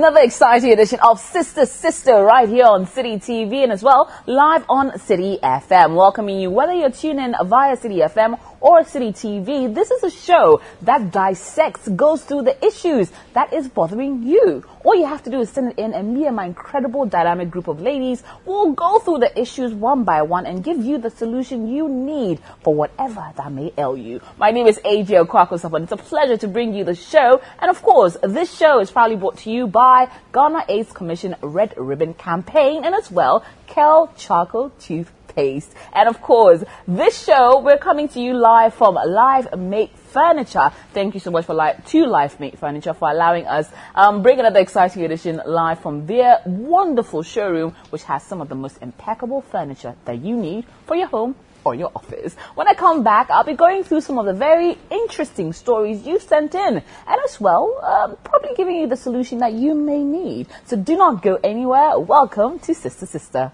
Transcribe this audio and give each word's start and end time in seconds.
another 0.00 0.22
exciting 0.22 0.72
edition 0.72 0.98
of 1.06 1.20
Sister 1.20 1.66
Sister 1.66 2.24
right 2.24 2.48
here 2.48 2.64
on 2.64 2.86
Citi 2.86 3.16
TV 3.16 3.62
and 3.62 3.70
as 3.70 3.82
well 3.82 4.10
live 4.24 4.64
on 4.66 4.92
Citi 4.92 5.38
FM. 5.40 5.94
Welcoming 5.94 6.40
you 6.40 6.48
whether 6.48 6.72
you're 6.72 6.90
tuning 6.90 7.22
in 7.22 7.34
via 7.44 7.76
Citi 7.76 7.98
FM 8.10 8.40
or 8.60 8.82
Citi 8.82 9.10
TV. 9.12 9.74
This 9.74 9.90
is 9.90 10.02
a 10.04 10.10
show 10.10 10.60
that 10.82 11.10
dissects, 11.10 11.88
goes 11.88 12.22
through 12.24 12.42
the 12.42 12.64
issues 12.64 13.10
that 13.32 13.52
is 13.52 13.68
bothering 13.68 14.22
you. 14.22 14.64
All 14.84 14.94
you 14.94 15.06
have 15.06 15.22
to 15.24 15.30
do 15.30 15.40
is 15.40 15.50
send 15.50 15.72
it 15.72 15.78
in 15.78 15.92
and 15.94 16.14
me 16.14 16.26
and 16.26 16.36
my 16.36 16.46
incredible 16.46 17.06
dynamic 17.06 17.50
group 17.50 17.68
of 17.68 17.80
ladies 17.80 18.22
will 18.44 18.72
go 18.72 18.98
through 18.98 19.18
the 19.18 19.40
issues 19.40 19.72
one 19.72 20.04
by 20.04 20.22
one 20.22 20.46
and 20.46 20.62
give 20.64 20.84
you 20.84 20.98
the 20.98 21.10
solution 21.10 21.68
you 21.68 21.88
need 21.88 22.40
for 22.62 22.74
whatever 22.74 23.32
that 23.36 23.52
may 23.52 23.72
ail 23.76 23.96
you. 23.96 24.20
My 24.38 24.50
name 24.50 24.66
is 24.66 24.78
AJ 24.78 25.26
Akuoko 25.26 25.58
Sarpong 25.58 25.76
and 25.76 25.82
it's 25.84 25.92
a 25.92 25.96
pleasure 25.96 26.36
to 26.36 26.48
bring 26.48 26.74
you 26.74 26.84
the 26.84 26.94
show. 26.94 27.40
And 27.58 27.70
of 27.70 27.82
course, 27.82 28.16
this 28.22 28.54
show 28.54 28.80
is 28.80 28.90
proudly 28.90 29.16
brought 29.16 29.38
to 29.38 29.50
you 29.50 29.66
by 29.66 30.10
Ghana 30.32 30.64
AIDS 30.68 30.92
Commission 30.92 31.36
Red 31.42 31.74
Ribbon 31.76 32.14
Campaign 32.14 32.84
and 32.84 32.94
as 32.94 33.10
well 33.10 33.44
Kel 33.66 34.12
Charcoal 34.16 34.70
Tooth 34.80 35.10
paste. 35.34 35.72
And 35.92 36.08
of 36.08 36.20
course, 36.20 36.64
this 36.86 37.24
show, 37.24 37.60
we're 37.60 37.78
coming 37.78 38.08
to 38.08 38.20
you 38.20 38.34
live 38.34 38.74
from 38.74 38.94
Life 38.94 39.54
Mate 39.56 39.96
Furniture. 39.96 40.70
Thank 40.92 41.14
you 41.14 41.20
so 41.20 41.30
much 41.30 41.46
for 41.46 41.54
live, 41.54 41.84
to 41.86 42.06
Life 42.06 42.40
Mate 42.40 42.58
Furniture 42.58 42.94
for 42.94 43.10
allowing 43.10 43.46
us 43.46 43.70
um, 43.94 44.22
bring 44.22 44.40
another 44.40 44.60
exciting 44.60 45.04
edition 45.04 45.40
live 45.46 45.80
from 45.80 46.06
their 46.06 46.40
wonderful 46.44 47.22
showroom, 47.22 47.74
which 47.90 48.02
has 48.04 48.22
some 48.22 48.40
of 48.40 48.48
the 48.48 48.54
most 48.54 48.78
impeccable 48.82 49.40
furniture 49.40 49.94
that 50.04 50.22
you 50.22 50.36
need 50.36 50.64
for 50.86 50.96
your 50.96 51.08
home 51.08 51.34
or 51.64 51.74
your 51.74 51.92
office. 51.94 52.34
When 52.54 52.66
I 52.68 52.74
come 52.74 53.02
back, 53.02 53.30
I'll 53.30 53.44
be 53.44 53.54
going 53.54 53.84
through 53.84 54.00
some 54.00 54.18
of 54.18 54.26
the 54.26 54.32
very 54.32 54.78
interesting 54.90 55.52
stories 55.52 56.06
you 56.06 56.18
sent 56.18 56.54
in, 56.54 56.76
and 56.76 57.20
as 57.24 57.40
well, 57.40 57.78
um, 57.82 58.16
probably 58.24 58.54
giving 58.56 58.76
you 58.76 58.86
the 58.86 58.96
solution 58.96 59.38
that 59.38 59.52
you 59.52 59.74
may 59.74 60.02
need. 60.02 60.46
So 60.64 60.76
do 60.76 60.96
not 60.96 61.22
go 61.22 61.38
anywhere. 61.42 61.98
Welcome 61.98 62.58
to 62.60 62.74
Sister 62.74 63.06
Sister. 63.06 63.52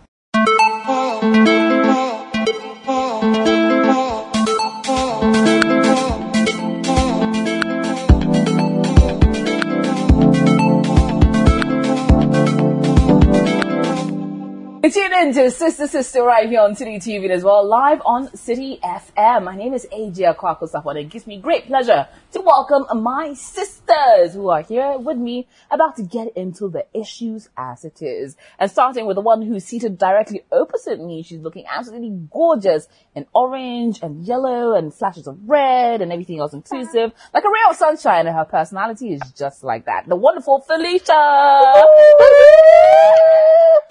Tune 14.92 15.12
in 15.14 15.34
to 15.34 15.50
Sister 15.50 15.88
Sister 15.88 16.22
right 16.22 16.48
here 16.48 16.60
on 16.60 16.76
Citi 16.76 16.98
TV 16.98 17.28
as 17.30 17.42
well, 17.42 17.66
live 17.66 18.00
on 18.06 18.28
Citi 18.28 18.80
FM. 18.80 19.42
My 19.42 19.56
name 19.56 19.74
is 19.74 19.84
AJ 19.92 20.36
Akuoko 20.36 20.70
Sarpong. 20.70 21.00
It 21.00 21.08
gives 21.08 21.26
me 21.26 21.40
great 21.40 21.66
pleasure 21.66 22.06
to 22.30 22.40
welcome 22.40 23.02
my 23.02 23.32
sisters 23.32 24.34
who 24.34 24.48
are 24.48 24.62
here 24.62 24.96
with 24.96 25.16
me 25.16 25.48
about 25.72 25.96
to 25.96 26.04
get 26.04 26.36
into 26.36 26.68
the 26.68 26.86
issues 26.94 27.48
as 27.56 27.84
it 27.84 28.00
is. 28.00 28.36
And 28.60 28.70
starting 28.70 29.06
with 29.06 29.16
the 29.16 29.22
one 29.22 29.42
who's 29.42 29.64
seated 29.64 29.98
directly 29.98 30.44
opposite 30.52 31.00
me, 31.00 31.24
she's 31.24 31.40
looking 31.40 31.64
absolutely 31.68 32.12
gorgeous 32.30 32.86
in 33.16 33.26
orange 33.34 33.98
and 34.02 34.24
yellow 34.24 34.74
and 34.74 34.94
flashes 34.94 35.26
of 35.26 35.36
red 35.48 36.00
and 36.00 36.12
everything 36.12 36.38
else 36.38 36.52
inclusive, 36.52 37.10
like 37.34 37.42
a 37.42 37.48
ray 37.48 37.70
of 37.70 37.74
sunshine 37.74 38.28
and 38.28 38.36
her 38.36 38.44
personality 38.44 39.14
is 39.14 39.32
just 39.36 39.64
like 39.64 39.86
that. 39.86 40.06
The 40.06 40.14
wonderful 40.14 40.60
Felicia! 40.60 41.82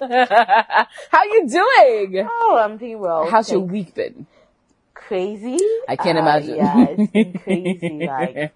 How 0.00 1.24
you 1.24 1.48
doing? 1.48 2.28
Oh, 2.30 2.58
I'm 2.62 2.76
doing 2.76 2.98
well. 2.98 3.28
How's 3.30 3.50
your 3.50 3.60
week 3.60 3.94
been? 3.94 4.26
Crazy. 4.94 5.58
I 5.88 5.96
can't 5.96 6.18
Uh, 6.18 6.22
imagine. 6.22 6.56
Yeah, 6.56 6.86
it's 6.90 7.10
been 7.12 7.32
crazy. 7.38 8.06
like 8.06 8.52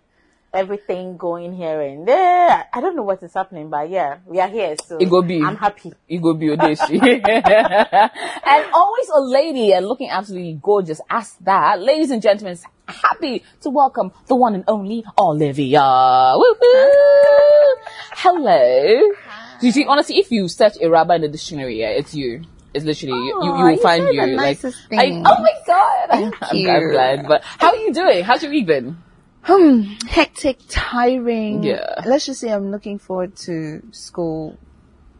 everything 0.52 1.16
going 1.16 1.54
here 1.54 1.80
and 1.80 2.06
there. 2.06 2.66
I 2.72 2.80
don't 2.80 2.96
know 2.96 3.04
what 3.04 3.22
is 3.22 3.32
happening, 3.32 3.70
but 3.70 3.88
yeah, 3.88 4.18
we 4.26 4.40
are 4.40 4.48
here. 4.48 4.74
So 4.84 4.98
It 4.98 5.08
go 5.08 5.22
be. 5.22 5.40
I'm 5.42 5.56
happy. 5.56 5.92
You 6.08 6.20
go 6.20 6.34
be 6.34 6.48
Odeshi. 6.48 7.00
and 7.00 8.66
always 8.74 9.08
a 9.14 9.20
lady 9.20 9.72
and 9.72 9.86
looking 9.86 10.10
absolutely 10.10 10.58
gorgeous 10.60 11.00
as 11.08 11.34
that. 11.42 11.80
Ladies 11.80 12.10
and 12.10 12.20
gentlemen, 12.20 12.58
happy 12.86 13.44
to 13.62 13.70
welcome 13.70 14.10
the 14.26 14.34
one 14.34 14.54
and 14.56 14.64
only 14.66 15.04
Olivia. 15.16 16.34
Woo-hoo. 16.36 17.76
Hello. 18.12 19.12
You 19.60 19.72
see, 19.72 19.84
honestly, 19.86 20.18
if 20.18 20.30
you 20.30 20.48
search 20.48 20.74
Iraba 20.74 21.16
in 21.16 21.22
the 21.22 21.28
dictionary, 21.28 21.80
yeah, 21.80 21.88
it's 21.88 22.14
you. 22.14 22.42
It's 22.72 22.84
literally 22.84 23.14
you. 23.26 23.40
You, 23.42 23.44
you 23.44 23.62
will 23.64 23.70
you 23.72 23.82
find 23.82 24.04
you. 24.14 24.26
the 24.26 24.32
like, 24.36 24.64
I, 24.64 25.22
oh 25.26 25.42
my 25.42 25.52
god! 25.66 26.08
I'm, 26.10 26.56
you. 26.56 26.70
I'm 26.70 26.90
glad. 26.90 27.28
But 27.28 27.42
how 27.44 27.70
are 27.70 27.76
you 27.76 27.92
doing? 27.92 28.22
How's 28.24 28.42
your 28.42 28.52
week 28.52 28.66
been? 28.66 28.96
Hmm, 29.42 29.82
hectic, 30.06 30.58
tiring. 30.68 31.62
Yeah. 31.64 32.02
Let's 32.06 32.26
just 32.26 32.40
say 32.40 32.52
I'm 32.52 32.70
looking 32.70 32.98
forward 32.98 33.36
to 33.38 33.82
school 33.90 34.56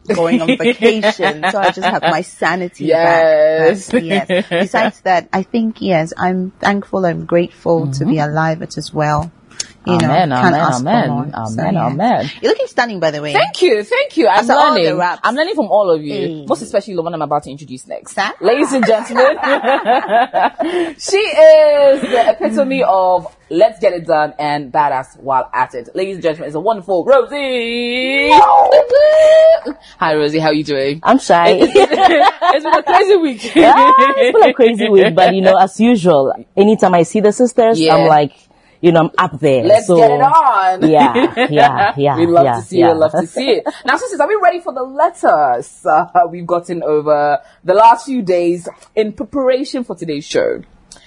going 0.07 0.41
on 0.41 0.57
vacation, 0.57 1.43
so 1.51 1.59
I 1.59 1.71
just 1.71 1.81
have 1.81 2.03
my 2.03 2.21
sanity 2.39 2.85
Yes. 2.85 3.91
back. 3.91 4.03
Yes. 4.03 4.49
Besides 4.49 5.01
that, 5.01 5.29
I 5.33 5.43
think 5.43 5.81
yes, 5.81 6.13
I'm 6.17 6.51
thankful, 6.51 7.05
I'm 7.05 7.25
grateful 7.25 7.91
to 7.93 8.05
be 8.05 8.17
alive 8.19 8.61
as 8.61 8.93
well. 8.93 9.31
You 9.83 9.97
know, 9.97 10.05
Amen, 10.13 10.29
can't 10.29 10.55
amen, 10.55 11.09
amen, 11.09 11.33
amen, 11.33 11.47
So, 11.47 11.61
yeah. 11.63 11.87
amen. 11.87 12.31
You're 12.39 12.51
looking 12.51 12.67
stunning, 12.67 12.99
by 12.99 13.09
the 13.09 13.19
way. 13.19 13.33
Thank 13.33 13.63
you, 13.63 13.83
thank 13.83 14.15
you. 14.15 14.27
I'm 14.27 14.41
After 14.41 14.53
all 14.53 14.75
the 14.75 14.81
learning. 14.93 15.17
I'm 15.23 15.33
learning 15.33 15.55
from 15.55 15.65
all 15.71 15.89
of 15.89 16.03
you, 16.03 16.13
Hey. 16.13 16.45
most 16.47 16.61
especially 16.61 16.93
the 16.93 17.01
one 17.01 17.15
I'm 17.15 17.21
about 17.23 17.41
to 17.43 17.49
introduce 17.49 17.87
next. 17.87 18.15
Ladies 18.41 18.71
and 18.73 18.85
gentlemen, 18.85 19.25
she 20.99 21.17
is 21.17 22.01
the 22.01 22.25
epitome 22.29 22.83
of 22.83 23.35
let's 23.49 23.79
get 23.79 23.93
it 23.93 24.05
done 24.05 24.35
and 24.37 24.71
badass 24.71 25.19
while 25.19 25.49
at 25.51 25.73
it. 25.73 25.89
Ladies 25.95 26.17
and 26.17 26.23
gentlemen, 26.23 26.47
it's 26.49 26.55
a 26.55 26.59
wonderful 26.59 27.03
Rosie. 27.03 28.29
Hi 29.97 30.13
Rosie, 30.15 30.37
how 30.37 30.49
are 30.49 30.53
you 30.53 30.63
doing? 30.63 30.99
I'm 31.01 31.17
shy. 31.17 31.53
it's 31.59 32.63
been 32.63 32.73
a 32.73 32.83
crazy 32.83 33.15
week. 33.15 33.55
yeah, 33.55 33.73
it's 33.97 34.37
been 34.39 34.47
a 34.49 34.53
crazy 34.53 34.89
week, 34.89 35.15
but 35.15 35.33
you 35.33 35.41
know, 35.41 35.57
as 35.57 35.79
usual, 35.79 36.33
anytime 36.55 36.93
I 36.93 37.01
see 37.01 37.19
the 37.19 37.31
sisters, 37.31 37.79
Yeah. 37.79 37.95
I'm 37.95 38.07
like, 38.07 38.33
you 38.81 38.91
know, 38.91 39.01
I'm 39.01 39.11
up 39.17 39.39
there. 39.39 39.63
Let's 39.63 39.87
so, 39.87 39.95
get 39.95 40.11
it 40.11 40.21
on. 40.21 40.89
Yeah, 40.89 41.47
yeah, 41.49 41.93
yeah. 41.97 42.17
we 42.17 42.25
love 42.25 42.45
yeah, 42.45 42.55
to 42.55 42.61
see 42.61 42.79
yeah. 42.79 42.91
it. 42.91 42.95
Love 42.95 43.11
to 43.11 43.27
see 43.27 43.49
it. 43.49 43.63
Now, 43.85 43.95
sisters, 43.97 44.19
are 44.19 44.27
we 44.27 44.37
ready 44.41 44.59
for 44.59 44.73
the 44.73 44.83
letters 44.83 45.85
uh, 45.85 46.07
we've 46.29 46.47
gotten 46.47 46.83
over 46.83 47.39
the 47.63 47.73
last 47.73 48.05
few 48.05 48.21
days 48.21 48.67
in 48.95 49.13
preparation 49.13 49.83
for 49.83 49.95
today's 49.95 50.25
show? 50.25 50.61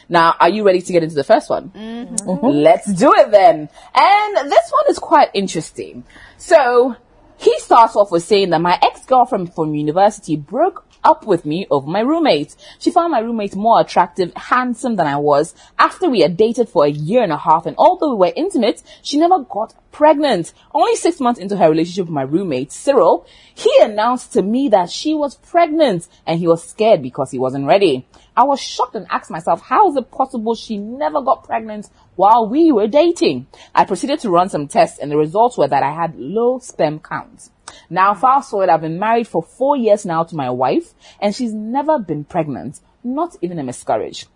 Now, 0.08 0.36
are 0.38 0.50
you 0.50 0.64
ready 0.64 0.82
to 0.82 0.92
get 0.92 1.02
into 1.02 1.14
the 1.14 1.24
first 1.24 1.50
one? 1.50 1.70
Mm-hmm. 1.70 2.46
Let's 2.46 2.92
do 2.92 3.12
it 3.14 3.30
then. 3.30 3.68
And 3.94 4.50
this 4.50 4.70
one 4.70 4.84
is 4.88 4.98
quite 4.98 5.30
interesting. 5.34 6.04
So, 6.36 6.96
he 7.38 7.58
starts 7.58 7.96
off 7.96 8.12
with 8.12 8.22
saying 8.22 8.50
that 8.50 8.60
my 8.60 8.78
ex-girlfriend 8.80 9.54
from 9.54 9.74
university 9.74 10.36
broke 10.36 10.86
up 11.04 11.26
with 11.26 11.44
me 11.44 11.66
over 11.70 11.86
my 11.86 12.00
roommate. 12.00 12.56
She 12.78 12.90
found 12.90 13.12
my 13.12 13.20
roommate 13.20 13.54
more 13.54 13.80
attractive, 13.80 14.32
handsome 14.34 14.96
than 14.96 15.06
I 15.06 15.16
was 15.16 15.54
after 15.78 16.08
we 16.08 16.20
had 16.20 16.36
dated 16.36 16.68
for 16.68 16.84
a 16.84 16.90
year 16.90 17.22
and 17.22 17.32
a 17.32 17.36
half 17.36 17.66
and 17.66 17.76
although 17.76 18.14
we 18.14 18.28
were 18.28 18.32
intimate, 18.34 18.82
she 19.02 19.18
never 19.18 19.40
got 19.40 19.74
pregnant. 19.92 20.52
Only 20.74 20.96
six 20.96 21.20
months 21.20 21.38
into 21.38 21.56
her 21.56 21.70
relationship 21.70 22.06
with 22.06 22.14
my 22.14 22.22
roommate, 22.22 22.72
Cyril, 22.72 23.26
he 23.54 23.70
announced 23.80 24.32
to 24.32 24.42
me 24.42 24.68
that 24.70 24.90
she 24.90 25.14
was 25.14 25.36
pregnant 25.36 26.08
and 26.26 26.38
he 26.38 26.48
was 26.48 26.64
scared 26.64 27.02
because 27.02 27.30
he 27.30 27.38
wasn't 27.38 27.66
ready. 27.66 28.06
I 28.36 28.42
was 28.42 28.60
shocked 28.60 28.96
and 28.96 29.06
asked 29.10 29.30
myself, 29.30 29.62
how 29.62 29.88
is 29.88 29.96
it 29.96 30.10
possible 30.10 30.56
she 30.56 30.76
never 30.76 31.22
got 31.22 31.44
pregnant 31.44 31.88
while 32.16 32.48
we 32.48 32.72
were 32.72 32.88
dating? 32.88 33.46
I 33.74 33.84
proceeded 33.84 34.18
to 34.20 34.30
run 34.30 34.48
some 34.48 34.66
tests 34.66 34.98
and 34.98 35.10
the 35.10 35.16
results 35.16 35.56
were 35.56 35.68
that 35.68 35.84
I 35.84 35.92
had 35.92 36.18
low 36.18 36.58
sperm 36.58 36.98
count. 36.98 37.50
Now 37.90 38.14
fast 38.14 38.50
forward, 38.50 38.68
I've 38.68 38.80
been 38.80 38.98
married 38.98 39.28
for 39.28 39.42
four 39.42 39.76
years 39.76 40.04
now 40.04 40.24
to 40.24 40.36
my 40.36 40.50
wife 40.50 40.94
and 41.20 41.34
she's 41.34 41.52
never 41.52 41.98
been 41.98 42.24
pregnant, 42.24 42.80
not 43.02 43.36
even 43.42 43.58
a 43.58 43.62
miscarriage. 43.62 44.26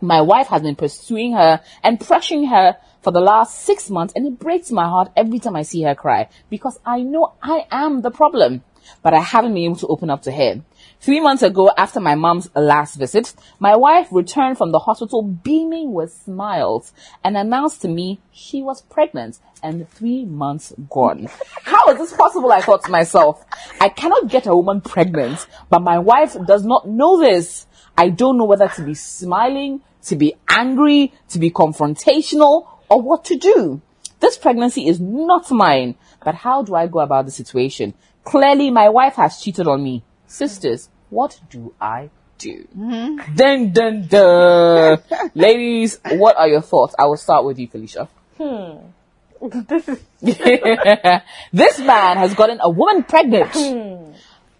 My 0.00 0.20
wife 0.22 0.46
has 0.48 0.62
been 0.62 0.76
pursuing 0.76 1.32
her 1.34 1.60
and 1.82 2.00
pressuring 2.00 2.48
her 2.48 2.76
for 3.02 3.10
the 3.10 3.20
last 3.20 3.60
six 3.60 3.90
months 3.90 4.14
and 4.16 4.26
it 4.26 4.38
breaks 4.38 4.70
my 4.70 4.84
heart 4.84 5.12
every 5.16 5.38
time 5.38 5.56
I 5.56 5.62
see 5.62 5.82
her 5.82 5.94
cry 5.94 6.28
because 6.48 6.78
I 6.86 7.02
know 7.02 7.34
I 7.42 7.66
am 7.70 8.00
the 8.00 8.10
problem, 8.10 8.62
but 9.02 9.12
I 9.12 9.20
haven't 9.20 9.54
been 9.54 9.64
able 9.64 9.76
to 9.76 9.86
open 9.88 10.10
up 10.10 10.22
to 10.22 10.32
her. 10.32 10.62
Three 11.04 11.20
months 11.20 11.42
ago, 11.42 11.70
after 11.76 12.00
my 12.00 12.14
mom's 12.14 12.48
last 12.54 12.94
visit, 12.94 13.34
my 13.58 13.76
wife 13.76 14.08
returned 14.10 14.56
from 14.56 14.72
the 14.72 14.78
hospital 14.78 15.20
beaming 15.22 15.92
with 15.92 16.10
smiles 16.10 16.94
and 17.22 17.36
announced 17.36 17.82
to 17.82 17.88
me 17.88 18.20
she 18.32 18.62
was 18.62 18.80
pregnant 18.80 19.38
and 19.62 19.86
three 19.90 20.24
months 20.24 20.72
gone. 20.88 21.28
How 21.62 21.90
is 21.90 21.98
this 21.98 22.14
possible? 22.14 22.50
I 22.50 22.62
thought 22.62 22.84
to 22.84 22.90
myself. 22.90 23.44
I 23.82 23.90
cannot 23.90 24.30
get 24.30 24.46
a 24.46 24.56
woman 24.56 24.80
pregnant, 24.80 25.46
but 25.68 25.80
my 25.80 25.98
wife 25.98 26.38
does 26.46 26.64
not 26.64 26.88
know 26.88 27.20
this. 27.20 27.66
I 27.98 28.08
don't 28.08 28.38
know 28.38 28.46
whether 28.46 28.68
to 28.68 28.82
be 28.82 28.94
smiling, 28.94 29.82
to 30.04 30.16
be 30.16 30.34
angry, 30.48 31.12
to 31.28 31.38
be 31.38 31.50
confrontational, 31.50 32.66
or 32.88 33.02
what 33.02 33.26
to 33.26 33.36
do. 33.36 33.82
This 34.20 34.38
pregnancy 34.38 34.88
is 34.88 35.00
not 35.00 35.50
mine, 35.50 35.96
but 36.24 36.34
how 36.34 36.62
do 36.62 36.74
I 36.74 36.86
go 36.86 37.00
about 37.00 37.26
the 37.26 37.30
situation? 37.30 37.92
Clearly, 38.24 38.70
my 38.70 38.88
wife 38.88 39.16
has 39.16 39.42
cheated 39.42 39.66
on 39.66 39.84
me. 39.84 40.02
Sisters, 40.26 40.88
what 41.14 41.40
do 41.48 41.72
I 41.80 42.10
do? 42.38 42.66
Mm-hmm. 42.76 43.34
Dun 43.36 43.72
dun 43.72 44.06
dun. 44.08 44.98
Ladies, 45.34 46.00
what 46.10 46.36
are 46.36 46.48
your 46.48 46.60
thoughts? 46.60 46.94
I 46.98 47.06
will 47.06 47.16
start 47.16 47.44
with 47.44 47.58
you, 47.58 47.68
Felicia. 47.68 48.08
this 48.36 49.86
hmm. 49.86 49.92
is 49.92 50.00
this 51.52 51.78
man 51.78 52.16
has 52.16 52.34
gotten 52.34 52.58
a 52.60 52.68
woman 52.68 53.04
pregnant, 53.04 53.52
hmm. 53.54 54.12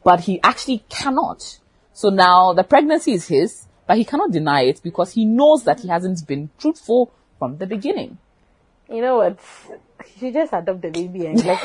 but 0.05 0.21
he 0.21 0.41
actually 0.43 0.85
cannot. 0.89 1.59
So 1.93 2.11
now 2.11 2.53
the 2.53 2.63
pregnancy 2.63 3.13
is 3.13 3.27
his, 3.27 3.67
but 3.89 3.97
he 3.97 4.05
cannot 4.05 4.31
deny 4.31 4.63
it 4.63 4.81
because 4.83 5.13
he 5.13 5.25
knows 5.25 5.65
that 5.65 5.81
he 5.81 5.89
hasn't 5.89 6.25
been 6.27 6.51
truthful 6.59 7.13
from 7.39 7.59
the 7.59 7.67
beginning. 7.67 8.19
you 8.89 9.01
know 9.01 9.17
what? 9.17 9.39
You 9.71 10.21
should 10.21 10.35
just 10.35 10.53
adopt 10.53 10.83
the 10.83 10.91
baby 10.91 11.27
and 11.27 11.45
like 11.45 11.65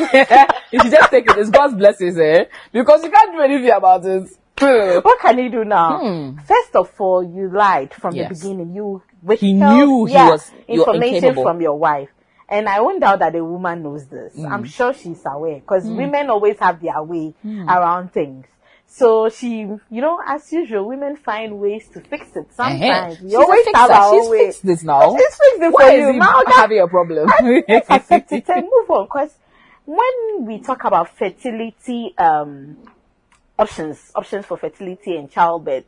you 0.72 0.82
should 0.82 0.92
just 0.92 1.12
take 1.12 1.30
it. 1.30 1.38
It's 1.38 1.50
God's 1.50 1.76
blessings, 1.76 2.18
eh? 2.18 2.46
Because 2.72 3.04
you 3.04 3.12
can't 3.12 3.34
do 3.34 3.42
anything 3.42 3.72
about 3.72 4.06
it. 4.06 4.30
What 4.60 5.20
can 5.20 5.38
he 5.38 5.50
do 5.50 5.64
now? 5.66 6.36
First 6.46 6.76
of 6.76 6.92
all, 7.00 7.24
you 7.24 7.50
lied 7.54 7.94
from 7.94 8.16
Yes. 8.16 8.30
the 8.30 8.36
beginning. 8.36 8.74
You 8.76 9.02
He 9.38 9.54
knew 9.54 10.06
he 10.06 10.14
yeah, 10.14 10.30
was- 10.30 10.52
information 10.68 11.16
incapable. 11.16 11.44
from 11.44 11.62
your 11.62 11.78
wife. 11.78 12.10
And 12.48 12.68
I 12.68 12.82
won't 12.82 13.00
doubt 13.02 13.20
that 13.20 13.34
the 13.34 13.44
woman 13.46 13.84
knows 13.84 14.08
this. 14.08 14.36
Mm. 14.36 14.52
I'm 14.52 14.64
sure 14.64 14.92
she's 14.94 15.22
aware 15.26 15.56
because 15.60 15.86
women 15.86 16.30
always 16.32 16.58
have 16.60 16.82
their 16.82 17.02
way 17.04 17.36
around 17.46 18.12
things. 18.12 18.46
So 18.88 19.30
she, 19.30 19.60
you 19.60 20.02
know, 20.02 20.20
as 20.26 20.52
usual, 20.52 20.88
women 20.88 21.16
find 21.16 21.60
ways 21.60 21.88
to 21.94 22.02
fix 22.02 22.36
it. 22.36 22.48
Sometimes 22.54 23.18
Eh, 23.18 23.22
we 23.22 23.30
she's 23.30 23.36
always 23.36 23.66
have 23.76 23.92
our 23.92 24.14
She's 24.14 24.30
way. 24.30 24.46
fixed 24.48 24.66
this 24.66 24.84
now. 24.84 25.16
She's 25.16 25.28
fixed 25.28 25.62
it 25.62 25.72
Why 25.72 25.84
for 25.84 25.92
is 25.92 26.14
you. 26.16 26.20
Now 26.20 26.42
having 26.48 26.80
a 26.80 26.88
problem? 26.88 27.30
accept 27.70 28.32
it 28.32 28.50
and 28.50 28.64
move 28.64 28.90
on. 28.90 29.06
Because 29.06 29.36
when 29.86 30.46
we 30.48 30.60
talk 30.60 30.84
about 30.86 31.16
fertility 31.16 32.16
um, 32.18 32.78
options, 33.60 34.12
options 34.16 34.46
for 34.46 34.58
fertility 34.58 35.16
and 35.18 35.30
childbirth, 35.30 35.84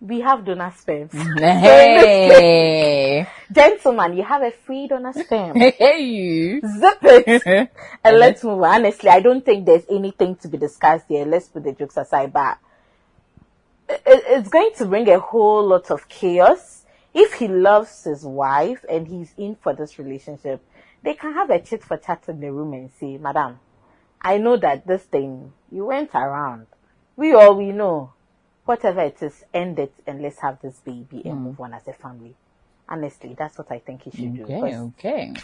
we 0.00 0.20
have 0.20 0.44
donor 0.46 0.72
sperm. 0.76 1.08
hey, 1.38 3.26
Gentlemen, 3.52 4.16
you 4.16 4.24
have 4.24 4.42
a 4.42 4.50
free 4.50 4.88
donor 4.88 5.12
sperm. 5.12 5.56
hey, 5.60 6.60
Zip 6.60 6.98
it 7.02 7.70
and 8.04 8.18
let's 8.18 8.42
move 8.42 8.62
on. 8.62 8.80
Honestly, 8.80 9.10
I 9.10 9.20
don't 9.20 9.44
think 9.44 9.66
there's 9.66 9.84
anything 9.90 10.36
to 10.36 10.48
be 10.48 10.56
discussed 10.56 11.04
here. 11.08 11.26
Let's 11.26 11.48
put 11.48 11.64
the 11.64 11.72
jokes 11.72 11.98
aside, 11.98 12.32
but 12.32 12.58
it's 13.88 14.48
going 14.48 14.72
to 14.78 14.86
bring 14.86 15.08
a 15.10 15.18
whole 15.20 15.66
lot 15.66 15.90
of 15.90 16.08
chaos. 16.08 16.84
If 17.12 17.34
he 17.34 17.48
loves 17.48 18.04
his 18.04 18.24
wife 18.24 18.84
and 18.88 19.06
he's 19.06 19.34
in 19.36 19.56
for 19.56 19.74
this 19.74 19.98
relationship, 19.98 20.64
they 21.02 21.14
can 21.14 21.34
have 21.34 21.50
a 21.50 21.60
chit 21.60 21.82
for 21.82 21.96
chat 21.96 22.24
in 22.28 22.40
the 22.40 22.52
room 22.52 22.72
and 22.72 22.90
say, 22.98 23.18
Madam, 23.18 23.58
I 24.22 24.38
know 24.38 24.56
that 24.56 24.86
this 24.86 25.02
thing, 25.02 25.52
you 25.72 25.86
went 25.86 26.14
around. 26.14 26.66
We 27.20 27.34
all 27.34 27.54
we 27.54 27.70
know. 27.72 28.14
Whatever 28.64 29.02
it 29.02 29.22
is, 29.22 29.44
end 29.52 29.78
it 29.78 29.92
and 30.06 30.22
let's 30.22 30.38
have 30.38 30.58
this 30.62 30.76
baby 30.78 31.20
and 31.26 31.42
move 31.42 31.60
on 31.60 31.74
as 31.74 31.86
a 31.86 31.92
family. 31.92 32.34
Honestly, 32.88 33.36
that's 33.38 33.58
what 33.58 33.70
I 33.70 33.78
think 33.78 34.04
he 34.04 34.10
should 34.10 34.36
do. 34.36 34.44
okay, 34.44 34.60
'cause 34.60 34.90
okay. 34.98 35.34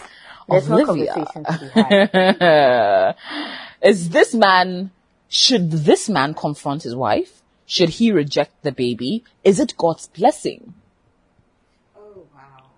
There's 0.48 0.70
no 0.70 0.76
Olivia. 0.76 1.12
conversation 1.12 1.44
to 1.44 1.58
be 1.58 1.68
had. 1.68 3.16
Is 3.82 4.08
this 4.08 4.32
man, 4.32 4.90
should 5.28 5.70
this 5.70 6.08
man 6.08 6.32
confront 6.32 6.82
his 6.82 6.96
wife? 6.96 7.42
Should 7.66 7.90
he 7.90 8.10
reject 8.10 8.62
the 8.62 8.72
baby? 8.72 9.24
Is 9.44 9.60
it 9.60 9.76
God's 9.76 10.06
blessing? 10.06 10.72
Oh, 11.94 12.26
wow. 12.34 12.70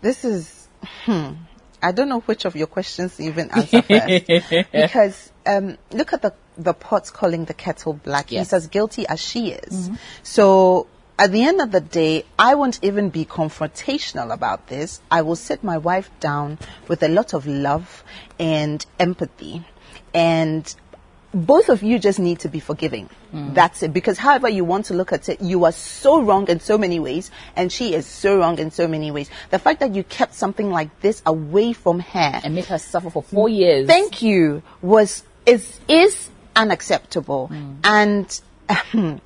This 0.00 0.24
is, 0.24 0.68
hmm, 1.04 1.32
I 1.82 1.92
don't 1.92 2.08
know 2.08 2.20
which 2.20 2.46
of 2.46 2.56
your 2.56 2.68
questions 2.68 3.18
to 3.18 3.24
even 3.24 3.50
answer 3.50 3.82
first. 3.82 4.26
because, 4.72 5.32
um, 5.44 5.76
look 5.90 6.14
at 6.14 6.22
the, 6.22 6.32
the 6.56 6.74
pot 6.74 7.10
calling 7.12 7.44
the 7.44 7.54
kettle 7.54 7.92
black. 7.94 8.32
Yes. 8.32 8.46
He's 8.46 8.52
as 8.52 8.66
guilty 8.68 9.06
as 9.06 9.20
she 9.20 9.50
is. 9.50 9.88
Mm-hmm. 9.88 9.96
So, 10.22 10.86
at 11.18 11.32
the 11.32 11.44
end 11.44 11.60
of 11.60 11.70
the 11.72 11.80
day, 11.80 12.24
I 12.38 12.54
won't 12.56 12.78
even 12.82 13.08
be 13.10 13.24
confrontational 13.24 14.32
about 14.32 14.66
this. 14.66 15.00
I 15.10 15.22
will 15.22 15.36
sit 15.36 15.64
my 15.64 15.78
wife 15.78 16.10
down 16.20 16.58
with 16.88 17.02
a 17.02 17.08
lot 17.08 17.32
of 17.32 17.46
love 17.46 18.04
and 18.38 18.84
empathy. 18.98 19.64
And 20.12 20.74
both 21.32 21.68
of 21.68 21.82
you 21.82 21.98
just 21.98 22.18
need 22.18 22.40
to 22.40 22.48
be 22.48 22.60
forgiving. 22.60 23.08
Mm. 23.32 23.54
That's 23.54 23.82
it. 23.82 23.92
Because 23.92 24.18
however 24.18 24.48
you 24.48 24.64
want 24.64 24.86
to 24.86 24.94
look 24.94 25.12
at 25.12 25.28
it, 25.28 25.40
you 25.40 25.64
are 25.64 25.72
so 25.72 26.22
wrong 26.22 26.48
in 26.48 26.60
so 26.60 26.78
many 26.78 26.98
ways, 26.98 27.30
and 27.54 27.70
she 27.70 27.94
is 27.94 28.06
so 28.06 28.38
wrong 28.38 28.58
in 28.58 28.70
so 28.70 28.88
many 28.88 29.10
ways. 29.10 29.28
The 29.50 29.58
fact 29.58 29.80
that 29.80 29.94
you 29.94 30.02
kept 30.04 30.34
something 30.34 30.70
like 30.70 31.00
this 31.00 31.22
away 31.26 31.72
from 31.72 32.00
her 32.00 32.40
And 32.42 32.54
made 32.54 32.66
her 32.66 32.78
suffer 32.78 33.10
for 33.10 33.22
four 33.22 33.48
years. 33.48 33.86
thank 33.86 34.22
you 34.22 34.62
was 34.80 35.24
is 35.44 35.78
is 35.88 36.30
unacceptable 36.56 37.50
and 37.84 38.40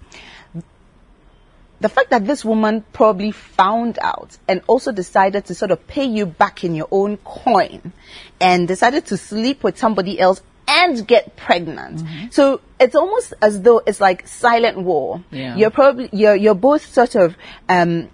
the 1.81 1.89
fact 1.89 2.11
that 2.11 2.27
this 2.27 2.45
woman 2.45 2.85
probably 2.93 3.31
found 3.33 3.99
out 4.03 4.37
and 4.47 4.61
also 4.67 4.93
decided 4.93 5.47
to 5.47 5.55
sort 5.55 5.71
of 5.71 5.87
pay 5.87 6.05
you 6.05 6.27
back 6.27 6.63
in 6.63 6.75
your 6.75 6.89
own 6.91 7.17
coin 7.19 7.93
and 8.41 8.69
decided 8.69 9.07
to 9.07 9.17
sleep 9.17 9.65
with 9.65 9.79
somebody 9.79 10.21
else 10.21 10.43
and 10.69 11.07
get 11.07 11.37
pregnant. 11.37 12.01
So 12.33 12.61
it's 12.79 12.95
almost 12.95 13.35
as 13.43 13.61
though 13.63 13.83
it's 13.85 14.01
like 14.01 14.29
silent 14.29 14.79
war. 14.79 15.25
Yeah. 15.31 15.57
You're 15.57 15.71
probably 15.71 16.09
you're 16.13 16.37
you're 16.37 16.55
both 16.55 16.87
sort 16.87 17.17
of 17.17 17.37
um 17.69 18.09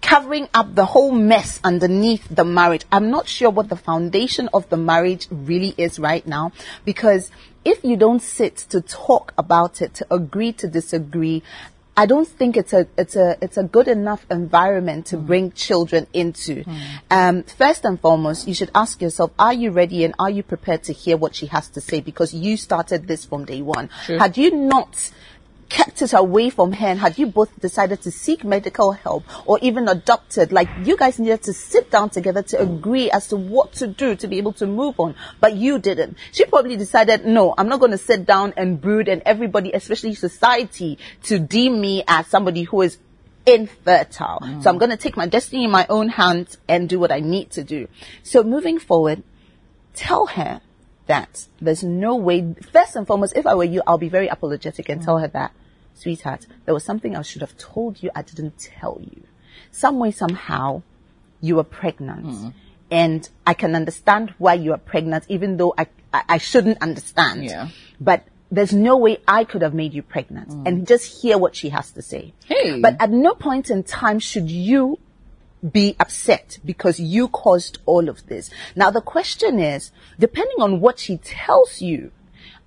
covering 0.00 0.48
up 0.52 0.74
the 0.74 0.84
whole 0.84 1.12
mess 1.12 1.60
underneath 1.62 2.26
the 2.28 2.44
marriage. 2.44 2.84
I'm 2.90 3.10
not 3.10 3.28
sure 3.28 3.50
what 3.50 3.68
the 3.68 3.76
foundation 3.76 4.48
of 4.52 4.68
the 4.68 4.76
marriage 4.76 5.28
really 5.30 5.72
is 5.78 5.98
right 5.98 6.26
now 6.26 6.50
because 6.84 7.30
if 7.64 7.84
you 7.84 7.96
don't 7.96 8.22
sit 8.22 8.56
to 8.70 8.80
talk 8.80 9.32
about 9.38 9.82
it, 9.82 9.94
to 9.94 10.06
agree 10.14 10.52
to 10.54 10.68
disagree, 10.68 11.42
I 11.94 12.06
don't 12.06 12.26
think 12.26 12.56
it's 12.56 12.72
a 12.72 12.86
it's 12.96 13.16
a 13.16 13.36
it's 13.42 13.58
a 13.58 13.64
good 13.64 13.86
enough 13.86 14.24
environment 14.30 15.06
to 15.06 15.18
bring 15.18 15.52
children 15.52 16.06
into. 16.14 16.64
Um, 17.10 17.42
first 17.42 17.84
and 17.84 18.00
foremost, 18.00 18.48
you 18.48 18.54
should 18.54 18.70
ask 18.74 19.02
yourself: 19.02 19.30
Are 19.38 19.52
you 19.52 19.70
ready 19.70 20.04
and 20.04 20.14
are 20.18 20.30
you 20.30 20.42
prepared 20.42 20.84
to 20.84 20.94
hear 20.94 21.18
what 21.18 21.34
she 21.34 21.46
has 21.46 21.68
to 21.70 21.82
say? 21.82 22.00
Because 22.00 22.32
you 22.32 22.56
started 22.56 23.06
this 23.06 23.26
from 23.26 23.44
day 23.44 23.60
one. 23.60 23.90
Had 24.18 24.38
you 24.38 24.52
not 24.52 25.10
kept 25.72 26.02
it 26.02 26.12
away 26.12 26.50
from 26.50 26.70
her 26.72 26.86
and 26.86 27.00
had 27.00 27.18
you 27.18 27.26
both 27.26 27.58
decided 27.58 28.02
to 28.02 28.10
seek 28.10 28.44
medical 28.44 28.92
help 28.92 29.24
or 29.48 29.58
even 29.62 29.88
adopted, 29.88 30.52
like 30.52 30.68
you 30.84 30.98
guys 30.98 31.18
needed 31.18 31.42
to 31.42 31.52
sit 31.54 31.90
down 31.90 32.10
together 32.10 32.42
to 32.42 32.60
agree 32.60 33.10
as 33.10 33.28
to 33.28 33.36
what 33.36 33.72
to 33.72 33.86
do 33.86 34.14
to 34.14 34.28
be 34.28 34.36
able 34.36 34.52
to 34.52 34.66
move 34.66 35.00
on, 35.00 35.14
but 35.40 35.56
you 35.56 35.78
didn't. 35.78 36.18
She 36.32 36.44
probably 36.44 36.76
decided, 36.76 37.24
no, 37.24 37.54
I'm 37.56 37.68
not 37.68 37.80
going 37.80 37.92
to 37.92 37.98
sit 37.98 38.26
down 38.26 38.52
and 38.58 38.78
brood 38.80 39.08
and 39.08 39.22
everybody, 39.24 39.72
especially 39.72 40.14
society, 40.14 40.98
to 41.24 41.38
deem 41.38 41.80
me 41.80 42.04
as 42.06 42.26
somebody 42.26 42.64
who 42.64 42.82
is 42.82 42.98
infertile. 43.46 44.40
Mm. 44.42 44.62
So 44.62 44.68
I'm 44.68 44.78
going 44.78 44.90
to 44.90 44.98
take 44.98 45.16
my 45.16 45.26
destiny 45.26 45.64
in 45.64 45.70
my 45.70 45.86
own 45.88 46.10
hands 46.10 46.58
and 46.68 46.86
do 46.86 47.00
what 47.00 47.10
I 47.10 47.20
need 47.20 47.50
to 47.52 47.64
do. 47.64 47.88
So 48.22 48.42
moving 48.42 48.78
forward, 48.78 49.22
tell 49.94 50.26
her 50.26 50.60
that 51.06 51.46
there's 51.60 51.82
no 51.82 52.16
way, 52.16 52.54
first 52.72 52.94
and 52.94 53.06
foremost, 53.06 53.34
if 53.36 53.46
I 53.46 53.54
were 53.54 53.64
you, 53.64 53.82
I'll 53.86 53.98
be 53.98 54.10
very 54.10 54.28
apologetic 54.28 54.90
and 54.90 55.02
tell 55.02 55.16
mm. 55.16 55.22
her 55.22 55.28
that, 55.28 55.52
sweetheart, 55.94 56.46
there 56.64 56.74
was 56.74 56.84
something 56.84 57.16
I 57.16 57.22
should 57.22 57.42
have 57.42 57.56
told 57.56 58.02
you, 58.02 58.10
I 58.14 58.22
didn't 58.22 58.58
tell 58.58 59.00
you. 59.00 59.22
Some 59.70 59.98
way, 59.98 60.10
somehow, 60.10 60.82
you 61.40 61.56
were 61.56 61.64
pregnant. 61.64 62.26
Hmm. 62.26 62.48
And 62.90 63.28
I 63.46 63.54
can 63.54 63.74
understand 63.74 64.34
why 64.38 64.54
you 64.54 64.72
are 64.72 64.78
pregnant, 64.78 65.24
even 65.28 65.56
though 65.56 65.74
I, 65.76 65.86
I, 66.12 66.22
I 66.28 66.38
shouldn't 66.38 66.82
understand. 66.82 67.44
Yeah. 67.44 67.68
But 68.00 68.26
there's 68.50 68.72
no 68.74 68.98
way 68.98 69.18
I 69.26 69.44
could 69.44 69.62
have 69.62 69.72
made 69.72 69.94
you 69.94 70.02
pregnant. 70.02 70.52
Hmm. 70.52 70.66
And 70.66 70.86
just 70.86 71.22
hear 71.22 71.38
what 71.38 71.56
she 71.56 71.70
has 71.70 71.90
to 71.92 72.02
say. 72.02 72.34
Hey. 72.44 72.80
But 72.80 72.96
at 73.00 73.10
no 73.10 73.34
point 73.34 73.70
in 73.70 73.82
time 73.82 74.18
should 74.18 74.50
you 74.50 74.98
be 75.70 75.94
upset 76.00 76.58
because 76.64 76.98
you 76.98 77.28
caused 77.28 77.78
all 77.86 78.08
of 78.08 78.26
this. 78.26 78.50
Now 78.74 78.90
the 78.90 79.00
question 79.00 79.60
is, 79.60 79.90
depending 80.18 80.60
on 80.60 80.80
what 80.80 80.98
she 80.98 81.18
tells 81.18 81.80
you, 81.80 82.10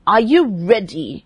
are 0.08 0.22
you 0.22 0.46
ready 0.46 1.26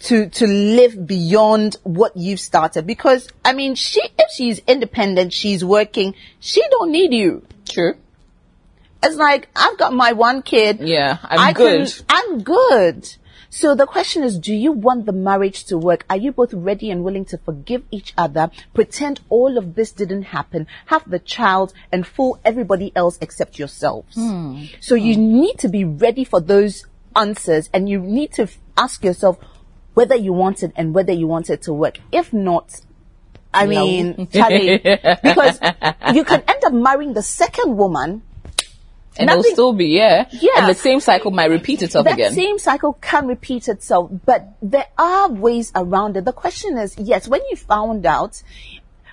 to 0.00 0.28
to 0.28 0.46
live 0.46 1.06
beyond 1.06 1.76
what 1.82 2.16
you've 2.16 2.40
started? 2.40 2.86
Because 2.86 3.28
I 3.44 3.52
mean, 3.52 3.74
she 3.74 4.00
if 4.18 4.30
she's 4.34 4.60
independent, 4.66 5.32
she's 5.32 5.64
working, 5.64 6.14
she 6.40 6.62
don't 6.70 6.90
need 6.90 7.12
you. 7.12 7.46
True. 7.68 7.94
It's 9.02 9.16
like 9.16 9.48
I've 9.56 9.78
got 9.78 9.92
my 9.94 10.12
one 10.12 10.42
kid. 10.42 10.80
Yeah, 10.80 11.18
I'm 11.22 11.38
I 11.40 11.52
can- 11.52 11.84
good. 11.84 11.92
I'm 12.08 12.42
good. 12.42 13.16
So 13.52 13.74
the 13.74 13.84
question 13.86 14.22
is, 14.22 14.38
do 14.38 14.54
you 14.54 14.70
want 14.70 15.06
the 15.06 15.12
marriage 15.12 15.64
to 15.64 15.76
work? 15.76 16.04
Are 16.08 16.16
you 16.16 16.30
both 16.30 16.54
ready 16.54 16.88
and 16.92 17.02
willing 17.02 17.24
to 17.26 17.38
forgive 17.38 17.82
each 17.90 18.14
other? 18.16 18.48
Pretend 18.74 19.18
all 19.28 19.58
of 19.58 19.74
this 19.74 19.90
didn't 19.90 20.22
happen. 20.22 20.68
Have 20.86 21.02
the 21.10 21.18
child 21.18 21.72
and 21.90 22.06
fool 22.06 22.38
everybody 22.44 22.92
else 22.94 23.18
except 23.20 23.58
yourselves. 23.58 24.14
Hmm. 24.14 24.66
So 24.80 24.94
you 24.94 25.16
need 25.16 25.58
to 25.58 25.68
be 25.68 25.82
ready 25.84 26.22
for 26.22 26.40
those 26.40 26.86
answers 27.16 27.68
and 27.74 27.88
you 27.88 27.98
need 27.98 28.32
to 28.34 28.42
f- 28.42 28.56
ask 28.76 29.02
yourself 29.02 29.36
whether 29.94 30.14
you 30.14 30.32
want 30.32 30.62
it 30.62 30.72
and 30.76 30.94
whether 30.94 31.12
you 31.12 31.26
want 31.26 31.50
it 31.50 31.62
to 31.62 31.72
work. 31.72 31.98
If 32.12 32.32
not, 32.32 32.80
I 33.52 33.66
mean, 33.66 34.28
Charlie, 34.32 34.78
because 34.78 35.60
you 36.14 36.24
can 36.24 36.42
end 36.46 36.64
up 36.64 36.72
marrying 36.72 37.14
the 37.14 37.22
second 37.22 37.76
woman 37.76 38.22
And 39.18 39.28
it'll 39.28 39.42
still 39.42 39.72
be, 39.72 39.86
yeah. 39.86 40.28
Yeah. 40.30 40.52
And 40.56 40.68
the 40.68 40.74
same 40.74 41.00
cycle 41.00 41.30
might 41.30 41.50
repeat 41.50 41.82
itself 41.82 42.04
that 42.04 42.14
again. 42.14 42.34
The 42.34 42.40
same 42.40 42.58
cycle 42.58 42.94
can 42.94 43.26
repeat 43.26 43.68
itself, 43.68 44.10
but 44.24 44.54
there 44.62 44.86
are 44.96 45.30
ways 45.30 45.72
around 45.74 46.16
it. 46.16 46.24
The 46.24 46.32
question 46.32 46.78
is, 46.78 46.96
yes, 46.96 47.28
when 47.28 47.40
you 47.50 47.56
found 47.56 48.06
out, 48.06 48.42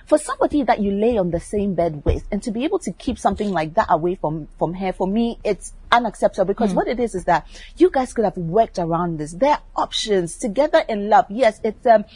for 0.08 0.16
somebody 0.16 0.62
that 0.62 0.80
you 0.80 0.90
lay 0.90 1.18
on 1.18 1.30
the 1.30 1.38
same 1.38 1.74
bed 1.74 2.02
with 2.02 2.24
and 2.32 2.42
to 2.42 2.50
be 2.50 2.64
able 2.64 2.78
to 2.78 2.92
keep 2.92 3.18
something 3.18 3.50
like 3.50 3.74
that 3.74 3.88
away 3.90 4.14
from, 4.14 4.48
from 4.58 4.72
her, 4.72 4.90
for 4.90 5.06
me, 5.06 5.38
it's 5.44 5.74
unacceptable 5.92 6.46
because 6.46 6.72
what 6.72 6.88
it 6.88 6.98
is 6.98 7.14
is 7.14 7.26
that 7.26 7.46
you 7.76 7.90
guys 7.90 8.14
could 8.14 8.24
have 8.24 8.38
worked 8.38 8.78
around 8.78 9.18
this. 9.18 9.32
There 9.32 9.50
are 9.50 9.62
options 9.76 10.38
together 10.38 10.82
in 10.88 11.10
love. 11.10 11.26
Yes, 11.28 11.60
it's, 11.62 11.86
um, 11.86 12.06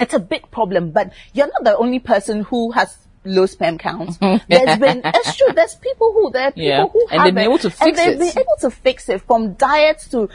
it's 0.00 0.14
a 0.14 0.18
big 0.18 0.50
problem, 0.50 0.90
but 0.90 1.12
you're 1.32 1.46
not 1.46 1.62
the 1.62 1.76
only 1.76 2.00
person 2.00 2.42
who 2.42 2.72
has 2.72 2.98
low 3.24 3.46
sperm 3.46 3.78
counts. 3.78 4.16
There's 4.20 4.78
been, 4.78 5.00
it's 5.04 5.36
true, 5.36 5.52
there's 5.54 5.74
people 5.76 6.12
who, 6.12 6.30
there 6.32 6.48
are 6.48 6.50
people 6.52 6.62
Yeah. 6.68 6.86
who 6.88 7.00
And 7.10 7.20
have 7.20 7.24
they've 7.26 7.34
been 7.34 7.44
able 7.44 7.58
to 7.58 7.66
and 7.68 7.74
fix 7.74 7.96
they've 7.98 8.12
it. 8.14 8.18
been 8.18 8.28
able 8.42 8.56
to 8.60 8.70
fix 8.70 9.08
it 9.08 9.22
from 9.22 9.54
diets 9.54 10.08
to 10.08 10.28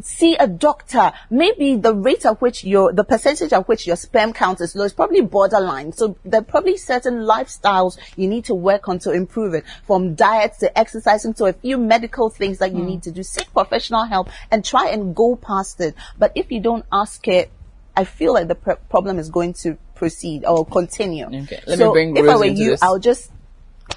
see 0.00 0.36
a 0.36 0.46
doctor. 0.48 1.12
Maybe 1.30 1.76
the 1.76 1.94
rate 1.94 2.24
at 2.26 2.40
which 2.40 2.64
your, 2.64 2.92
the 2.92 3.04
percentage 3.04 3.52
at 3.52 3.68
which 3.68 3.86
your 3.86 3.96
sperm 3.96 4.32
count 4.32 4.60
is 4.60 4.74
low 4.74 4.84
is 4.84 4.92
probably 4.92 5.20
borderline. 5.20 5.92
So 5.92 6.16
there 6.24 6.40
are 6.40 6.44
probably 6.44 6.76
certain 6.76 7.24
lifestyles 7.24 7.96
you 8.16 8.26
need 8.28 8.44
to 8.46 8.54
work 8.54 8.88
on 8.88 8.98
to 9.00 9.12
improve 9.12 9.54
it 9.54 9.64
from 9.86 10.14
diets 10.14 10.58
to 10.58 10.76
exercising 10.78 11.34
to 11.34 11.44
a 11.46 11.52
few 11.52 11.78
medical 11.78 12.28
things 12.30 12.58
that 12.58 12.72
you 12.72 12.78
Hmm. 12.78 12.86
need 12.86 13.02
to 13.04 13.12
do. 13.12 13.22
Seek 13.22 13.52
professional 13.52 14.04
help 14.04 14.28
and 14.50 14.64
try 14.64 14.88
and 14.88 15.14
go 15.14 15.36
past 15.36 15.80
it. 15.80 15.94
But 16.18 16.32
if 16.34 16.50
you 16.50 16.60
don't 16.60 16.84
ask 16.90 17.26
it, 17.28 17.50
I 17.96 18.04
feel 18.04 18.32
like 18.32 18.48
the 18.48 18.54
pr- 18.54 18.72
problem 18.88 19.18
is 19.18 19.28
going 19.28 19.54
to 19.54 19.76
proceed 19.94 20.44
or 20.44 20.64
continue. 20.64 21.26
Okay, 21.26 21.60
let 21.66 21.68
me 21.68 21.76
so 21.76 21.92
bring 21.92 22.16
if 22.16 22.28
I 22.28 22.36
were 22.36 22.44
you, 22.46 22.70
this. 22.70 22.82
I'll 22.82 22.98
just, 22.98 23.30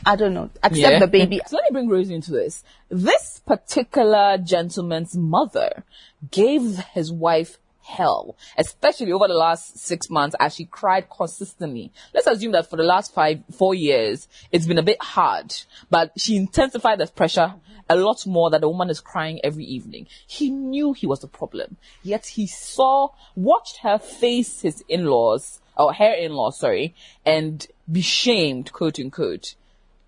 I 0.05 0.15
don't 0.15 0.33
know, 0.33 0.49
accept 0.63 0.99
the 0.99 1.07
baby. 1.11 1.41
So 1.47 1.55
let 1.55 1.63
me 1.65 1.69
bring 1.71 1.89
Rosie 1.89 2.13
into 2.13 2.31
this. 2.31 2.63
This 2.89 3.41
particular 3.45 4.37
gentleman's 4.37 5.15
mother 5.15 5.83
gave 6.29 6.77
his 6.93 7.11
wife 7.11 7.57
hell, 7.85 8.35
especially 8.57 9.11
over 9.11 9.27
the 9.27 9.33
last 9.33 9.77
six 9.77 10.09
months 10.09 10.35
as 10.39 10.55
she 10.55 10.65
cried 10.65 11.07
consistently. 11.09 11.91
Let's 12.13 12.27
assume 12.27 12.51
that 12.53 12.69
for 12.69 12.75
the 12.75 12.83
last 12.83 13.13
five, 13.13 13.43
four 13.57 13.75
years, 13.75 14.27
it's 14.51 14.65
been 14.65 14.77
a 14.77 14.83
bit 14.83 15.01
hard, 15.01 15.53
but 15.89 16.11
she 16.17 16.35
intensified 16.35 16.99
the 16.99 17.07
pressure 17.07 17.55
a 17.87 17.95
lot 17.95 18.25
more 18.25 18.49
that 18.49 18.61
the 18.61 18.69
woman 18.69 18.89
is 18.89 18.99
crying 18.99 19.39
every 19.43 19.65
evening. 19.65 20.07
He 20.25 20.49
knew 20.49 20.93
he 20.93 21.05
was 21.05 21.19
the 21.19 21.27
problem, 21.27 21.77
yet 22.03 22.25
he 22.25 22.47
saw, 22.47 23.09
watched 23.35 23.77
her 23.83 23.99
face 23.99 24.61
his 24.61 24.83
in-laws, 24.89 25.61
or 25.77 25.93
her 25.93 26.13
in-laws, 26.13 26.59
sorry, 26.59 26.95
and 27.25 27.67
be 27.91 28.01
shamed, 28.01 28.73
quote 28.73 28.99
unquote 28.99 29.55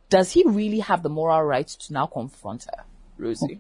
does 0.10 0.32
he 0.32 0.44
really 0.46 0.80
have 0.80 1.04
the 1.04 1.10
moral 1.10 1.44
right 1.44 1.68
to 1.68 1.94
now 1.94 2.06
confront 2.06 2.66
her, 2.66 2.84
Rosie? 3.18 3.60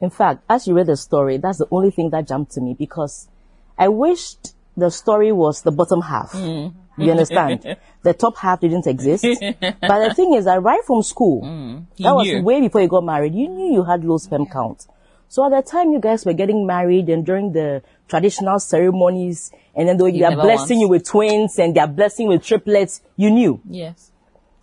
In 0.00 0.10
fact, 0.10 0.44
as 0.48 0.66
you 0.66 0.74
read 0.74 0.86
the 0.86 0.96
story, 0.96 1.38
that's 1.38 1.58
the 1.58 1.68
only 1.70 1.90
thing 1.90 2.10
that 2.10 2.28
jumped 2.28 2.52
to 2.52 2.60
me 2.60 2.74
because 2.78 3.28
I 3.78 3.88
wished 3.88 4.54
the 4.76 4.90
story 4.90 5.32
was 5.32 5.62
the 5.62 5.72
bottom 5.72 6.00
half. 6.02 6.32
Mm. 6.32 6.74
You 6.98 7.10
understand? 7.10 7.76
the 8.02 8.14
top 8.14 8.36
half 8.38 8.60
didn't 8.60 8.86
exist. 8.86 9.24
but 9.60 9.80
the 10.08 10.12
thing 10.14 10.34
is 10.34 10.46
I 10.46 10.56
right 10.58 10.82
from 10.86 11.02
school, 11.02 11.40
that 11.42 12.14
was 12.14 12.26
Mm. 12.26 12.32
knew. 12.38 12.42
way 12.42 12.60
before 12.60 12.80
you 12.80 12.88
got 12.88 13.04
married, 13.04 13.34
you 13.34 13.48
knew 13.48 13.72
you 13.74 13.84
had 13.84 14.04
low 14.04 14.16
sperm 14.18 14.46
count. 14.46 14.86
So 15.28 15.44
at 15.44 15.50
the 15.50 15.68
time 15.70 15.92
you 15.92 15.98
guys 16.00 16.24
were 16.24 16.32
getting 16.32 16.66
married 16.66 17.08
and 17.08 17.26
during 17.26 17.52
the 17.52 17.82
traditional 18.08 18.58
ceremonies, 18.60 19.50
and 19.74 19.88
then 19.88 19.96
they 19.98 20.22
are 20.24 20.34
blessing 20.34 20.78
once- 20.78 20.80
you 20.82 20.88
with 20.88 21.04
twins 21.04 21.58
and 21.58 21.74
they're 21.74 21.86
blessing 21.88 22.28
with 22.28 22.42
triplets, 22.44 23.02
you 23.16 23.30
knew 23.30 23.60
Yes. 23.68 24.10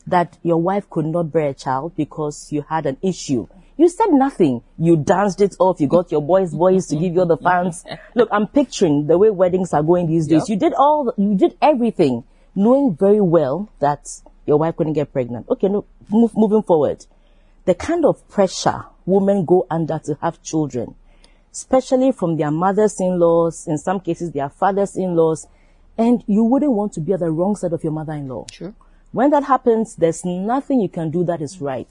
that 0.07 0.37
your 0.41 0.57
wife 0.57 0.89
could 0.89 1.05
not 1.05 1.31
bear 1.31 1.49
a 1.49 1.53
child 1.53 1.93
because 1.95 2.51
you 2.51 2.63
had 2.67 2.85
an 2.85 2.97
issue. 3.01 3.47
You 3.75 3.89
said 3.89 4.07
nothing. 4.11 4.61
You 4.77 4.97
danced 4.97 5.41
it 5.41 5.55
off. 5.59 5.81
You 5.81 5.87
got 5.87 6.11
your 6.11 6.21
boys' 6.21 6.53
boys 6.53 6.85
to 6.87 6.95
give 6.95 7.13
you 7.13 7.21
all 7.21 7.25
the 7.25 7.37
fans. 7.37 7.83
Look, 8.15 8.29
I'm 8.31 8.47
picturing 8.47 9.07
the 9.07 9.17
way 9.17 9.29
weddings 9.31 9.73
are 9.73 9.81
going 9.83 10.07
these 10.07 10.27
days. 10.27 10.47
Yep. 10.47 10.49
You 10.49 10.55
did 10.57 10.73
all, 10.73 11.05
the- 11.05 11.21
you 11.21 11.35
did 11.35 11.57
everything, 11.61 12.23
knowing 12.55 12.95
very 12.95 13.21
well 13.21 13.69
that 13.79 14.07
your 14.45 14.57
wife 14.59 14.75
couldn't 14.75 14.93
get 14.93 15.11
pregnant. 15.11 15.47
Okay, 15.49 15.69
no, 15.69 15.85
move, 16.09 16.31
moving 16.35 16.61
forward. 16.61 17.05
The 17.65 17.73
kind 17.73 18.05
of 18.05 18.27
pressure 18.29 18.85
women 19.05 19.45
go 19.45 19.65
under 19.71 19.97
to 19.99 20.17
have 20.21 20.41
children, 20.43 20.95
especially 21.51 22.11
from 22.11 22.37
their 22.37 22.51
mothers-in-laws, 22.51 23.67
in 23.67 23.77
some 23.77 23.99
cases 23.99 24.31
their 24.31 24.49
fathers-in-laws, 24.49 25.47
and 25.97 26.23
you 26.27 26.43
wouldn't 26.43 26.73
want 26.73 26.93
to 26.93 26.99
be 27.01 27.13
at 27.13 27.19
the 27.21 27.31
wrong 27.31 27.55
side 27.55 27.73
of 27.73 27.83
your 27.83 27.93
mother-in-law. 27.93 28.45
True. 28.51 28.75
When 29.11 29.29
that 29.31 29.43
happens, 29.43 29.95
there's 29.95 30.25
nothing 30.25 30.79
you 30.81 30.89
can 30.89 31.09
do 31.11 31.23
that 31.25 31.41
is 31.41 31.61
right. 31.61 31.87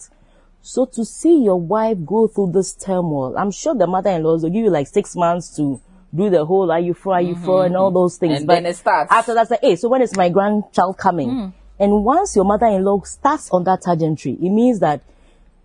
So 0.63 0.87
to 0.87 1.05
see 1.05 1.43
your 1.43 1.61
wife 1.61 1.99
go 2.07 2.29
through 2.29 2.53
this 2.53 2.73
turmoil, 2.73 3.37
I'm 3.37 3.51
sure 3.51 3.75
the 3.75 3.89
mother-in-laws 3.89 4.45
will 4.45 4.51
give 4.51 4.65
you 4.65 4.71
like 4.71 4.87
six 4.87 5.17
months 5.17 5.57
to 5.57 5.81
do 6.15 6.31
the 6.31 6.45
whole 6.45 6.71
are 6.71 6.79
you 6.79 6.95
for, 6.95 7.15
are 7.15 7.21
you 7.21 7.35
mm-hmm. 7.35 7.45
for, 7.45 7.67
and 7.67 7.77
all 7.77 7.91
those 7.91 8.17
things. 8.17 8.41
And 8.41 8.49
then 8.49 8.67
it 8.67 8.77
starts. 8.77 9.11
After 9.11 9.35
that, 9.35 9.49
say, 9.49 9.59
hey, 9.61 9.77
so 9.77 9.89
when 9.89 10.03
is 10.03 10.17
my 10.17 10.29
grandchild 10.29 10.99
coming? 10.99 11.31
Mm. 11.31 11.53
And 11.81 12.05
once 12.05 12.37
your 12.37 12.45
mother-in-law 12.45 13.03
starts 13.03 13.51
on 13.51 13.65
that 13.65 13.83
trajectory, 13.83 14.33
it 14.35 14.51
means 14.51 14.79
that 14.81 15.03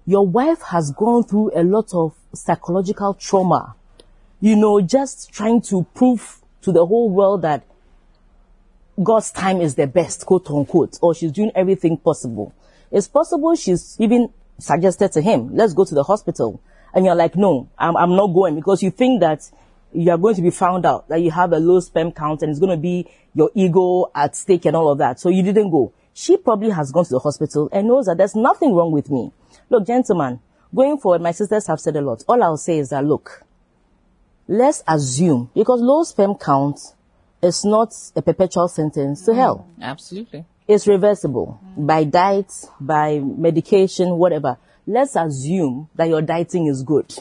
your 0.08 0.26
wife 0.26 0.62
has 0.64 0.92
gone 0.92 1.24
through 1.26 1.52
a 1.54 1.64
lot 1.64 1.94
of 1.94 2.16
psychological 2.34 3.14
trauma. 3.14 3.76
You 4.40 4.56
know, 4.56 4.82
just 4.82 5.32
trying 5.32 5.62
to 5.64 5.86
prove 5.94 6.42
to 6.62 6.72
the 6.72 6.86
whole 6.86 7.10
world 7.10 7.44
that 7.44 7.66
God's 9.04 9.32
time 9.32 9.62
is 9.62 9.76
the 9.76 9.86
best, 9.86 10.26
quote 10.26 10.50
unquote, 10.50 10.98
or 11.02 11.14
she's 11.14 11.32
doing 11.32 11.52
everything 11.54 11.98
possible. 11.98 12.54
It's 12.90 13.08
possible 13.08 13.54
she's 13.56 13.96
even 14.00 14.30
suggested 14.60 15.12
to 15.14 15.22
him, 15.22 15.56
let's 15.56 15.74
go 15.74 15.86
to 15.86 15.96
the 15.96 16.04
hospital. 16.04 16.62
And 16.94 17.06
you're 17.06 17.16
like, 17.16 17.36
no, 17.36 17.70
I'm, 17.78 17.96
I'm 17.96 18.16
not 18.16 18.28
going 18.28 18.56
because 18.56 18.82
you 18.82 18.92
think 18.92 19.22
that 19.22 19.50
you 19.94 20.12
are 20.12 20.18
going 20.18 20.36
to 20.36 20.42
be 20.42 20.50
found 20.50 20.86
out 20.86 21.08
that 21.10 21.22
you 21.22 21.32
have 21.32 21.54
a 21.54 21.60
low 21.60 21.80
sperm 21.80 22.12
count 22.12 22.42
and 22.42 22.50
it's 22.50 22.60
going 22.60 22.76
to 22.76 22.82
be 22.82 23.08
your 23.34 23.52
ego 23.56 24.12
at 24.16 24.36
stake 24.36 24.66
and 24.66 24.76
all 24.76 24.92
of 24.92 24.98
that. 24.98 25.20
So 25.20 25.30
you 25.30 25.44
didn't 25.44 25.72
go. 25.72 25.94
She 26.14 26.38
probably 26.38 26.72
has 26.72 26.92
gone 26.92 27.06
to 27.06 27.12
the 27.12 27.20
hospital 27.20 27.70
and 27.72 27.88
knows 27.88 28.06
that 28.08 28.18
there's 28.18 28.36
nothing 28.36 28.74
wrong 28.74 28.92
with 28.92 29.10
me. 29.12 29.32
Look, 29.70 29.86
gentlemen, 29.86 30.40
going 30.74 30.98
forward, 30.98 31.22
my 31.22 31.32
sisters 31.32 31.68
have 31.68 31.80
said 31.80 31.96
a 31.96 32.02
lot. 32.02 32.24
All 32.28 32.42
I'll 32.42 32.58
say 32.58 32.80
is 32.80 32.90
that, 32.90 33.06
look, 33.06 33.44
let's 34.48 34.84
assume, 34.88 35.52
because 35.54 35.80
low 35.82 36.04
sperm 36.04 36.36
count 36.36 36.80
is 37.42 37.64
not 37.64 37.94
a 38.16 38.22
perpetual 38.22 38.68
sentence 38.68 39.26
to 39.26 39.36
hell. 39.36 39.68
Mm, 39.80 39.84
absolutely. 39.84 40.46
It's 40.68 40.86
reversible 40.86 41.60
by 41.78 42.04
diet, 42.04 42.52
by 42.80 43.20
medication, 43.20 44.18
whatever. 44.18 44.58
Let's 44.86 45.16
assume 45.16 45.90
that 45.96 46.10
your 46.10 46.22
dieting 46.22 46.68
is 46.68 46.84
good. 46.84 47.14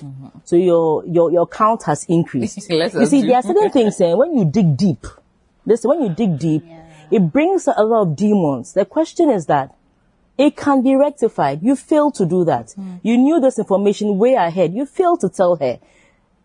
So 0.45 0.57
your, 0.57 1.05
your, 1.07 1.33
your 1.33 1.47
count 1.47 1.85
has 1.85 2.05
increased. 2.09 2.57
You 2.71 2.81
see, 2.81 2.83
assume. 2.83 3.27
there 3.27 3.37
are 3.37 3.43
certain 3.43 3.71
things 3.71 4.01
eh, 4.01 4.15
when 4.15 4.37
you 4.37 4.45
dig 4.45 4.77
deep, 4.77 5.07
listen, 5.65 5.91
when 5.91 6.03
you 6.03 6.09
dig 6.15 6.39
deep, 6.39 6.65
it 7.11 7.21
brings 7.33 7.69
a 7.69 7.83
lot 7.85 8.03
of 8.03 8.17
demons. 8.17 8.73
The 8.73 8.85
question 8.85 9.31
is 9.31 9.47
that 9.47 9.75
it 10.39 10.57
can 10.57 10.83
be 10.83 10.97
rectified. 10.97 11.63
You 11.63 11.77
failed 11.77 12.15
to 12.17 12.27
do 12.27 12.45
that. 12.45 12.75
You 13.03 13.17
knew 13.17 13.41
this 13.41 13.59
information 13.59 14.19
way 14.19 14.35
ahead. 14.35 14.75
You 14.75 14.87
failed 14.87 15.21
to 15.21 15.29
tell 15.29 15.57
her. 15.57 15.79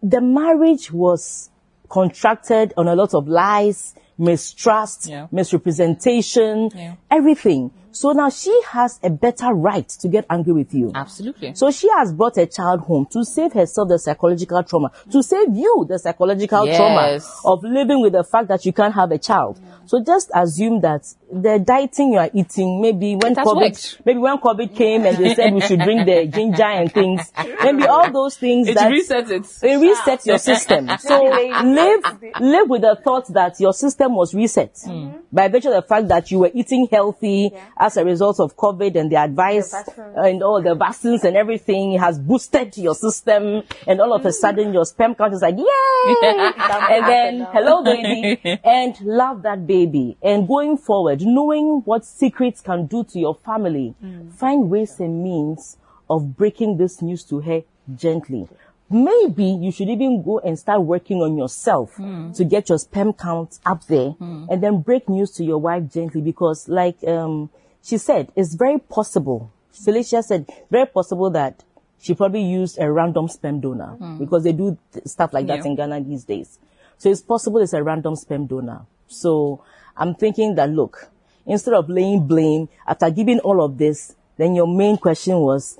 The 0.03 0.21
marriage 0.21 0.91
was 0.91 1.49
contracted 1.89 2.73
on 2.77 2.87
a 2.87 2.95
lot 2.95 3.13
of 3.13 3.27
lies, 3.27 3.93
mistrust, 4.21 5.07
Yeah. 5.09 5.27
misrepresentation, 5.31 6.69
Yeah. 6.75 6.93
everything. 7.09 7.71
So 7.91 8.11
now 8.11 8.29
she 8.29 8.57
has 8.69 8.99
a 9.03 9.09
better 9.09 9.53
right 9.53 9.87
to 9.87 10.07
get 10.07 10.25
angry 10.29 10.53
with 10.53 10.73
you. 10.73 10.91
Absolutely. 10.93 11.55
So 11.55 11.71
she 11.71 11.89
has 11.89 12.13
brought 12.13 12.37
a 12.37 12.45
child 12.45 12.81
home 12.81 13.07
to 13.11 13.23
save 13.25 13.53
herself 13.53 13.89
the 13.89 13.99
psychological 13.99 14.63
trauma, 14.63 14.91
to 15.11 15.21
save 15.23 15.55
you 15.55 15.85
the 15.87 15.99
psychological 15.99 16.65
trauma 16.65 17.19
of 17.45 17.63
living 17.63 18.01
with 18.01 18.13
the 18.13 18.23
fact 18.23 18.47
that 18.47 18.65
you 18.65 18.73
can't 18.73 18.93
have 18.93 19.11
a 19.11 19.17
child. 19.17 19.59
So 19.85 20.01
just 20.03 20.31
assume 20.33 20.81
that 20.81 21.05
the 21.31 21.59
dieting 21.59 22.13
you 22.13 22.19
are 22.19 22.29
eating, 22.33 22.81
maybe 22.81 23.15
when 23.15 23.35
COVID, 23.35 23.55
worked. 23.55 24.01
maybe 24.05 24.19
when 24.19 24.37
COVID 24.37 24.75
came 24.75 25.05
and 25.05 25.17
they 25.17 25.35
said 25.35 25.53
we 25.53 25.61
should 25.61 25.79
drink 25.79 26.05
the 26.05 26.27
ginger 26.27 26.63
and 26.63 26.91
things, 26.91 27.21
maybe 27.63 27.85
all 27.87 28.11
those 28.11 28.37
things 28.37 28.67
it 28.67 28.75
that 28.75 28.91
resets 28.91 29.29
it. 29.31 29.67
it 29.67 29.79
resets 29.79 30.25
your 30.25 30.37
system. 30.37 30.89
So 31.01 31.23
live, 31.23 32.03
live 32.39 32.69
with 32.69 32.81
the 32.83 32.97
thought 33.03 33.27
that 33.33 33.59
your 33.59 33.73
system 33.73 34.15
was 34.15 34.33
reset 34.33 34.77
hmm. 34.85 35.11
by 35.31 35.47
virtue 35.47 35.69
of 35.69 35.75
the 35.75 35.81
fact 35.81 36.07
that 36.09 36.29
you 36.31 36.39
were 36.39 36.51
eating 36.53 36.87
healthy 36.91 37.51
as 37.81 37.97
a 37.97 38.05
result 38.05 38.39
of 38.39 38.55
COVID 38.55 38.95
and 38.95 39.11
the 39.11 39.15
advice 39.15 39.73
uh, 39.73 39.83
and 40.17 40.43
all 40.43 40.61
the 40.61 40.75
vaccines 40.75 41.23
and 41.23 41.35
everything 41.35 41.97
has 41.97 42.19
boosted 42.19 42.77
your 42.77 42.93
system. 42.93 43.63
And 43.87 43.99
all 43.99 44.13
of 44.13 44.23
a 44.23 44.31
sudden 44.31 44.71
your 44.71 44.85
sperm 44.85 45.15
count 45.15 45.33
is 45.33 45.41
like, 45.41 45.57
yay! 45.57 46.15
and 46.21 47.07
then, 47.07 47.47
hello 47.51 47.83
baby, 47.83 48.39
and 48.63 49.01
love 49.01 49.41
that 49.41 49.65
baby. 49.65 50.15
And 50.21 50.47
going 50.47 50.77
forward, 50.77 51.21
knowing 51.21 51.81
what 51.85 52.05
secrets 52.05 52.61
can 52.61 52.85
do 52.85 53.03
to 53.05 53.19
your 53.19 53.33
family, 53.35 53.95
find 54.37 54.69
ways 54.69 54.99
and 54.99 55.23
means 55.23 55.77
of 56.07 56.37
breaking 56.37 56.77
this 56.77 57.01
news 57.01 57.23
to 57.23 57.39
her 57.39 57.63
gently. 57.95 58.47
Maybe 58.91 59.45
you 59.45 59.71
should 59.71 59.87
even 59.87 60.21
go 60.21 60.39
and 60.39 60.59
start 60.59 60.81
working 60.83 61.21
on 61.21 61.35
yourself 61.35 61.95
to 61.95 62.43
get 62.43 62.69
your 62.69 62.77
sperm 62.77 63.13
count 63.13 63.57
up 63.65 63.87
there 63.87 64.13
and 64.19 64.61
then 64.61 64.81
break 64.81 65.09
news 65.09 65.31
to 65.31 65.43
your 65.43 65.57
wife 65.57 65.91
gently 65.91 66.21
because 66.21 66.69
like, 66.69 67.03
um, 67.07 67.49
she 67.83 67.97
said, 67.97 68.31
it's 68.35 68.53
very 68.55 68.79
possible. 68.79 69.51
Felicia 69.71 70.21
said, 70.23 70.49
very 70.69 70.85
possible 70.85 71.29
that 71.31 71.63
she 71.99 72.13
probably 72.15 72.43
used 72.43 72.79
a 72.79 72.91
random 72.91 73.27
sperm 73.27 73.59
donor 73.59 73.95
hmm. 73.97 74.17
because 74.17 74.43
they 74.43 74.51
do 74.53 74.77
th- 74.93 75.05
stuff 75.05 75.33
like 75.33 75.47
that 75.47 75.59
Yeah. 75.59 75.65
in 75.65 75.75
Ghana 75.75 76.01
these 76.01 76.23
days. 76.23 76.59
So 76.97 77.09
it's 77.09 77.21
possible 77.21 77.59
it's 77.61 77.73
a 77.73 77.83
random 77.83 78.15
sperm 78.15 78.47
donor. 78.47 78.85
So 79.07 79.63
I'm 79.95 80.15
thinking 80.15 80.55
that 80.55 80.69
look, 80.69 81.09
instead 81.45 81.73
of 81.73 81.89
laying 81.89 82.27
blame 82.27 82.69
after 82.87 83.09
giving 83.11 83.39
all 83.39 83.63
of 83.63 83.77
this, 83.77 84.15
then 84.37 84.55
your 84.55 84.67
main 84.67 84.97
question 84.97 85.37
was 85.39 85.79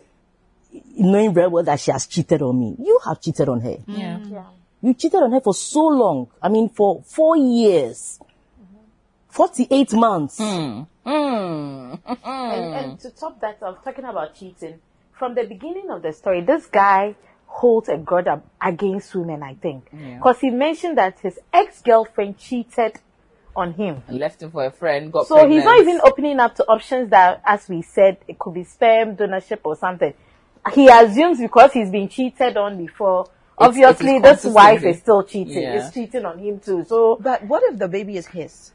knowing 0.95 1.33
very 1.33 1.47
well 1.47 1.63
that 1.63 1.79
she 1.79 1.91
has 1.91 2.05
cheated 2.05 2.41
on 2.41 2.59
me. 2.59 2.75
You 2.79 2.99
have 3.05 3.19
cheated 3.21 3.49
on 3.49 3.61
her. 3.61 3.77
Yeah. 3.87 4.19
Mm. 4.19 4.45
You 4.81 4.93
cheated 4.93 5.21
on 5.21 5.31
her 5.31 5.41
for 5.41 5.53
so 5.53 5.87
long. 5.87 6.27
I 6.41 6.49
mean, 6.49 6.69
for 6.69 7.03
four 7.03 7.37
years, 7.37 8.19
48 9.31 9.93
months. 9.93 10.37
Hmm. 10.37 10.83
And, 11.03 11.99
and 12.25 12.91
hmm. 12.91 12.95
to 12.97 13.09
top 13.11 13.41
that, 13.41 13.57
I 13.61 13.69
was 13.69 13.79
talking 13.83 14.05
about 14.05 14.35
cheating. 14.35 14.79
From 15.17 15.35
the 15.35 15.43
beginning 15.43 15.89
of 15.89 16.01
the 16.01 16.13
story, 16.13 16.41
this 16.41 16.65
guy 16.65 17.15
holds 17.45 17.89
a 17.89 17.97
grudge 17.97 18.27
against 18.61 19.13
women, 19.15 19.43
I 19.43 19.55
think. 19.55 19.89
Because 19.91 20.39
he 20.39 20.49
mentioned 20.49 20.97
that 20.97 21.19
his 21.19 21.39
ex-girlfriend 21.53 22.37
cheated 22.37 22.99
on 23.55 23.73
him. 23.73 24.03
And 24.07 24.19
left 24.19 24.41
him 24.41 24.51
for 24.51 24.65
a 24.65 24.71
friend. 24.71 25.11
Got 25.11 25.27
So 25.27 25.35
pregnant. 25.35 25.53
he's 25.53 25.65
not 25.65 25.79
even 25.79 26.01
opening 26.03 26.39
up 26.39 26.55
to 26.55 26.63
options 26.65 27.09
that, 27.09 27.41
as 27.45 27.67
we 27.67 27.81
said, 27.81 28.17
it 28.27 28.39
could 28.39 28.53
be 28.53 28.63
sperm 28.63 29.15
donorship 29.15 29.59
or 29.63 29.75
something. 29.75 30.13
He 30.73 30.87
assumes 30.87 31.39
because 31.39 31.73
he's 31.73 31.89
been 31.89 32.07
cheated 32.07 32.55
on 32.55 32.77
before, 32.77 33.29
obviously 33.57 34.19
this 34.19 34.45
wife 34.45 34.83
is 34.83 34.99
still 34.99 35.23
cheating. 35.23 35.63
Yeah. 35.63 35.87
Is 35.87 35.93
cheating 35.93 36.25
on 36.25 36.39
him 36.39 36.59
too. 36.59 36.85
So 36.85 37.17
But 37.19 37.43
what 37.45 37.63
if 37.71 37.79
the 37.79 37.87
baby 37.87 38.17
is 38.17 38.27
his? 38.27 38.71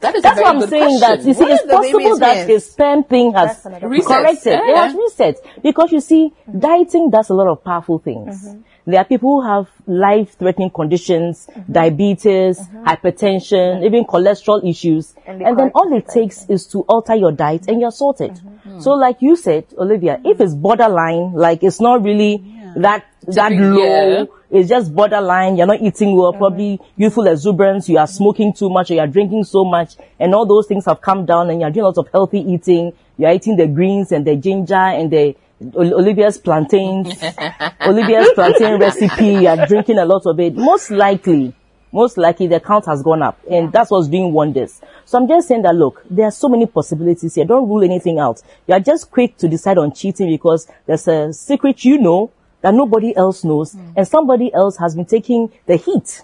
That 0.00 0.14
is 0.14 0.22
That's 0.22 0.40
I'm 0.44 0.60
saying. 0.68 0.98
question. 0.98 1.00
That 1.00 1.24
you 1.26 1.34
see, 1.34 1.40
What 1.40 1.50
it's 1.52 1.62
if 1.62 1.68
the 1.68 1.76
baby 1.78 1.92
possible 1.92 2.18
that 2.20 2.46
his? 2.48 2.70
sperm 2.70 3.02
thing 3.04 3.32
has 3.32 3.48
That's 3.48 3.66
another 3.66 3.88
Reset. 3.88 4.06
corrected. 4.08 4.52
Yeah. 4.52 4.70
It 4.70 4.76
has 4.76 4.94
reset 4.94 5.36
because 5.62 5.90
you 5.92 6.00
see, 6.00 6.32
dieting 6.56 7.10
does 7.10 7.30
a 7.30 7.34
lot 7.34 7.48
of 7.48 7.64
powerful 7.64 7.98
things. 7.98 8.46
Mm-hmm. 8.46 8.60
There 8.86 8.98
are 9.00 9.04
people 9.04 9.42
who 9.42 9.46
have 9.46 9.68
life-threatening 9.86 10.70
conditions, 10.70 11.46
Mm-hmm. 11.50 11.72
diabetes, 11.72 12.58
hypertension, 12.86 13.84
even 13.84 14.04
cholesterol 14.04 14.62
issues, 14.68 15.14
And 15.26 15.42
and, 15.42 15.58
then 15.58 15.70
all 15.74 15.92
it 15.96 16.08
takes 16.08 16.48
is 16.48 16.66
to 16.68 16.80
alter 16.88 17.14
your 17.14 17.32
diet 17.32 17.68
and 17.68 17.80
you're 17.80 17.90
sorted. 17.90 18.32
Mm-hmm. 18.32 18.80
So, 18.80 18.92
like 18.92 19.20
you 19.20 19.36
said, 19.36 19.66
Olivia, 19.76 20.20
if 20.24 20.40
it's 20.40 20.54
borderline, 20.54 21.32
like 21.34 21.62
it's 21.62 21.80
not 21.80 22.02
really 22.02 22.42
that 22.76 23.04
that 23.26 23.52
low, 23.52 23.82
yeah. 23.82 24.24
It's 24.50 24.68
just 24.68 24.94
borderline. 24.94 25.56
You're 25.56 25.66
not 25.66 25.80
eating 25.82 26.16
well, 26.16 26.32
Mm-hmm. 26.32 26.38
probably 26.38 26.80
youthful 26.96 27.26
exuberance. 27.26 27.88
You 27.88 27.98
are 27.98 28.06
smoking 28.06 28.52
too 28.52 28.70
much, 28.70 28.90
or 28.90 28.94
you 28.94 29.00
are 29.00 29.06
drinking 29.06 29.44
so 29.44 29.64
much, 29.64 29.94
and 30.18 30.34
all 30.34 30.46
those 30.46 30.66
things 30.66 30.86
have 30.86 31.00
come 31.00 31.26
down. 31.26 31.50
And 31.50 31.60
you're 31.60 31.70
doing 31.70 31.84
lots 31.84 31.98
of 31.98 32.08
healthy 32.12 32.40
eating. 32.40 32.92
You're 33.16 33.32
eating 33.32 33.56
the 33.56 33.66
greens 33.66 34.12
and 34.12 34.26
the 34.26 34.36
ginger 34.36 34.74
and 34.74 35.10
the 35.10 35.36
Olivia's 35.74 36.38
plantains, 36.38 37.08
Olivia's 37.86 38.30
plantain 38.34 38.78
recipe. 38.78 39.26
You 39.26 39.48
are 39.48 39.66
drinking 39.66 39.98
a 39.98 40.04
lot 40.04 40.22
of 40.26 40.38
it. 40.38 40.54
Most 40.54 40.90
likely, 40.90 41.52
most 41.92 42.16
likely 42.16 42.46
the 42.46 42.60
count 42.60 42.86
has 42.86 43.02
gone 43.02 43.22
up, 43.22 43.38
and 43.50 43.72
that's 43.72 43.90
what's 43.90 44.08
doing 44.08 44.32
wonders. 44.32 44.80
So 45.04 45.18
I'm 45.18 45.26
just 45.26 45.48
saying 45.48 45.62
that 45.62 45.74
look, 45.74 46.02
there 46.08 46.26
are 46.26 46.30
so 46.30 46.48
many 46.48 46.66
possibilities 46.66 47.34
here. 47.34 47.44
Don't 47.44 47.68
rule 47.68 47.82
anything 47.82 48.18
out. 48.18 48.40
You 48.66 48.74
are 48.74 48.80
just 48.80 49.10
quick 49.10 49.36
to 49.38 49.48
decide 49.48 49.78
on 49.78 49.92
cheating 49.92 50.30
because 50.30 50.68
there's 50.86 51.08
a 51.08 51.32
secret 51.32 51.84
you 51.84 51.98
know 51.98 52.30
that 52.60 52.74
nobody 52.74 53.16
else 53.16 53.44
knows, 53.44 53.74
and 53.96 54.06
somebody 54.06 54.52
else 54.52 54.76
has 54.78 54.94
been 54.96 55.06
taking 55.06 55.50
the 55.66 55.76
heat 55.76 56.22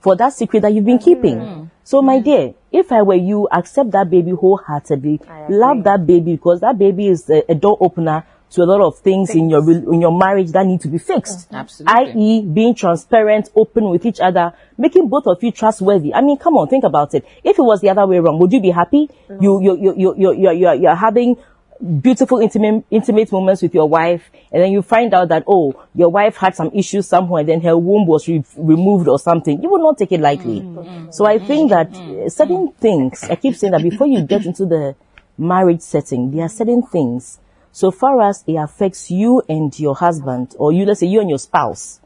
for 0.00 0.16
that 0.16 0.32
secret 0.32 0.60
that 0.62 0.72
you've 0.72 0.84
been 0.84 0.98
keeping. 0.98 1.70
So, 1.84 2.02
my 2.02 2.20
dear, 2.20 2.54
if 2.70 2.92
I 2.92 3.02
were 3.02 3.14
you, 3.14 3.48
accept 3.50 3.90
that 3.92 4.08
baby 4.10 4.30
wholeheartedly, 4.32 5.20
love 5.48 5.84
that 5.84 6.06
baby 6.06 6.32
because 6.36 6.60
that 6.60 6.78
baby 6.78 7.08
is 7.08 7.28
a, 7.28 7.42
a 7.50 7.54
door 7.54 7.76
opener 7.80 8.24
to 8.52 8.62
a 8.62 8.64
lot 8.64 8.82
of 8.82 8.98
things 8.98 9.30
in 9.30 9.48
your 9.48 9.62
in 9.70 10.00
your 10.00 10.16
marriage 10.16 10.52
that 10.52 10.66
need 10.66 10.80
to 10.82 10.88
be 10.88 10.98
fixed. 10.98 11.48
Absolutely. 11.52 12.12
I.e., 12.12 12.42
being 12.42 12.74
transparent, 12.74 13.48
open 13.56 13.88
with 13.88 14.04
each 14.04 14.20
other, 14.20 14.52
making 14.76 15.08
both 15.08 15.26
of 15.26 15.42
you 15.42 15.50
trustworthy. 15.52 16.12
I 16.14 16.20
mean, 16.20 16.36
come 16.36 16.54
on, 16.54 16.68
think 16.68 16.84
about 16.84 17.14
it. 17.14 17.24
If 17.42 17.58
it 17.58 17.62
was 17.62 17.80
the 17.80 17.88
other 17.88 18.06
way 18.06 18.18
around, 18.18 18.38
would 18.40 18.52
you 18.52 18.60
be 18.60 18.70
happy? 18.70 19.08
You 19.40 19.60
you 19.62 19.76
you 19.76 19.94
you 19.96 20.14
you 20.16 20.32
you 20.34 20.52
you're, 20.52 20.74
you're 20.74 20.94
having 20.94 21.36
beautiful 21.82 22.38
intimate 22.38 22.84
intimate 22.90 23.32
moments 23.32 23.60
with 23.60 23.74
your 23.74 23.88
wife 23.88 24.30
and 24.52 24.62
then 24.62 24.70
you 24.70 24.82
find 24.82 25.12
out 25.12 25.28
that 25.28 25.42
oh 25.48 25.74
your 25.94 26.10
wife 26.10 26.36
had 26.36 26.54
some 26.54 26.70
issues 26.72 27.08
somewhere 27.08 27.40
and 27.40 27.48
then 27.48 27.60
her 27.60 27.76
womb 27.76 28.06
was 28.06 28.28
re- 28.28 28.44
removed 28.56 29.08
or 29.08 29.18
something 29.18 29.60
you 29.60 29.68
will 29.68 29.82
not 29.82 29.98
take 29.98 30.12
it 30.12 30.20
lightly 30.20 30.60
mm, 30.60 30.74
mm, 30.74 30.86
mm. 30.86 31.12
so 31.14 31.26
i 31.26 31.38
think 31.40 31.70
that 31.70 31.88
uh, 32.06 32.28
certain 32.28 32.70
things 32.78 33.24
i 33.28 33.34
keep 33.34 33.56
saying 33.56 33.72
that 33.72 33.82
before 33.82 34.06
you 34.06 34.22
get 34.22 34.46
into 34.46 34.64
the 34.64 34.94
marriage 35.36 35.80
setting 35.80 36.30
there 36.30 36.44
are 36.44 36.48
certain 36.48 36.82
things 36.84 37.40
so 37.72 37.90
far 37.90 38.20
as 38.22 38.44
it 38.46 38.54
affects 38.54 39.10
you 39.10 39.42
and 39.48 39.76
your 39.80 39.96
husband 39.96 40.54
or 40.60 40.72
you 40.72 40.84
let's 40.84 41.00
say 41.00 41.06
you 41.06 41.20
and 41.20 41.28
your 41.30 41.38
spouse 41.38 42.00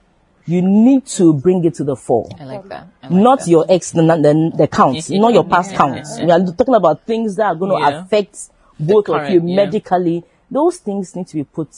you 0.46 0.62
need 0.62 1.04
to 1.04 1.34
bring 1.34 1.62
it 1.64 1.74
to 1.74 1.84
the 1.84 1.96
fore 1.96 2.30
I 2.40 2.44
like 2.44 2.66
that. 2.68 2.86
I 3.02 3.08
like 3.08 3.22
not 3.22 3.38
that. 3.40 3.48
your 3.48 3.66
ex 3.68 3.90
the, 3.90 4.00
the, 4.02 4.52
the 4.56 4.68
counts, 4.68 5.10
not 5.10 5.34
your 5.34 5.44
past 5.44 5.74
counts. 5.80 6.18
We 6.20 6.30
are 6.30 6.38
talking 6.38 6.74
about 6.76 7.04
things 7.04 7.34
that 7.36 7.46
are 7.46 7.54
going 7.56 7.72
to 7.72 7.90
Yeah. 7.90 8.04
affect 8.04 8.38
both 8.78 9.06
current, 9.06 9.26
of 9.26 9.32
you 9.42 9.48
yeah. 9.48 9.56
medically. 9.56 10.24
Those 10.50 10.76
things 10.78 11.14
need 11.16 11.26
to 11.28 11.34
be 11.36 11.44
put. 11.44 11.68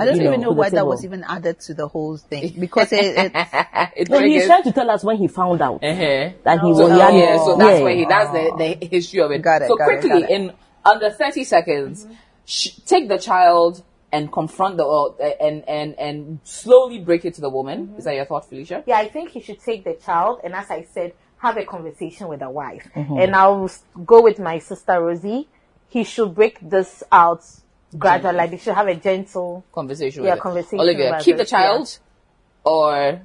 I 0.00 0.06
don't 0.06 0.16
even 0.22 0.40
know 0.40 0.48
to 0.48 0.54
the 0.54 0.60
why 0.60 0.70
that 0.70 0.86
was 0.86 1.04
even 1.04 1.22
added 1.22 1.60
to 1.60 1.74
the 1.74 1.86
whole 1.86 2.16
thing 2.16 2.54
because 2.58 2.92
it, 2.92 3.04
it 3.14 3.32
it 3.96 4.08
No, 4.08 4.20
he's 4.20 4.46
trying 4.46 4.62
to 4.62 4.72
tell 4.72 4.88
us 4.90 5.04
when 5.04 5.18
he 5.18 5.28
found 5.28 5.60
out 5.60 5.84
Uh-huh. 5.84 6.30
that 6.44 6.60
he 6.60 6.74
So, 6.74 6.84
was. 6.84 6.92
he 6.92 6.98
had- 6.98 7.14
yeah, 7.14 7.36
so 7.36 7.56
that's 7.56 7.78
yeah. 7.78 7.84
where 7.84 7.94
he 7.94 8.04
that's 8.06 8.30
the, 8.32 8.76
the 8.80 8.86
history 8.86 9.20
of 9.20 9.30
it. 9.32 9.42
Got 9.42 9.62
it, 9.62 9.68
so 9.68 9.76
got 9.76 9.84
it, 9.92 10.00
quickly, 10.00 10.20
got 10.22 10.30
it. 10.30 10.34
in 10.34 10.52
under 10.84 11.10
thirty 11.10 11.44
seconds, 11.44 12.06
sh- 12.46 12.70
take 12.86 13.08
the 13.08 13.18
child 13.18 13.82
and 14.10 14.32
confront 14.32 14.78
the 14.78 14.84
or, 14.84 15.14
and 15.40 15.62
and 15.68 15.94
and 15.98 16.40
slowly 16.44 16.98
break 16.98 17.26
it 17.26 17.34
to 17.34 17.40
the 17.42 17.50
woman. 17.50 17.94
Is 17.98 18.04
that 18.04 18.14
your 18.14 18.24
thought, 18.24 18.48
Felicia? 18.48 18.82
Yeah, 18.86 18.96
I 18.96 19.08
think 19.08 19.30
he 19.30 19.40
should 19.40 19.60
take 19.60 19.84
the 19.84 19.94
child 19.94 20.40
and, 20.42 20.54
as 20.54 20.70
I 20.70 20.84
said, 20.84 21.12
have 21.36 21.56
a 21.58 21.64
conversation 21.66 22.28
with 22.28 22.40
the 22.40 22.48
wife. 22.50 22.88
Mm-hmm. 22.96 23.18
And 23.18 23.36
I'll 23.36 23.70
go 24.06 24.22
with 24.22 24.38
my 24.38 24.58
sister 24.58 25.00
Rosie. 25.02 25.48
He 25.92 26.04
should 26.04 26.34
break 26.34 26.58
this 26.62 27.02
out 27.12 27.44
gradually. 27.98 28.36
Like 28.36 28.50
they 28.50 28.56
should 28.56 28.74
have 28.74 28.88
a 28.88 28.94
gentle. 28.94 29.64
Conversation. 29.72 30.24
Yeah, 30.24 30.36
conversation 30.36 30.80
Olivia, 30.80 31.18
keep 31.20 31.36
the 31.36 31.42
this, 31.42 31.52
yeah. 31.52 31.58
child, 31.58 31.98
or 32.64 33.20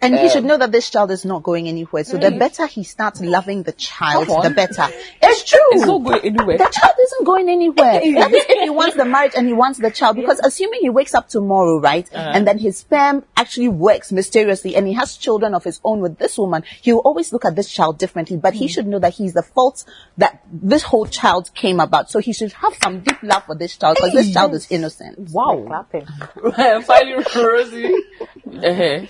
and 0.00 0.14
he 0.14 0.20
Um, 0.26 0.30
should 0.30 0.44
know 0.44 0.56
that 0.56 0.70
this 0.72 0.88
child 0.90 1.10
is 1.10 1.24
not 1.24 1.42
going 1.42 1.68
anywhere. 1.68 2.04
So 2.04 2.16
the 2.18 2.30
better 2.30 2.66
he 2.66 2.84
starts 2.84 3.20
loving 3.20 3.62
the 3.64 3.72
child, 3.72 4.28
the 4.28 4.50
better. 4.50 4.86
It's 5.22 5.44
true. 5.44 5.58
it's 5.72 5.86
not 5.86 6.02
going 6.04 6.24
anywhere. 6.24 6.58
the 6.58 6.68
child 6.72 6.94
isn't 7.00 7.24
going 7.26 7.48
anywhere. 7.48 7.94
That 7.94 8.32
is 8.32 8.44
if 8.48 8.62
he 8.62 8.70
wants 8.70 8.96
the 8.96 9.04
marriage 9.04 9.32
and 9.36 9.46
he 9.46 9.52
wants 9.52 9.78
the 9.78 9.90
child. 9.90 10.16
Because 10.16 10.38
assuming 10.40 10.80
he 10.82 10.90
wakes 10.90 11.14
up 11.14 11.28
tomorrow, 11.28 11.80
right, 11.80 12.08
and 12.12 12.46
then 12.46 12.58
his 12.58 12.78
sperm 12.78 13.24
actually 13.36 13.68
works 13.68 14.12
mysteriously 14.12 14.76
and 14.76 14.86
he 14.86 14.94
has 14.94 15.16
children 15.16 15.54
of 15.54 15.64
his 15.64 15.80
own 15.84 16.00
with 16.00 16.18
this 16.18 16.38
woman, 16.38 16.62
he 16.80 16.92
will 16.92 17.00
always 17.00 17.32
look 17.32 17.44
at 17.44 17.56
this 17.56 17.68
child 17.70 17.98
differently. 17.98 18.36
But 18.36 18.54
he 18.54 18.68
should 18.68 18.86
know 18.86 18.98
that 19.00 19.14
he's 19.14 19.34
the 19.34 19.42
fault 19.42 19.84
that 20.16 20.42
this 20.52 20.82
whole 20.82 21.06
child 21.06 21.50
came 21.54 21.80
about. 21.80 22.10
So 22.10 22.18
he 22.20 22.32
should 22.32 22.52
have 22.52 22.74
some 22.82 23.00
deep 23.00 23.22
love 23.22 23.44
for 23.44 23.54
this 23.56 23.76
child 23.76 23.96
because 23.96 24.12
this 24.12 24.32
child 24.32 24.54
is 24.54 24.70
innocent. 24.70 25.18
Wow. 25.30 25.64
Clapping. 25.66 26.06
Finally, 26.82 27.24
Rosie. 27.36 27.94
Uh-huh. 28.48 29.06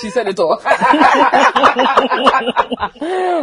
She 0.00 0.10
said 0.10 0.28
it 0.28 0.38
all. 0.38 0.60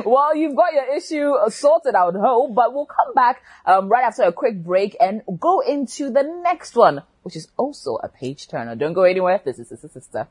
well, 0.06 0.36
you've 0.36 0.56
got 0.56 0.74
your 0.74 0.96
issue 0.96 1.34
sorted 1.50 1.96
out, 1.96 2.16
hope, 2.16 2.56
but 2.56 2.74
we'll 2.74 2.86
come 2.86 3.14
back 3.14 3.44
um, 3.66 3.90
right 3.90 4.06
after 4.06 4.24
a 4.24 4.32
quick 4.32 4.64
break 4.64 4.96
and 5.00 5.22
go 5.40 5.60
into 5.60 6.10
the 6.10 6.24
next 6.44 6.76
one, 6.76 7.04
which 7.24 7.36
is 7.36 7.50
also 7.58 7.96
a 7.96 8.08
page 8.08 8.48
turner. 8.48 8.76
Don't 8.76 8.94
go 8.94 9.04
anywhere. 9.04 9.42
This 9.44 9.60
is 9.60 9.70
Sister 9.70 9.90
Sister. 9.90 10.28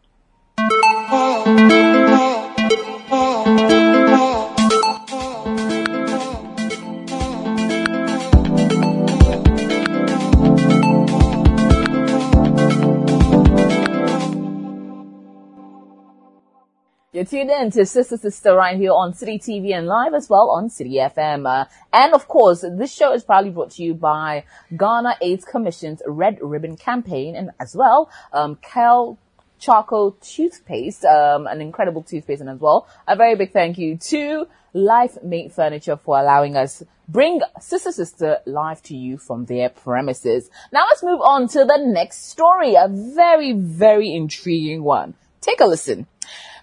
You're 17.11 17.25
tuned 17.25 17.49
in 17.49 17.71
to 17.71 17.87
Sister 17.87 18.19
Sister 18.19 18.55
right 18.55 18.77
here 18.77 18.93
on 18.93 19.15
Citi 19.15 19.43
TV 19.43 19.75
and 19.75 19.87
live 19.87 20.13
as 20.13 20.29
well 20.29 20.51
on 20.51 20.69
Citi 20.69 20.97
FM. 20.97 21.49
Uh, 21.49 21.65
and 21.91 22.13
of 22.13 22.29
course, 22.29 22.61
this 22.61 22.93
show 22.93 23.15
is 23.15 23.25
proudly 23.25 23.49
brought 23.49 23.71
to 23.73 23.83
you 23.83 23.95
by 23.95 24.45
Ghana 24.77 25.17
AIDS 25.23 25.47
Commission's 25.47 26.03
Red 26.07 26.37
Ribbon 26.43 26.77
Campaign 26.77 27.35
and 27.35 27.51
as 27.59 27.75
well, 27.75 28.11
um, 28.35 28.57
Kel 28.57 29.17
Charcoal 29.59 30.19
Toothpaste, 30.21 31.07
um, 31.07 31.47
an 31.47 31.63
incredible 31.63 32.03
toothpaste 32.03 32.43
and 32.43 32.51
as 32.51 32.61
well. 32.61 32.87
A 33.07 33.17
very 33.17 33.37
big 33.37 33.53
thank 33.53 33.79
you 33.79 33.97
to 33.97 34.47
Life 34.75 35.17
Mate 35.23 35.51
Furniture 35.51 35.97
for 35.97 36.19
allowing 36.19 36.59
us 36.59 36.83
bring 37.09 37.41
Sister 37.59 37.91
Sister 37.91 38.41
live 38.45 38.83
to 38.83 38.95
you 38.95 39.17
from 39.17 39.47
their 39.47 39.71
premises. 39.71 40.51
Now 40.75 40.85
let's 40.85 41.03
move 41.03 41.23
on 41.23 41.49
to 41.49 41.65
the 41.65 41.79
next 41.87 42.29
story, 42.29 42.75
a 42.75 42.87
very, 42.87 43.55
very 43.55 44.15
intriguing 44.15 44.85
one. 44.85 45.15
Take 45.41 45.61
a 45.61 45.65
listen. 45.65 46.07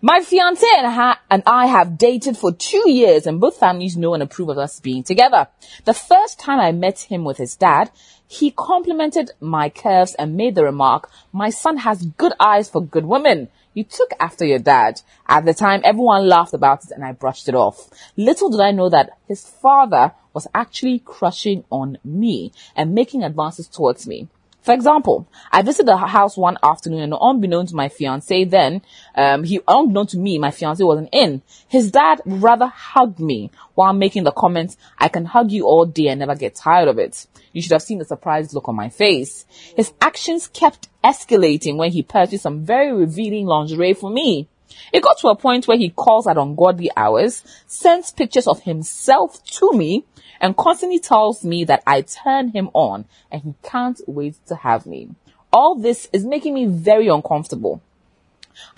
My 0.01 0.21
fiance 0.21 0.65
and, 0.77 0.87
ha- 0.87 1.21
and 1.31 1.41
I 1.45 1.67
have 1.67 1.97
dated 1.97 2.37
for 2.37 2.51
two 2.51 2.89
years 2.89 3.25
and 3.25 3.39
both 3.39 3.57
families 3.57 3.95
know 3.95 4.13
and 4.13 4.21
approve 4.21 4.49
of 4.49 4.57
us 4.57 4.79
being 4.79 5.03
together. 5.03 5.47
The 5.85 5.93
first 5.93 6.37
time 6.37 6.59
I 6.59 6.73
met 6.73 6.99
him 6.99 7.23
with 7.23 7.37
his 7.37 7.55
dad, 7.55 7.91
he 8.27 8.51
complimented 8.51 9.31
my 9.39 9.69
curves 9.69 10.13
and 10.15 10.35
made 10.35 10.55
the 10.55 10.63
remark, 10.63 11.09
my 11.31 11.49
son 11.49 11.77
has 11.77 12.05
good 12.05 12.33
eyes 12.39 12.69
for 12.69 12.81
good 12.81 13.05
women. 13.05 13.49
You 13.73 13.83
took 13.83 14.11
after 14.19 14.45
your 14.45 14.59
dad. 14.59 15.01
At 15.27 15.45
the 15.45 15.53
time, 15.53 15.81
everyone 15.83 16.27
laughed 16.27 16.53
about 16.53 16.83
it 16.83 16.91
and 16.91 17.03
I 17.03 17.13
brushed 17.13 17.47
it 17.47 17.55
off. 17.55 17.89
Little 18.17 18.49
did 18.49 18.61
I 18.61 18.71
know 18.71 18.89
that 18.89 19.17
his 19.27 19.47
father 19.47 20.13
was 20.33 20.47
actually 20.53 20.99
crushing 20.99 21.63
on 21.69 21.97
me 22.03 22.51
and 22.75 22.93
making 22.93 23.23
advances 23.23 23.67
towards 23.67 24.07
me. 24.07 24.27
For 24.65 24.73
example, 24.73 25.29
I 25.51 25.61
visited 25.61 25.89
the 25.89 25.97
house 25.97 26.35
one 26.35 26.57
afternoon 26.63 27.01
and 27.01 27.13
unbeknown 27.13 27.67
to 27.67 27.75
my 27.75 27.87
fiance 27.87 28.45
then, 28.45 28.81
um, 29.13 29.43
he, 29.43 29.59
unbeknown 29.67 30.07
to 30.07 30.17
me, 30.17 30.39
my 30.39 30.49
fiance 30.49 30.83
wasn't 30.83 31.09
in. 31.11 31.43
His 31.67 31.91
dad 31.91 32.19
rather 32.25 32.65
hugged 32.65 33.19
me 33.19 33.51
while 33.75 33.93
making 33.93 34.23
the 34.23 34.31
comment, 34.31 34.75
I 34.97 35.07
can 35.09 35.25
hug 35.25 35.51
you 35.51 35.67
all 35.67 35.85
day 35.85 36.07
and 36.07 36.19
never 36.19 36.33
get 36.33 36.55
tired 36.55 36.87
of 36.87 36.97
it. 36.97 37.27
You 37.53 37.61
should 37.61 37.73
have 37.73 37.83
seen 37.83 37.99
the 37.99 38.05
surprised 38.05 38.55
look 38.55 38.67
on 38.67 38.75
my 38.75 38.89
face. 38.89 39.45
His 39.75 39.93
actions 40.01 40.47
kept 40.47 40.89
escalating 41.03 41.77
when 41.77 41.91
he 41.91 42.01
purchased 42.01 42.41
some 42.41 42.65
very 42.65 42.91
revealing 42.91 43.45
lingerie 43.45 43.93
for 43.93 44.09
me. 44.09 44.49
It 44.91 45.03
got 45.03 45.17
to 45.19 45.27
a 45.27 45.35
point 45.35 45.67
where 45.67 45.77
he 45.77 45.89
calls 45.89 46.27
at 46.27 46.37
ungodly 46.37 46.89
hours, 46.95 47.43
sends 47.67 48.11
pictures 48.11 48.47
of 48.47 48.61
himself 48.61 49.43
to 49.45 49.71
me, 49.73 50.05
and 50.41 50.57
constantly 50.57 50.99
tells 50.99 51.43
me 51.43 51.63
that 51.65 51.83
I 51.87 52.01
turn 52.01 52.49
him 52.49 52.69
on 52.73 53.05
and 53.31 53.41
he 53.41 53.55
can't 53.63 53.99
wait 54.07 54.35
to 54.47 54.55
have 54.55 54.85
me. 54.85 55.09
All 55.51 55.75
this 55.75 56.09
is 56.11 56.25
making 56.25 56.53
me 56.53 56.65
very 56.65 57.07
uncomfortable. 57.07 57.81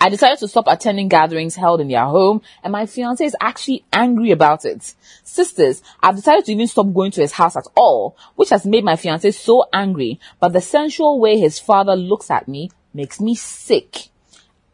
I 0.00 0.08
decided 0.08 0.38
to 0.40 0.48
stop 0.48 0.66
attending 0.66 1.08
gatherings 1.08 1.54
held 1.54 1.80
in 1.80 1.88
their 1.88 2.04
home 2.04 2.42
and 2.62 2.72
my 2.72 2.86
fiance 2.86 3.24
is 3.24 3.36
actually 3.40 3.84
angry 3.92 4.30
about 4.30 4.64
it. 4.64 4.94
Sisters, 5.22 5.82
I've 6.02 6.16
decided 6.16 6.44
to 6.46 6.52
even 6.52 6.66
stop 6.66 6.92
going 6.92 7.12
to 7.12 7.20
his 7.20 7.32
house 7.32 7.56
at 7.56 7.66
all, 7.76 8.16
which 8.34 8.50
has 8.50 8.66
made 8.66 8.84
my 8.84 8.96
fiance 8.96 9.30
so 9.32 9.66
angry, 9.72 10.18
but 10.40 10.52
the 10.52 10.60
sensual 10.60 11.20
way 11.20 11.38
his 11.38 11.58
father 11.58 11.96
looks 11.96 12.30
at 12.30 12.48
me 12.48 12.70
makes 12.92 13.20
me 13.20 13.34
sick. 13.34 14.08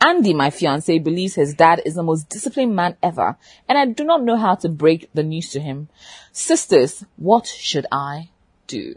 Andy, 0.05 0.35
my 0.35 0.51
fiance, 0.51 0.99
believes 0.99 1.35
his 1.35 1.55
dad 1.55 1.81
is 1.87 1.95
the 1.95 2.03
most 2.03 2.29
disciplined 2.29 2.77
man 2.77 2.95
ever, 3.03 3.39
and 3.67 3.79
I 3.79 3.87
do 3.87 4.05
not 4.05 4.23
know 4.23 4.37
how 4.37 4.55
to 4.57 4.69
break 4.69 5.09
the 5.15 5.23
news 5.23 5.49
to 5.53 5.61
him. 5.61 5.89
Sisters, 6.31 7.07
what 7.17 7.47
should 7.47 7.87
I 7.91 8.29
do? 8.67 8.97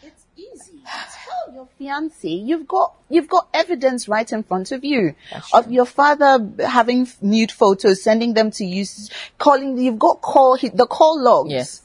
It's 0.00 0.24
easy. 0.36 0.78
Tell 0.84 1.52
your 1.52 1.68
fiance 1.76 2.28
you've 2.28 2.68
got 2.68 2.94
you've 3.10 3.28
got 3.28 3.48
evidence 3.52 4.06
right 4.06 4.30
in 4.30 4.44
front 4.44 4.70
of 4.70 4.84
you 4.84 5.16
of 5.52 5.72
your 5.72 5.86
father 5.86 6.48
having 6.64 7.08
nude 7.20 7.50
photos, 7.50 8.00
sending 8.04 8.34
them 8.34 8.52
to 8.52 8.64
you, 8.64 8.86
calling. 9.38 9.76
You've 9.76 9.98
got 9.98 10.20
call 10.20 10.56
the 10.56 10.86
call 10.86 11.20
logs. 11.20 11.50
Yes. 11.50 11.82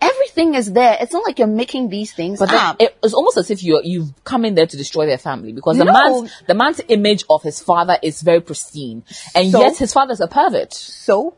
Everything 0.00 0.54
is 0.54 0.72
there. 0.72 0.96
It's 1.00 1.12
not 1.12 1.24
like 1.26 1.38
you're 1.38 1.48
making 1.48 1.88
these 1.88 2.12
things 2.12 2.38
But 2.38 2.52
up. 2.52 2.76
it- 2.80 2.96
it's 3.02 3.14
almost 3.14 3.36
as 3.36 3.50
if 3.50 3.62
you 3.62 3.80
you've 3.82 4.12
come 4.24 4.44
in 4.44 4.54
there 4.54 4.66
to 4.66 4.76
destroy 4.76 5.06
their 5.06 5.18
family 5.18 5.52
because 5.52 5.76
the 5.78 5.84
No. 5.84 5.92
man's 5.92 6.32
the 6.46 6.54
man's 6.54 6.80
image 6.88 7.24
of 7.28 7.42
his 7.42 7.60
father 7.60 7.98
is 8.02 8.22
very 8.22 8.40
pristine, 8.40 9.02
and 9.34 9.50
So? 9.50 9.60
yet 9.60 9.76
his 9.76 9.92
father's 9.92 10.20
a 10.20 10.28
pervert. 10.28 10.72
So, 10.74 11.34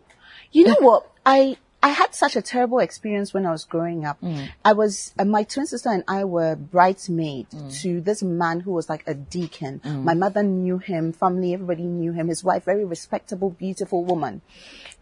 you 0.53 0.65
know 0.65 0.77
what? 0.81 1.11
I 1.25 1.57
I 1.83 1.89
had 1.89 2.15
such 2.15 2.37
a 2.37 2.43
terrible 2.43 2.79
experience 2.81 3.33
when 3.33 3.47
I 3.47 3.53
was 3.53 3.65
growing 3.65 4.05
up. 4.05 4.21
Mm. 4.21 4.51
I 4.63 4.75
was 4.75 5.15
uh, 5.19 5.25
my 5.25 5.45
twin 5.45 5.65
sister 5.67 5.89
and 5.89 6.05
I 6.07 6.25
were 6.25 6.55
bridesmaid 6.55 7.49
mm. 7.49 7.81
to 7.81 8.03
this 8.03 8.23
man 8.23 8.61
who 8.61 8.73
was 8.73 8.91
like 8.91 9.03
a 9.07 9.15
deacon. 9.15 9.81
Mm. 9.83 10.03
My 10.05 10.13
mother 10.13 10.43
knew 10.43 10.77
him, 10.77 11.13
family, 11.15 11.55
everybody 11.55 11.85
knew 11.85 12.13
him. 12.13 12.29
His 12.29 12.45
wife, 12.45 12.65
very 12.67 12.85
respectable, 12.85 13.49
beautiful 13.49 14.05
woman. 14.05 14.43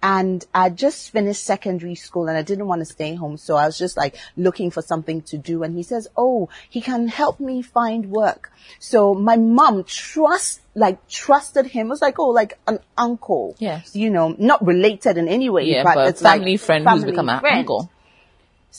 And 0.00 0.46
I 0.54 0.70
just 0.70 1.10
finished 1.10 1.42
secondary 1.42 1.96
school 1.96 2.28
and 2.28 2.38
I 2.38 2.42
didn't 2.42 2.68
want 2.68 2.80
to 2.82 2.84
stay 2.84 3.16
home. 3.16 3.36
So 3.36 3.56
I 3.56 3.66
was 3.66 3.76
just 3.76 3.96
like 3.96 4.16
looking 4.36 4.70
for 4.70 4.80
something 4.80 5.22
to 5.22 5.38
do. 5.38 5.64
And 5.64 5.76
he 5.76 5.82
says, 5.82 6.06
Oh, 6.16 6.48
he 6.70 6.80
can 6.80 7.08
help 7.08 7.40
me 7.40 7.62
find 7.62 8.10
work. 8.10 8.52
So 8.78 9.12
my 9.14 9.36
mom 9.36 9.82
trust, 9.84 10.60
like 10.76 11.08
trusted 11.08 11.66
him. 11.66 11.88
It 11.88 11.90
was 11.90 12.02
like, 12.02 12.20
Oh, 12.20 12.28
like 12.28 12.58
an 12.68 12.78
uncle. 12.96 13.56
Yes. 13.58 13.96
You 13.96 14.10
know, 14.10 14.36
not 14.38 14.64
related 14.64 15.18
in 15.18 15.26
any 15.26 15.50
way, 15.50 15.64
Yeah, 15.64 15.82
but, 15.82 15.94
but, 15.96 16.08
it's 16.08 16.22
family 16.22 16.52
like 16.52 16.60
friend 16.60 16.84
who's 16.88 17.00
family 17.00 17.10
become 17.10 17.28
an 17.28 17.40
friend. 17.40 17.58
uncle. 17.58 17.90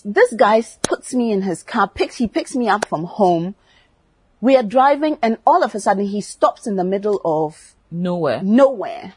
This 0.06 0.34
guy 0.34 0.64
puts 0.84 1.14
me 1.14 1.34
in 1.34 1.42
his 1.42 1.64
car, 1.64 1.90
picks, 1.90 2.16
he 2.16 2.28
picks 2.28 2.56
me 2.56 2.70
up 2.70 2.88
from 2.88 3.04
home. 3.04 3.56
We 4.40 4.56
are 4.56 4.64
driving 4.64 5.18
and 5.22 5.38
all 5.46 5.64
of 5.66 5.76
a 5.76 5.82
sudden 5.82 6.06
he 6.06 6.22
stops 6.22 6.66
in 6.66 6.78
the 6.78 6.86
middle 6.86 7.20
of 7.26 7.76
Nowhere. 7.92 8.42
nowhere. 8.42 9.16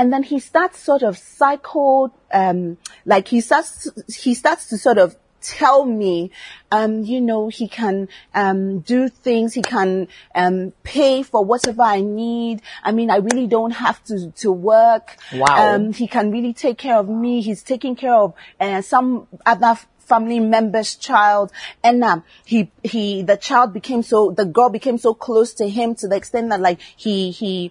And 0.00 0.10
then 0.10 0.22
he 0.22 0.38
starts 0.38 0.78
sort 0.78 1.02
of 1.02 1.18
psycho, 1.18 2.10
um, 2.32 2.78
like 3.04 3.28
he 3.28 3.42
starts, 3.42 3.86
he 4.08 4.32
starts 4.32 4.70
to 4.70 4.78
sort 4.78 4.96
of 4.96 5.14
tell 5.42 5.84
me, 5.84 6.30
um, 6.72 7.02
you 7.02 7.20
know, 7.20 7.48
he 7.48 7.68
can, 7.68 8.08
um, 8.34 8.80
do 8.80 9.10
things, 9.10 9.52
he 9.52 9.60
can, 9.60 10.08
um, 10.34 10.72
pay 10.84 11.22
for 11.22 11.44
whatever 11.44 11.82
I 11.82 12.00
need. 12.00 12.62
I 12.82 12.92
mean, 12.92 13.10
I 13.10 13.16
really 13.16 13.46
don't 13.46 13.72
have 13.72 14.02
to, 14.04 14.30
to 14.36 14.50
work. 14.50 15.18
Wow. 15.34 15.74
Um, 15.74 15.92
he 15.92 16.06
can 16.06 16.30
really 16.30 16.54
take 16.54 16.78
care 16.78 16.96
of 16.96 17.06
me. 17.06 17.42
He's 17.42 17.62
taking 17.62 17.94
care 17.94 18.14
of, 18.14 18.32
uh, 18.58 18.80
some 18.80 19.28
other 19.44 19.78
family 19.98 20.40
member's 20.40 20.96
child 20.96 21.52
and 21.84 22.02
um 22.02 22.24
he 22.44 22.68
he 22.82 23.22
the 23.22 23.36
child 23.36 23.72
became 23.72 24.02
so 24.02 24.32
the 24.32 24.44
girl 24.44 24.68
became 24.68 24.98
so 24.98 25.14
close 25.14 25.54
to 25.54 25.68
him 25.68 25.94
to 25.94 26.08
the 26.08 26.16
extent 26.16 26.48
that 26.48 26.58
like 26.58 26.80
he 26.96 27.30
he 27.30 27.70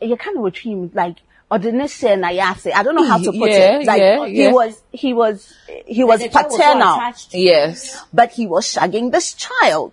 you 0.00 0.16
kind 0.16 0.38
of 0.38 0.42
with 0.42 0.56
him 0.56 0.90
like 0.94 1.16
ordination 1.50 2.24
I 2.24 2.34
don't 2.82 2.96
know 2.96 3.04
how 3.04 3.18
to 3.18 3.30
put 3.32 3.50
Yeah, 3.50 3.78
it 3.78 3.86
like 3.86 4.00
yeah, 4.00 4.26
he 4.26 4.42
yeah. 4.44 4.52
was 4.52 4.82
he 4.92 5.12
was 5.12 5.54
he 5.86 6.02
was 6.02 6.20
The 6.20 6.28
child 6.28 6.46
was 6.46 6.56
so 6.56 6.58
paternal 6.58 7.12
Yes. 7.32 8.04
but 8.12 8.32
he 8.32 8.46
was 8.46 8.66
shagging 8.74 9.12
this 9.12 9.34
child. 9.34 9.92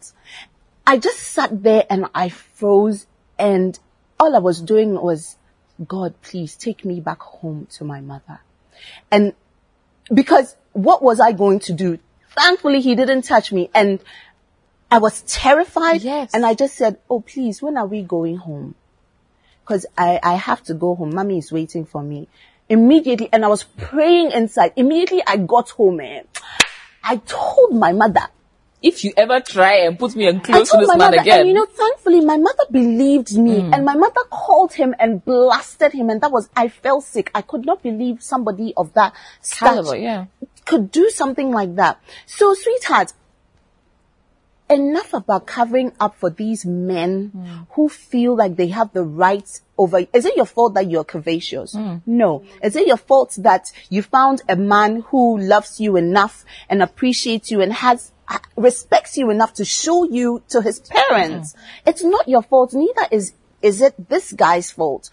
I 0.85 0.97
just 0.97 1.19
sat 1.19 1.61
there 1.63 1.85
and 1.89 2.07
I 2.15 2.29
froze 2.29 3.05
and 3.37 3.77
all 4.19 4.35
I 4.35 4.39
was 4.39 4.61
doing 4.61 4.99
was, 4.99 5.37
God, 5.87 6.13
please 6.21 6.55
take 6.55 6.83
me 6.85 6.99
back 6.99 7.21
home 7.21 7.67
to 7.77 7.83
my 7.83 8.01
mother. 8.01 8.39
And 9.11 9.33
because 10.13 10.55
what 10.73 11.01
was 11.03 11.19
I 11.19 11.31
going 11.33 11.59
to 11.61 11.73
do? 11.73 11.99
Thankfully, 12.31 12.81
he 12.81 12.95
didn't 12.95 13.21
touch 13.23 13.51
me 13.51 13.69
and 13.73 13.99
I 14.91 14.97
was 14.97 15.21
terrified. 15.21 16.01
Yes. 16.01 16.31
And 16.33 16.45
I 16.45 16.53
just 16.53 16.75
said, 16.75 16.97
Oh, 17.09 17.19
please, 17.21 17.61
when 17.61 17.77
are 17.77 17.85
we 17.87 18.01
going 18.01 18.37
home? 18.37 18.75
Cause 19.65 19.85
I, 19.97 20.19
I 20.21 20.33
have 20.35 20.61
to 20.63 20.73
go 20.73 20.95
home. 20.95 21.15
Mommy 21.15 21.37
is 21.37 21.51
waiting 21.51 21.85
for 21.85 22.03
me. 22.03 22.27
Immediately, 22.69 23.29
and 23.31 23.45
I 23.45 23.47
was 23.47 23.63
praying 23.63 24.31
inside. 24.31 24.73
Immediately 24.75 25.21
I 25.25 25.37
got 25.37 25.69
home 25.69 25.99
and 25.99 26.27
I 27.03 27.17
told 27.17 27.73
my 27.73 27.91
mother, 27.93 28.27
If 28.81 29.03
you 29.05 29.13
ever 29.15 29.39
try 29.39 29.85
and 29.85 29.97
put 29.97 30.15
me 30.15 30.27
in 30.27 30.41
close 30.41 30.69
to 30.71 30.77
this 30.77 30.87
man 30.89 30.97
mother, 30.97 31.17
again, 31.21 31.39
and 31.41 31.47
you 31.49 31.53
know, 31.55 31.65
thankfully 31.65 32.19
my 32.21 32.37
mother 32.37 32.63
believed 32.71 33.37
me, 33.37 33.61
Hmm. 33.61 33.73
and 33.73 33.85
my 33.85 33.95
mother 33.95 34.21
called 34.29 34.73
him 34.73 34.93
and 34.99 35.23
blasted 35.23 35.93
him, 35.93 36.09
and 36.09 36.19
that 36.21 36.31
was, 36.31 36.49
I 36.55 36.67
felt 36.67 37.03
sick. 37.05 37.31
I 37.33 37.41
could 37.41 37.65
not 37.65 37.81
believe 37.83 38.21
somebody 38.21 38.73
of 38.75 38.93
that 38.93 39.13
caliber, 39.49 39.95
yeah. 39.95 40.25
could 40.65 40.91
do 40.91 41.09
something 41.09 41.51
like 41.51 41.75
that. 41.75 41.99
So, 42.25 42.53
sweetheart, 42.53 43.13
enough 44.73 45.13
about 45.13 45.45
covering 45.45 45.93
up 45.99 46.15
for 46.15 46.29
these 46.29 46.65
men 46.65 47.65
who 47.71 47.89
feel 47.89 48.35
like 48.35 48.55
they 48.55 48.67
have 48.67 48.91
the 48.93 49.03
right 49.03 49.47
over. 49.77 49.99
Is 50.13 50.25
it 50.25 50.35
your 50.35 50.45
fault 50.45 50.73
that 50.73 50.89
you're 50.89 51.05
curvaceous? 51.05 51.73
Hmm. 51.73 51.97
No. 52.05 52.43
Is 52.61 52.75
it 52.75 52.87
your 52.87 52.97
fault 52.97 53.35
that 53.39 53.71
you 53.89 54.01
found 54.01 54.41
a 54.49 54.55
man 54.55 55.01
who 55.07 55.37
loves 55.37 55.79
you 55.79 55.95
enough 55.97 56.45
and 56.69 56.81
appreciates 56.81 57.51
you 57.51 57.61
and 57.61 57.73
has 57.73 58.11
respects 58.55 59.17
you 59.17 59.29
enough 59.29 59.53
to 59.55 59.65
show 59.65 60.03
you 60.03 60.43
to 60.49 60.61
his 60.61 60.79
parents? 60.79 61.53
Hmm. 61.53 61.89
It's 61.89 62.03
not 62.03 62.27
your 62.27 62.43
fault. 62.43 62.73
Neither 62.73 63.07
is 63.11 63.33
is 63.61 63.81
it 63.81 64.09
this 64.09 64.33
guy's 64.33 64.71
fault 64.71 65.09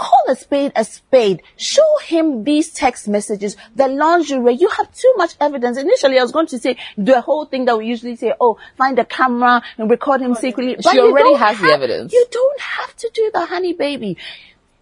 call 0.00 0.24
a 0.28 0.34
spade 0.34 0.72
a 0.74 0.84
spade. 0.84 1.42
Show 1.56 1.98
him 1.98 2.44
these 2.44 2.72
text 2.72 3.06
messages, 3.06 3.56
the 3.76 3.86
lingerie. 3.86 4.54
You 4.54 4.68
have 4.68 4.92
too 4.94 5.12
much 5.16 5.34
evidence. 5.40 5.76
Initially, 5.76 6.18
I 6.18 6.22
was 6.22 6.32
going 6.32 6.46
to 6.48 6.58
say 6.58 6.76
the 6.96 7.20
whole 7.20 7.44
thing 7.44 7.66
that 7.66 7.76
we 7.76 7.86
usually 7.86 8.16
say, 8.16 8.32
oh, 8.40 8.58
find 8.78 8.98
a 8.98 9.04
camera 9.04 9.62
and 9.76 9.90
record 9.90 10.22
him 10.22 10.34
secretly. 10.34 10.76
But 10.82 10.94
you 10.94 11.02
already 11.02 11.34
has 11.34 11.60
the 11.60 11.68
evidence. 11.68 12.12
You 12.12 12.26
don't 12.30 12.60
have 12.60 12.96
to 12.96 13.10
do 13.12 13.30
that, 13.34 13.48
honey 13.50 13.74
baby. 13.74 14.16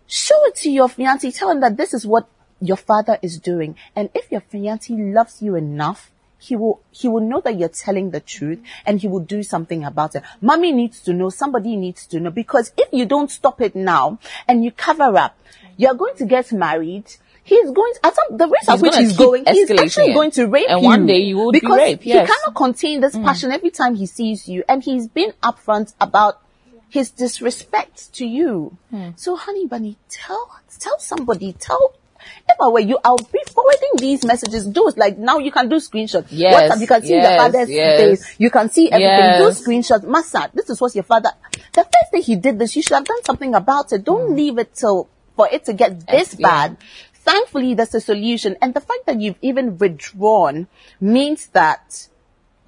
Show 0.06 0.46
it 0.46 0.54
to 0.62 0.70
your 0.70 0.88
fiancé. 0.88 1.36
Tell 1.36 1.50
him 1.50 1.60
that 1.60 1.76
this 1.76 1.92
is 1.92 2.06
what 2.06 2.28
your 2.60 2.76
father 2.76 3.18
is 3.20 3.38
doing. 3.38 3.76
And 3.96 4.10
if 4.14 4.30
your 4.30 4.40
fiancé 4.40 5.14
loves 5.14 5.42
you 5.42 5.56
enough, 5.56 6.12
he 6.38 6.56
will, 6.56 6.80
he 6.90 7.08
will 7.08 7.20
know 7.20 7.40
that 7.40 7.58
you're 7.58 7.68
telling 7.68 8.10
the 8.10 8.20
truth 8.20 8.60
and 8.86 9.00
he 9.00 9.08
will 9.08 9.20
do 9.20 9.42
something 9.42 9.84
about 9.84 10.14
it. 10.14 10.22
Mommy 10.40 10.72
needs 10.72 11.00
to 11.02 11.12
know, 11.12 11.30
somebody 11.30 11.76
needs 11.76 12.06
to 12.06 12.20
know 12.20 12.30
because 12.30 12.72
if 12.76 12.88
you 12.92 13.06
don't 13.06 13.30
stop 13.30 13.60
it 13.60 13.74
now 13.74 14.18
and 14.46 14.64
you 14.64 14.70
cover 14.70 15.16
up, 15.16 15.36
you're 15.76 15.94
going 15.94 16.16
to 16.16 16.26
get 16.26 16.52
married. 16.52 17.04
He's 17.42 17.70
going 17.70 17.94
to, 17.94 18.06
at 18.06 18.14
some, 18.14 18.36
the 18.36 18.46
rate 18.46 18.68
at 18.68 18.80
which 18.80 18.96
he's 18.96 19.16
going, 19.16 19.44
he's 19.46 19.70
actually 19.70 20.12
going 20.12 20.30
to 20.32 20.46
rape 20.46 20.66
And 20.68 20.82
you. 20.82 20.86
one 20.86 21.06
day 21.06 21.18
you 21.20 21.36
will 21.38 21.50
be 21.50 21.60
because 21.60 21.78
raped, 21.78 22.02
He 22.02 22.10
yes. 22.10 22.28
cannot 22.28 22.54
contain 22.54 23.00
this 23.00 23.16
mm. 23.16 23.24
passion 23.24 23.52
every 23.52 23.70
time 23.70 23.94
he 23.94 24.06
sees 24.06 24.46
you 24.48 24.64
and 24.68 24.82
he's 24.82 25.08
been 25.08 25.32
upfront 25.42 25.94
about 26.00 26.42
his 26.90 27.10
disrespect 27.10 28.12
to 28.14 28.26
you. 28.26 28.76
Mm. 28.92 29.18
So 29.18 29.36
honey 29.36 29.66
bunny, 29.66 29.96
tell, 30.08 30.60
tell 30.78 30.98
somebody, 30.98 31.54
tell, 31.54 31.94
if 32.48 32.60
I 32.60 32.68
were 32.68 32.80
you, 32.80 32.98
I'll 33.04 33.16
be 33.16 33.40
forwarding 33.88 34.08
these 34.08 34.24
messages. 34.24 34.66
Do 34.66 34.88
it 34.88 34.98
like 34.98 35.18
now 35.18 35.38
you 35.38 35.52
can 35.52 35.68
do 35.68 35.76
screenshots. 35.76 36.26
Yes, 36.30 36.72
WhatsApp, 36.72 36.80
you 36.80 36.86
can 36.86 37.02
see 37.02 37.08
yes, 37.08 37.30
your 37.30 37.38
father's 37.38 37.70
yes. 37.70 38.00
face. 38.00 38.34
You 38.38 38.50
can 38.50 38.70
see 38.70 38.90
everything. 38.90 39.08
Yes. 39.08 39.60
Do 39.60 39.70
screenshots. 39.70 40.04
Massa, 40.04 40.50
this 40.54 40.70
is 40.70 40.80
what 40.80 40.94
your 40.94 41.04
father, 41.04 41.30
the 41.72 41.82
first 41.82 42.12
day 42.12 42.20
he 42.20 42.36
did 42.36 42.58
this, 42.58 42.76
you 42.76 42.82
should 42.82 42.94
have 42.94 43.04
done 43.04 43.24
something 43.24 43.54
about 43.54 43.92
it. 43.92 44.04
Don't 44.04 44.28
hmm. 44.28 44.34
leave 44.34 44.58
it 44.58 44.74
till, 44.74 45.08
for 45.36 45.48
it 45.50 45.64
to 45.64 45.72
get 45.72 46.06
this 46.06 46.36
yeah. 46.38 46.48
bad. 46.48 46.76
thankfully 47.14 47.74
there's 47.74 47.94
a 47.94 48.00
solution. 48.00 48.56
And 48.62 48.74
the 48.74 48.80
fact 48.80 49.06
that 49.06 49.20
you've 49.20 49.38
even 49.42 49.76
withdrawn 49.78 50.66
means 51.00 51.48
that 51.48 52.08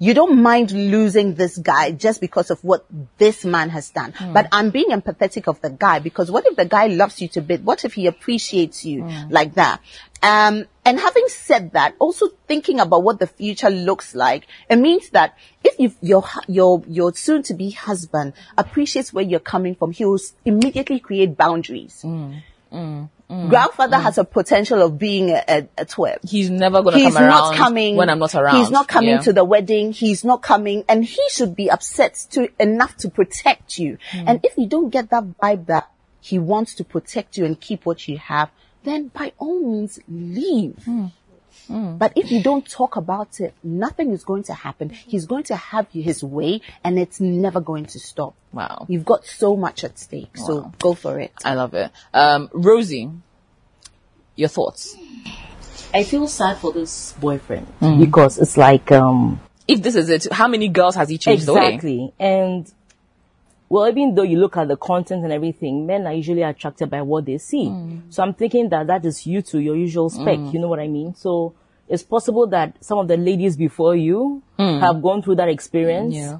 you 0.01 0.15
don't 0.15 0.41
mind 0.41 0.71
losing 0.71 1.35
this 1.35 1.59
guy 1.59 1.91
just 1.91 2.21
because 2.21 2.49
of 2.49 2.63
what 2.63 2.87
this 3.19 3.45
man 3.45 3.69
has 3.69 3.91
done. 3.91 4.13
Hmm. 4.13 4.33
But 4.33 4.47
I'm 4.51 4.71
being 4.71 4.89
empathetic 4.89 5.47
of 5.47 5.61
the 5.61 5.69
guy 5.69 5.99
because 5.99 6.31
what 6.31 6.47
if 6.47 6.55
the 6.55 6.65
guy 6.65 6.87
loves 6.87 7.21
you 7.21 7.27
to 7.27 7.41
bit? 7.41 7.61
What 7.61 7.85
if 7.85 7.93
he 7.93 8.07
appreciates 8.07 8.83
you 8.83 9.03
hmm. 9.03 9.29
like 9.29 9.53
that? 9.53 9.79
Um, 10.23 10.65
and 10.83 10.99
having 10.99 11.27
said 11.27 11.73
that, 11.73 11.93
also 11.99 12.29
thinking 12.47 12.79
about 12.79 13.03
what 13.03 13.19
the 13.19 13.27
future 13.27 13.69
looks 13.69 14.15
like, 14.15 14.47
it 14.71 14.77
means 14.77 15.11
that 15.11 15.37
if 15.63 15.79
you, 15.79 15.93
your, 16.01 16.23
your, 16.47 16.81
your 16.87 17.13
soon 17.13 17.43
to 17.43 17.53
be 17.53 17.69
husband 17.69 18.33
appreciates 18.57 19.13
where 19.13 19.23
you're 19.23 19.39
coming 19.39 19.75
from, 19.75 19.91
he 19.91 20.05
will 20.05 20.19
immediately 20.43 20.99
create 20.99 21.37
boundaries. 21.37 22.01
Hmm. 22.01 23.03
Mm. 23.31 23.49
Grandfather 23.49 23.95
mm. 23.95 24.03
has 24.03 24.17
a 24.17 24.25
potential 24.25 24.81
of 24.81 24.99
being 24.99 25.29
a, 25.29 25.41
a, 25.47 25.57
a 25.77 25.85
twerp 25.85 26.17
He's 26.27 26.49
never 26.49 26.83
gonna 26.83 26.97
he's 26.97 27.13
come 27.13 27.23
not 27.23 27.53
around 27.53 27.57
coming 27.57 27.95
when 27.95 28.09
I'm 28.09 28.19
not 28.19 28.35
around. 28.35 28.57
He's 28.57 28.69
not 28.69 28.89
coming 28.89 29.11
Yeah. 29.11 29.19
to 29.21 29.31
the 29.31 29.45
wedding. 29.45 29.93
He's 29.93 30.25
not 30.25 30.41
coming, 30.41 30.83
and 30.89 31.05
he 31.05 31.21
should 31.29 31.55
be 31.55 31.71
upset 31.71 32.15
to 32.31 32.49
enough 32.59 32.97
to 32.97 33.09
protect 33.09 33.79
you. 33.79 33.97
Hmm. 34.11 34.27
And 34.27 34.39
if 34.43 34.57
you 34.57 34.67
don't 34.67 34.89
get 34.89 35.11
that 35.11 35.23
vibe 35.41 35.67
that 35.67 35.89
he 36.19 36.39
wants 36.39 36.75
to 36.75 36.83
protect 36.83 37.37
you 37.37 37.45
and 37.45 37.59
keep 37.59 37.85
what 37.85 38.05
you 38.07 38.17
have, 38.17 38.51
then 38.83 39.07
by 39.07 39.31
all 39.37 39.61
means 39.61 39.99
leave. 40.09 40.75
Mm. 40.85 41.11
Hmm. 41.67 41.97
But 41.97 42.13
if 42.15 42.31
you 42.31 42.41
don't 42.43 42.67
talk 42.69 42.95
about 42.95 43.39
it, 43.39 43.53
nothing 43.63 44.11
is 44.11 44.23
going 44.23 44.43
to 44.43 44.53
happen. 44.53 44.89
He's 44.89 45.25
going 45.25 45.43
to 45.45 45.55
have 45.55 45.87
his 45.91 46.23
way, 46.23 46.61
and 46.83 46.97
it's 46.99 47.19
never 47.19 47.61
going 47.61 47.85
to 47.87 47.99
stop. 47.99 48.33
Wow. 48.51 48.85
You've 48.89 49.05
got 49.05 49.25
so 49.25 49.55
much 49.55 49.83
at 49.83 49.97
stake, 49.99 50.35
so 50.37 50.71
go 50.79 50.93
for 50.93 51.19
it. 51.19 51.31
I 51.45 51.53
love 51.55 51.73
it. 51.73 51.91
Um, 52.13 52.49
Rosie, 52.53 53.09
your 54.35 54.49
thoughts? 54.49 54.95
I 55.93 56.03
feel 56.03 56.27
sad 56.27 56.57
for 56.57 56.71
this 56.71 57.13
boyfriend 57.19 57.67
Mm. 57.81 57.99
because 57.99 58.37
it's 58.37 58.55
like 58.57 58.91
um 58.91 59.39
If 59.67 59.81
this 59.81 59.95
is 59.95 60.09
it, 60.09 60.31
how 60.31 60.47
many 60.47 60.67
girls 60.69 60.95
has 60.95 61.09
he 61.09 61.17
chased 61.17 61.47
away? 61.47 61.67
exactly 61.67 62.13
and 62.19 62.71
well 63.71 63.87
even 63.87 64.13
though 64.15 64.23
you 64.31 64.37
look 64.37 64.57
at 64.57 64.67
the 64.67 64.75
content 64.77 65.23
and 65.23 65.31
everything 65.31 65.85
men 65.85 66.05
are 66.07 66.13
usually 66.13 66.41
attracted 66.43 66.89
by 66.89 67.01
what 67.01 67.25
they 67.25 67.37
see. 67.37 67.65
Mm. 67.67 68.01
so 68.13 68.21
i'm 68.23 68.33
thinking 68.33 68.69
that 68.69 68.87
that 68.87 69.05
is 69.05 69.25
you 69.25 69.41
to 69.41 69.59
your 69.59 69.75
usual 69.75 70.09
spec 70.09 70.39
you 70.53 70.59
know 70.59 70.67
what 70.67 70.79
i 70.79 70.87
mean? 70.87 71.15
So 71.15 71.53
it's 71.87 72.03
possible 72.03 72.47
that 72.47 72.69
some 72.83 72.97
of 72.99 73.07
the 73.07 73.17
ladies 73.17 73.55
before 73.57 73.95
you 73.95 74.41
have 74.57 75.01
gone 75.01 75.21
through 75.23 75.35
that 75.41 75.49
experience 75.49 76.15
Mm. 76.15 76.19
Yeah. 76.31 76.39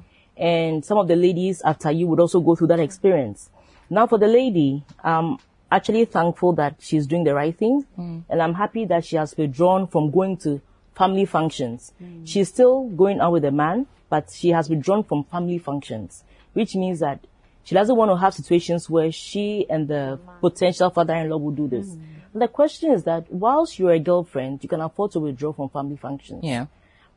and 0.50 0.84
some 0.84 0.98
of 0.98 1.06
the 1.08 1.16
ladies 1.16 1.62
after 1.62 1.90
you 1.90 2.06
would 2.08 2.20
also 2.20 2.40
go 2.40 2.54
through 2.56 2.68
that 2.68 2.80
experience. 2.80 3.50
Now 3.90 4.06
for 4.06 4.18
the 4.18 4.28
lady 4.40 4.84
um 5.04 5.38
actually 5.70 6.04
thankful 6.06 6.52
that 6.54 6.74
she's 6.80 7.06
doing 7.06 7.24
the 7.24 7.34
right 7.34 7.56
thing 7.62 7.84
and 8.30 8.42
i'm 8.44 8.54
happy 8.54 8.84
that 8.92 9.04
she 9.06 9.16
has 9.16 9.34
withdrawn 9.36 9.86
from 9.86 10.10
going 10.10 10.36
to 10.44 10.60
family 10.94 11.24
functions. 11.24 11.92
She's 12.24 12.48
still 12.48 12.88
going 13.02 13.20
out 13.20 13.32
with 13.32 13.44
a 13.46 13.50
man 13.50 13.86
but 14.10 14.30
she 14.30 14.50
has 14.50 14.68
withdrawn 14.68 15.02
from 15.04 15.24
family 15.24 15.58
functions 15.58 16.24
which 16.52 16.74
means 16.74 17.00
that 17.00 17.20
she 17.64 17.74
doesn't 17.74 17.96
want 17.96 18.10
to 18.10 18.16
have 18.16 18.34
situations 18.34 18.90
where 18.90 19.12
she 19.12 19.66
and 19.70 19.88
the 19.88 20.18
potential 20.40 20.90
father-in-law 20.90 21.36
will 21.36 21.52
do 21.52 21.68
this 21.68 21.86
mm. 21.86 22.00
the 22.34 22.48
question 22.48 22.92
is 22.92 23.04
that 23.04 23.30
whilst 23.32 23.78
you're 23.78 23.92
a 23.92 24.00
girlfriend 24.00 24.62
you 24.62 24.68
can 24.68 24.80
afford 24.80 25.10
to 25.12 25.20
withdraw 25.20 25.52
from 25.52 25.68
family 25.68 25.96
functions 25.96 26.40
Yeah. 26.42 26.66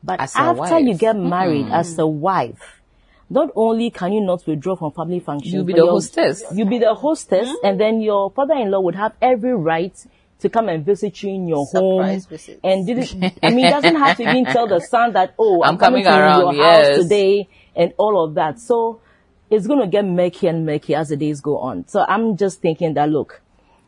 but 0.04 0.20
As 0.20 0.34
after 0.36 0.78
you 0.78 0.94
get 0.94 1.16
married 1.16 1.66
as 1.70 1.98
a 1.98 2.06
wife, 2.06 2.80
not 3.28 3.50
only 3.56 3.90
can 3.90 4.12
you 4.12 4.20
not 4.20 4.46
withdraw 4.46 4.76
from 4.76 4.92
family 4.92 5.18
functions, 5.18 5.52
You'll 5.52 5.64
be 5.64 5.72
the 5.72 5.78
your- 5.78 5.90
hostess. 5.90 6.44
You'll 6.54 6.68
be 6.68 6.78
the 6.78 6.94
hostess, 6.94 7.48
mm-hmm. 7.48 7.66
and 7.66 7.80
then 7.80 8.00
your 8.00 8.30
father-in-law 8.30 8.78
would 8.80 8.94
have 8.94 9.14
every 9.20 9.52
right 9.54 9.96
to 10.40 10.48
come 10.48 10.68
and 10.68 10.84
visit 10.84 11.20
you 11.22 11.30
in 11.30 11.48
your 11.48 11.66
Surprise 11.66 12.24
home. 12.24 12.30
visits. 12.30 12.60
And 12.62 12.86
did 12.86 12.98
it, 12.98 13.38
I 13.42 13.50
mean, 13.50 13.68
doesn't 13.70 13.96
have 13.96 14.16
to 14.18 14.22
even 14.22 14.44
tell 14.44 14.68
the 14.68 14.80
son 14.80 15.14
that, 15.14 15.34
oh, 15.38 15.62
I'm, 15.64 15.70
I'm 15.70 15.78
coming 15.78 16.04
to 16.04 16.10
around, 16.10 16.54
your 16.54 16.64
house 16.64 16.98
today, 16.98 17.48
and 17.74 17.92
all 17.98 18.22
of 18.24 18.34
that. 18.34 18.60
So 18.60 19.00
it's 19.50 19.66
going 19.66 19.80
to 19.80 19.86
get 19.86 20.04
murky 20.04 20.46
and 20.48 20.66
murky 20.66 20.94
as 20.94 21.08
the 21.08 21.16
days 21.16 21.40
go 21.40 21.58
on. 21.58 21.86
So 21.88 22.04
I'm 22.06 22.36
just 22.36 22.60
thinking 22.60 22.94
that, 22.94 23.10
look, 23.10 23.42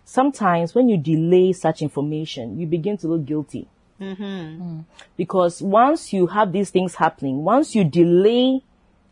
sometimes 0.04 0.74
when 0.74 0.88
you 0.88 0.96
delay 0.96 1.52
such 1.52 1.82
information, 1.82 2.58
you 2.58 2.66
begin 2.66 2.96
to 2.98 3.08
look 3.08 3.24
guilty 3.24 3.68
mm-hmm. 4.00 4.80
because 5.16 5.60
once 5.60 6.12
you 6.12 6.28
have 6.28 6.52
these 6.52 6.70
things 6.70 6.94
happening, 6.94 7.44
once 7.44 7.74
you 7.74 7.84
delay 7.84 8.62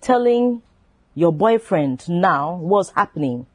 telling 0.00 0.62
your 1.14 1.32
boyfriend 1.32 2.08
now 2.08 2.56
what's 2.56 2.90
happening, 2.90 3.46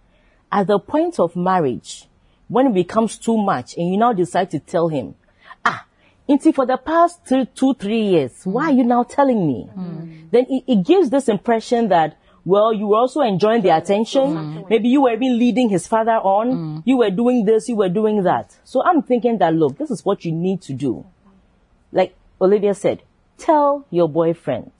at 0.52 0.68
the 0.68 0.80
point 0.80 1.20
of 1.20 1.36
marriage, 1.36 2.08
when 2.48 2.68
it 2.68 2.74
becomes 2.74 3.18
too 3.18 3.38
much 3.38 3.78
and 3.78 3.90
you 3.90 3.98
now 3.98 4.12
decide 4.12 4.52
to 4.52 4.60
tell 4.60 4.90
him, 4.90 5.16
ah, 5.64 5.86
Inti, 6.28 6.54
for 6.54 6.66
the 6.66 6.78
past 6.78 7.26
two, 7.26 7.46
two, 7.46 7.74
three 7.76 8.02
years, 8.02 8.42
why 8.44 8.66
are 8.66 8.72
mm. 8.72 8.78
you 8.78 8.84
now 8.84 9.04
telling 9.04 9.48
me? 9.48 9.70
Mm. 9.76 10.30
Then 10.32 10.46
it, 10.50 10.64
it 10.68 10.86
gives 10.86 11.10
this 11.10 11.30
impression 11.30 11.90
that, 11.90 12.18
well, 12.44 12.74
you 12.74 12.88
were 12.88 12.98
also 12.98 13.22
enjoying 13.22 13.62
the 13.62 13.76
attention. 13.76 14.22
Mm. 14.22 14.70
Maybe 14.70 14.90
you 14.90 15.02
were 15.02 15.14
even 15.14 15.38
leading 15.38 15.70
his 15.70 15.88
father 15.88 16.14
on. 16.14 16.52
Mm. 16.52 16.84
You 16.86 16.98
were 16.98 17.12
doing 17.12 17.46
this, 17.46 17.70
you 17.70 17.76
were 17.76 17.90
doing 17.90 18.24
that. 18.24 18.58
So 18.64 18.84
I'm 18.84 19.02
thinking 19.02 19.38
that, 19.38 19.54
look, 19.54 19.78
this 19.78 19.92
is 19.92 20.04
what 20.04 20.26
you 20.26 20.32
need 20.32 20.62
to 20.64 20.74
do 20.74 21.06
like 21.92 22.16
Olivia 22.40 22.74
said, 22.74 23.04
tell 23.38 23.86
your 23.90 24.08
boyfriend. 24.08 24.72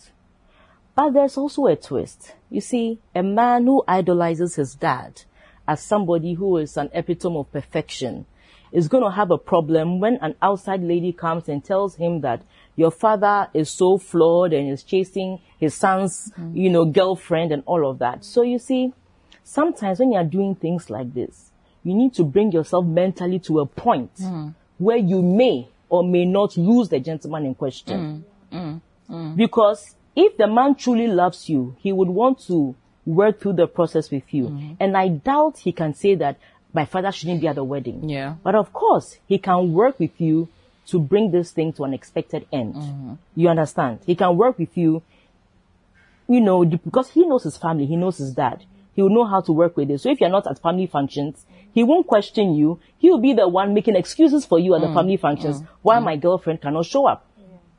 But 0.96 1.12
there's 1.12 1.38
also 1.38 1.66
a 1.66 1.76
twist. 1.76 2.36
You 2.50 2.62
see, 2.62 3.00
a 3.16 3.24
man 3.24 3.66
who 3.66 3.84
idolizes 3.88 4.56
his 4.56 4.76
dad 4.76 5.22
as 5.68 5.82
somebody 5.82 6.34
who 6.34 6.58
is 6.58 6.78
an 6.78 6.90
epitome 6.94 7.38
of 7.38 7.52
perfection 7.52 8.26
is 8.72 8.88
going 8.88 9.04
to 9.04 9.12
have 9.12 9.32
a 9.32 9.38
problem 9.38 10.00
when 10.00 10.18
an 10.22 10.36
outside 10.42 10.82
lady 10.82 11.12
comes 11.12 11.50
and 11.50 11.64
tells 11.64 11.96
him 11.96 12.22
that 12.22 12.42
your 12.76 12.92
father 12.92 13.50
is 13.54 13.70
so 13.70 13.98
flawed 13.98 14.54
and 14.54 14.72
is 14.72 14.84
chasing 14.84 15.40
his 15.60 15.76
son's, 15.76 16.32
mm. 16.38 16.56
you 16.56 16.70
know, 16.70 16.86
girlfriend 16.86 17.52
and 17.52 17.64
all 17.66 17.90
of 17.90 18.00
that. 18.00 18.24
So 18.24 18.42
you 18.42 18.60
see, 18.60 18.94
sometimes 19.44 20.00
when 20.00 20.14
you're 20.14 20.24
doing 20.24 20.56
things 20.56 20.90
like 20.90 21.14
this, 21.14 21.52
you 21.84 21.94
need 21.94 22.14
to 22.14 22.24
bring 22.24 22.52
yourself 22.52 22.86
mentally 22.86 23.40
to 23.40 23.60
a 23.60 23.66
point 23.66 24.16
mm. 24.16 24.54
where 24.78 24.98
you 24.98 25.22
may 25.22 25.68
or 25.90 26.04
may 26.04 26.26
not 26.26 26.56
lose 26.58 26.90
the 26.90 27.00
gentleman 27.00 27.46
in 27.46 27.56
question. 27.56 28.24
Mm. 28.52 29.36
Because 29.36 29.96
if 30.16 30.38
the 30.38 30.48
man 30.48 30.76
truly 30.76 31.08
loves 31.08 31.50
you, 31.50 31.76
he 31.80 31.92
would 31.92 32.10
want 32.10 32.40
to 32.48 32.76
work 33.06 33.42
through 33.42 33.54
the 33.54 33.68
process 33.68 34.10
with 34.10 34.34
you. 34.34 34.76
And 34.80 34.96
I 34.96 35.10
doubt 35.10 35.58
he 35.58 35.72
can 35.72 35.94
say 35.94 36.16
that 36.16 36.38
my 36.74 36.86
father 36.86 37.12
shouldn't 37.12 37.42
be 37.42 37.48
at 37.48 37.56
the 37.56 37.64
wedding. 37.64 38.10
Yeah. 38.10 38.36
But 38.44 38.56
of 38.56 38.72
course, 38.72 39.18
he 39.28 39.38
can 39.38 39.74
work 39.74 40.00
with 40.00 40.20
you 40.22 40.48
to 40.88 41.00
bring 41.00 41.32
this 41.32 41.52
thing 41.52 41.74
to 41.74 41.84
an 41.84 41.94
expected 41.94 42.48
end. 42.52 43.18
You 43.36 43.50
understand? 43.50 44.00
He 44.06 44.16
can 44.16 44.36
work 44.38 44.58
with 44.58 44.76
you, 44.78 45.04
you 46.28 46.42
know, 46.42 46.66
because 46.66 47.10
he 47.10 47.26
knows 47.26 47.44
his 47.44 47.58
family, 47.58 47.86
he 47.86 47.96
knows 47.96 48.18
his 48.18 48.34
dad. 48.34 48.66
He 48.94 49.02
will 49.02 49.10
know 49.10 49.26
how 49.26 49.42
to 49.42 49.54
work 49.54 49.78
with 49.78 49.90
it. 49.90 50.00
So 50.00 50.10
if 50.10 50.20
you're 50.20 50.30
not 50.30 50.48
at 50.48 50.62
family 50.62 50.88
functions, 50.88 51.46
he 51.74 51.84
won't 51.84 52.08
question 52.08 52.54
you. 52.54 52.80
He 52.98 53.10
will 53.10 53.20
be 53.20 53.34
the 53.34 53.48
one 53.48 53.74
making 53.74 53.96
excuses 53.96 54.46
for 54.46 54.60
you 54.60 54.76
at 54.76 54.82
the 54.82 54.88
mm. 54.88 54.94
family 54.94 55.18
functions 55.18 55.62
mm. 55.62 55.68
why 55.82 55.98
mm. 55.98 56.04
my 56.04 56.18
girlfriend 56.18 56.62
cannot 56.62 56.86
show 56.86 57.06
up. 57.06 57.26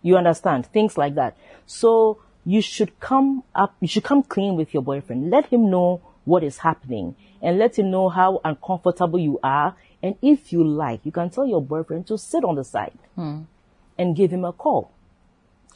You 0.01 0.17
understand? 0.17 0.67
Things 0.67 0.97
like 0.97 1.15
that. 1.17 1.37
So 1.67 2.19
you 2.45 2.61
should 2.61 2.99
come 2.99 3.45
up, 3.55 3.77
you 3.81 3.88
should 3.88 4.05
come 4.05 4.23
clean 4.23 4.57
with 4.57 4.75
your 4.75 4.83
boyfriend. 4.83 5.31
Let 5.31 5.47
him 5.47 5.71
know 5.71 6.01
what 6.25 6.43
is 6.43 6.59
happening 6.59 7.15
and 7.41 7.59
let 7.59 7.79
him 7.79 7.91
know 7.91 8.09
how 8.09 8.41
uncomfortable 8.45 9.19
you 9.19 9.38
are. 9.43 9.77
And 10.03 10.17
if 10.21 10.53
you 10.53 10.65
like, 10.65 11.01
you 11.05 11.12
can 11.12 11.31
tell 11.31 11.47
your 11.47 11.62
boyfriend 11.62 12.07
to 12.09 12.19
sit 12.19 12.45
on 12.45 12.57
the 12.57 12.65
side 12.65 12.99
hmm. 13.15 13.43
and 13.97 14.17
give 14.17 14.33
him 14.33 14.45
a 14.45 14.53
call 14.53 14.91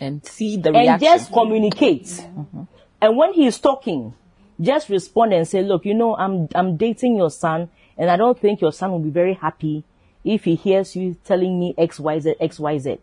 And 0.01 0.25
see 0.27 0.57
the 0.57 0.73
reaction. 0.73 0.93
and 0.93 1.01
just 1.01 1.33
communicate. 1.33 2.05
Mm-hmm. 2.05 2.63
And 3.01 3.17
when 3.17 3.33
he 3.35 3.47
is 3.47 3.59
talking, 3.59 4.15
just 4.61 4.89
respond 4.89 5.33
and 5.33 5.47
say, 5.47 5.63
look, 5.63 5.85
you 5.85 5.95
know, 5.95 6.17
I'm, 6.17 6.49
I'm 6.55 6.77
dating 6.77 7.17
your 7.17 7.31
son 7.31 7.69
and 7.97 8.11
I 8.11 8.17
don't 8.17 8.39
think 8.39 8.61
your 8.61 8.73
son 8.73 8.91
will 8.91 8.99
be 8.99 9.11
very 9.11 9.35
happy 9.35 9.85
if 10.25 10.45
he 10.45 10.57
hears 10.57 10.97
you 10.97 11.17
telling 11.25 11.59
me 11.61 11.75
X, 11.79 12.01
Y, 12.01 12.19
Z, 12.19 12.35
X, 12.41 12.59
Y, 12.59 12.79
Z. 12.79 12.99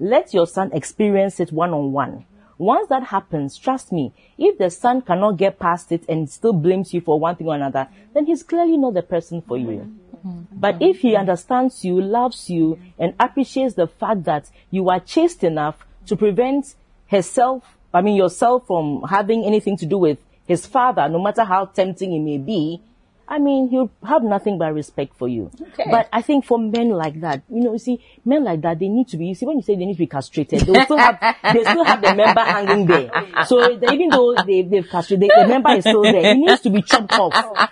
Let 0.00 0.34
your 0.34 0.46
son 0.46 0.72
experience 0.72 1.38
it 1.38 1.52
one 1.52 1.72
on 1.72 1.92
one. 1.92 2.26
Once 2.58 2.88
that 2.88 3.04
happens, 3.04 3.56
trust 3.56 3.92
me, 3.92 4.12
if 4.38 4.58
the 4.58 4.70
son 4.70 5.02
cannot 5.02 5.36
get 5.36 5.58
past 5.58 5.92
it 5.92 6.04
and 6.08 6.28
still 6.30 6.52
blames 6.52 6.94
you 6.94 7.00
for 7.00 7.18
one 7.18 7.36
thing 7.36 7.48
or 7.48 7.54
another, 7.54 7.88
then 8.12 8.26
he's 8.26 8.42
clearly 8.42 8.76
not 8.76 8.94
the 8.94 9.02
person 9.02 9.42
for 9.42 9.56
you. 9.56 9.92
Mm-hmm. 10.24 10.58
But 10.58 10.80
if 10.80 11.00
he 11.00 11.16
understands 11.16 11.84
you, 11.84 12.00
loves 12.00 12.48
you, 12.48 12.78
and 12.98 13.14
appreciates 13.20 13.74
the 13.74 13.86
fact 13.86 14.24
that 14.24 14.50
you 14.70 14.88
are 14.88 15.00
chaste 15.00 15.44
enough 15.44 15.86
to 16.06 16.16
prevent 16.16 16.74
herself, 17.08 17.76
I 17.92 18.00
mean 18.00 18.16
yourself 18.16 18.66
from 18.66 19.02
having 19.08 19.44
anything 19.44 19.76
to 19.78 19.86
do 19.86 19.98
with 19.98 20.18
his 20.46 20.66
father, 20.66 21.08
no 21.08 21.22
matter 21.22 21.44
how 21.44 21.66
tempting 21.66 22.12
it 22.12 22.20
may 22.20 22.38
be, 22.38 22.80
I 23.26 23.38
mean, 23.38 23.68
he'll 23.70 23.90
have 24.06 24.22
nothing 24.22 24.58
but 24.58 24.74
respect 24.74 25.16
for 25.16 25.28
you. 25.28 25.50
Okay. 25.72 25.84
But 25.90 26.08
I 26.12 26.20
think 26.22 26.44
for 26.44 26.58
men 26.58 26.90
like 26.90 27.20
that, 27.22 27.42
you 27.48 27.60
know, 27.62 27.72
you 27.72 27.78
see, 27.78 28.04
men 28.24 28.44
like 28.44 28.60
that, 28.62 28.78
they 28.78 28.88
need 28.88 29.08
to 29.08 29.16
be, 29.16 29.26
you 29.26 29.34
see, 29.34 29.46
when 29.46 29.56
you 29.56 29.62
say 29.62 29.76
they 29.76 29.86
need 29.86 29.94
to 29.94 29.98
be 29.98 30.06
castrated, 30.06 30.60
they 30.60 30.84
still 30.84 30.98
have, 30.98 31.18
they 31.54 31.64
still 31.64 31.84
have 31.84 32.02
the 32.02 32.14
member 32.14 32.40
hanging 32.40 32.86
there. 32.86 33.10
So 33.46 33.76
they, 33.76 33.92
even 33.94 34.10
though 34.10 34.34
they, 34.46 34.62
they've 34.62 34.88
castrated, 34.88 35.30
the 35.34 35.48
member 35.48 35.70
is 35.70 35.84
still 35.84 36.02
there. 36.02 36.32
It 36.32 36.36
needs 36.36 36.60
to 36.62 36.70
be 36.70 36.82
chopped 36.82 37.12
off. 37.14 37.70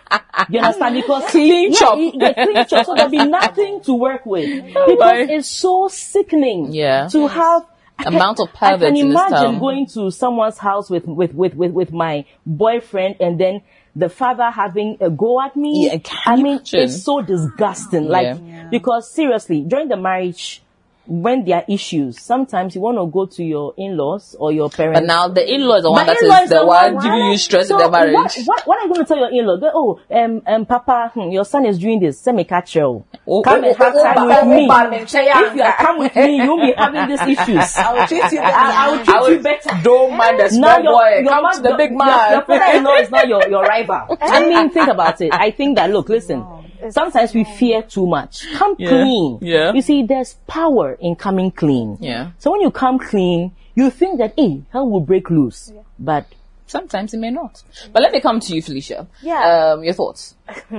You 0.49 0.61
understand? 0.61 0.95
Because 0.97 1.31
Clean 1.31 1.71
yeah, 1.73 1.79
chop. 1.79 1.99
yeah, 2.15 2.33
clean 2.45 2.67
chop. 2.67 2.87
So 2.87 2.95
there'll 2.95 3.11
be 3.11 3.25
nothing 3.25 3.83
to 3.83 3.95
work 3.95 4.25
with 4.25 4.65
because 4.67 4.99
my. 4.99 5.27
it's 5.29 5.49
so 5.49 5.89
sickening. 5.89 6.73
Yeah. 6.73 7.09
To 7.09 7.27
have 7.29 7.67
I 7.99 8.05
can- 8.05 8.15
Amount 8.15 8.41
of 8.41 8.49
I 8.61 8.73
perverts 8.73 8.85
can 8.93 8.97
in 8.97 9.11
this 9.13 9.21
imagine 9.29 9.59
going 9.61 9.87
to 9.89 10.11
someone's 10.11 10.57
house 10.59 10.89
with 10.89 11.07
with 11.07 11.35
with 11.35 11.55
with, 11.55 11.73
with 11.73 11.93
my 11.93 12.25
boyfriend 12.47 13.17
and 13.21 13.39
then. 13.39 13.61
The 13.95 14.09
father 14.09 14.51
having 14.51 14.97
a 15.01 15.11
go 15.11 15.41
at 15.41 15.55
me. 15.55 15.87
Yeah, 15.87 15.99
I 16.25 16.37
mean, 16.37 16.47
imagine? 16.57 16.81
it's 16.81 17.03
so 17.03 17.21
disgusting. 17.21 18.09
Like, 18.09 18.39
Yeah. 18.43 18.69
because 18.71 19.11
seriously, 19.13 19.63
during 19.63 19.89
the 19.89 19.97
marriage, 19.99 20.63
when 21.07 21.45
there 21.45 21.57
are 21.57 21.65
issues, 21.69 22.21
sometimes 22.21 22.75
you 22.75 22.81
want 22.81 22.97
to 22.99 23.07
go 23.07 23.27
to 23.27 23.43
your 23.43 23.75
in-laws 23.77 24.37
or 24.39 24.53
your 24.53 24.71
parents. 24.71 25.01
But 25.01 25.07
now 25.07 25.29
the 25.29 25.43
in-law 25.43 25.77
is 25.77 25.83
the 25.83 25.91
one 25.91 26.07
that 26.07 26.17
the 26.49 26.65
one 26.65 26.99
giving 26.99 27.27
you 27.31 27.37
stress 27.37 27.69
so 27.69 27.79
in 27.79 27.85
the 27.85 27.91
marriage. 27.91 28.15
What, 28.15 28.47
what, 28.47 28.67
what 28.67 28.79
are 28.79 28.87
you 28.87 28.95
going 28.95 29.05
to 29.05 29.09
tell 29.09 29.19
your 29.19 29.31
in-law? 29.31 29.57
Go, 29.57 29.71
oh, 29.75 30.01
um, 30.15 30.43
um, 30.47 30.67
Papa, 30.67 31.11
hmm, 31.15 31.31
your 31.31 31.45
son 31.45 31.67
is 31.67 31.79
doing 31.79 31.99
this. 32.01 32.21
Send 32.21 32.37
me 32.37 32.45
catch 32.45 32.77
you. 32.77 33.05
Oh, 33.27 33.43
Come 33.43 33.65
oh, 33.65 33.69
and 33.69 33.77
have 33.77 33.95
oh, 33.95 34.03
time 34.03 34.19
oh, 34.19 34.27
with 34.27 34.39
oh, 34.43 34.91
me. 34.91 34.97
If 35.03 35.57
you 35.57 35.65
come 35.79 35.99
with 35.99 36.15
me, 36.15 36.37
you 36.37 36.49
won't 36.49 36.63
be 36.63 36.73
having 36.77 37.09
these 37.09 37.39
issues. 37.39 37.77
I 37.77 37.93
will 37.93 38.07
treat 38.07 38.23
you 38.33 38.39
better. 38.39 38.57
I, 38.57 38.87
I 38.87 38.91
will 38.91 39.05
treat 39.05 39.17
I 39.17 39.29
you 39.29 39.39
better. 39.41 39.83
Don't 39.83 40.17
mind 40.17 40.41
the 40.41 40.49
small 40.51 40.83
boy. 40.83 41.25
Come 41.29 41.43
man- 41.43 41.55
to 41.57 41.63
the 41.63 41.75
big 41.77 41.93
man. 41.93 42.33
Your, 42.33 42.43
father-in-law 42.43 42.97
is 42.97 43.11
not 43.11 43.29
your, 43.33 43.49
your 43.49 43.63
rival. 43.63 44.17
I 44.21 44.47
mean, 44.47 44.71
think 44.71 44.89
about 44.89 45.21
it. 45.21 45.33
I 45.35 45.51
think 45.51 45.77
that, 45.77 45.91
look, 45.91 46.09
listen. 46.09 46.62
Sometimes 46.91 47.35
we 47.35 47.45
fear 47.45 47.83
too 47.83 48.07
much. 48.07 48.47
Come 48.55 48.75
Yeah. 48.79 48.89
clean. 48.89 49.39
Yeah. 49.41 49.73
You 49.73 49.83
see, 49.83 50.03
there's 50.05 50.35
power 50.47 50.95
in 51.01 51.15
coming 51.17 51.51
clean. 51.51 51.99
Yeah. 52.01 52.31
So 52.39 52.51
when 52.53 52.61
you 52.61 52.71
come 52.71 52.99
clean, 52.99 53.53
you 53.75 53.91
think 53.91 54.19
that, 54.19 54.35
hey, 54.37 54.63
hell 54.71 54.89
will 54.89 55.01
break 55.01 55.31
loose. 55.31 55.71
Yeah. 55.75 55.83
But 55.99 56.27
Sometimes 56.67 57.13
it 57.13 57.19
may 57.19 57.31
not. 57.31 57.63
But 57.93 58.03
let 58.03 58.13
me 58.13 58.21
come 58.23 58.41
to 58.41 58.55
you, 58.55 58.63
Felicia. 58.63 59.07
Yeah. 59.21 59.73
Um, 59.75 59.85
your 59.85 59.93
thoughts. 59.93 60.35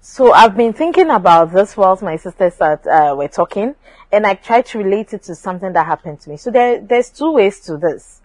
So 0.00 0.32
I've 0.32 0.56
been 0.56 0.72
thinking 0.72 1.10
about 1.10 1.52
this 1.52 1.76
whilst 1.76 2.00
my 2.00 2.14
sisters 2.14 2.54
are, 2.60 2.80
uh, 2.88 3.16
were 3.16 3.26
talking, 3.26 3.74
and 4.12 4.24
I 4.24 4.34
tried 4.34 4.66
to 4.66 4.78
relate 4.78 5.12
it 5.12 5.24
to 5.24 5.34
something 5.34 5.72
that 5.72 5.84
happened 5.84 6.20
to 6.20 6.30
me. 6.30 6.36
So 6.36 6.52
there, 6.52 6.80
there's 6.80 7.10
two 7.10 7.32
ways 7.32 7.58
to 7.62 7.76
this. 7.76 8.20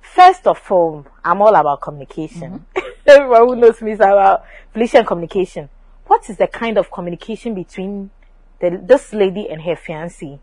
First 0.00 0.46
of 0.46 0.60
all, 0.70 1.04
I'm 1.24 1.42
all 1.42 1.54
about 1.56 1.80
communication. 1.80 2.66
Everyone 3.06 3.48
who 3.48 3.56
knows 3.56 3.82
me 3.82 3.90
is 3.92 3.98
about 3.98 4.44
Felicia 4.72 4.98
and 4.98 5.06
communication. 5.08 5.68
What 6.06 6.28
is 6.28 6.36
the 6.36 6.46
kind 6.46 6.78
of 6.78 6.90
communication 6.90 7.54
between 7.54 8.10
the, 8.60 8.80
this 8.82 9.12
lady 9.12 9.48
and 9.48 9.62
her 9.62 9.76
fiancé? 9.76 10.40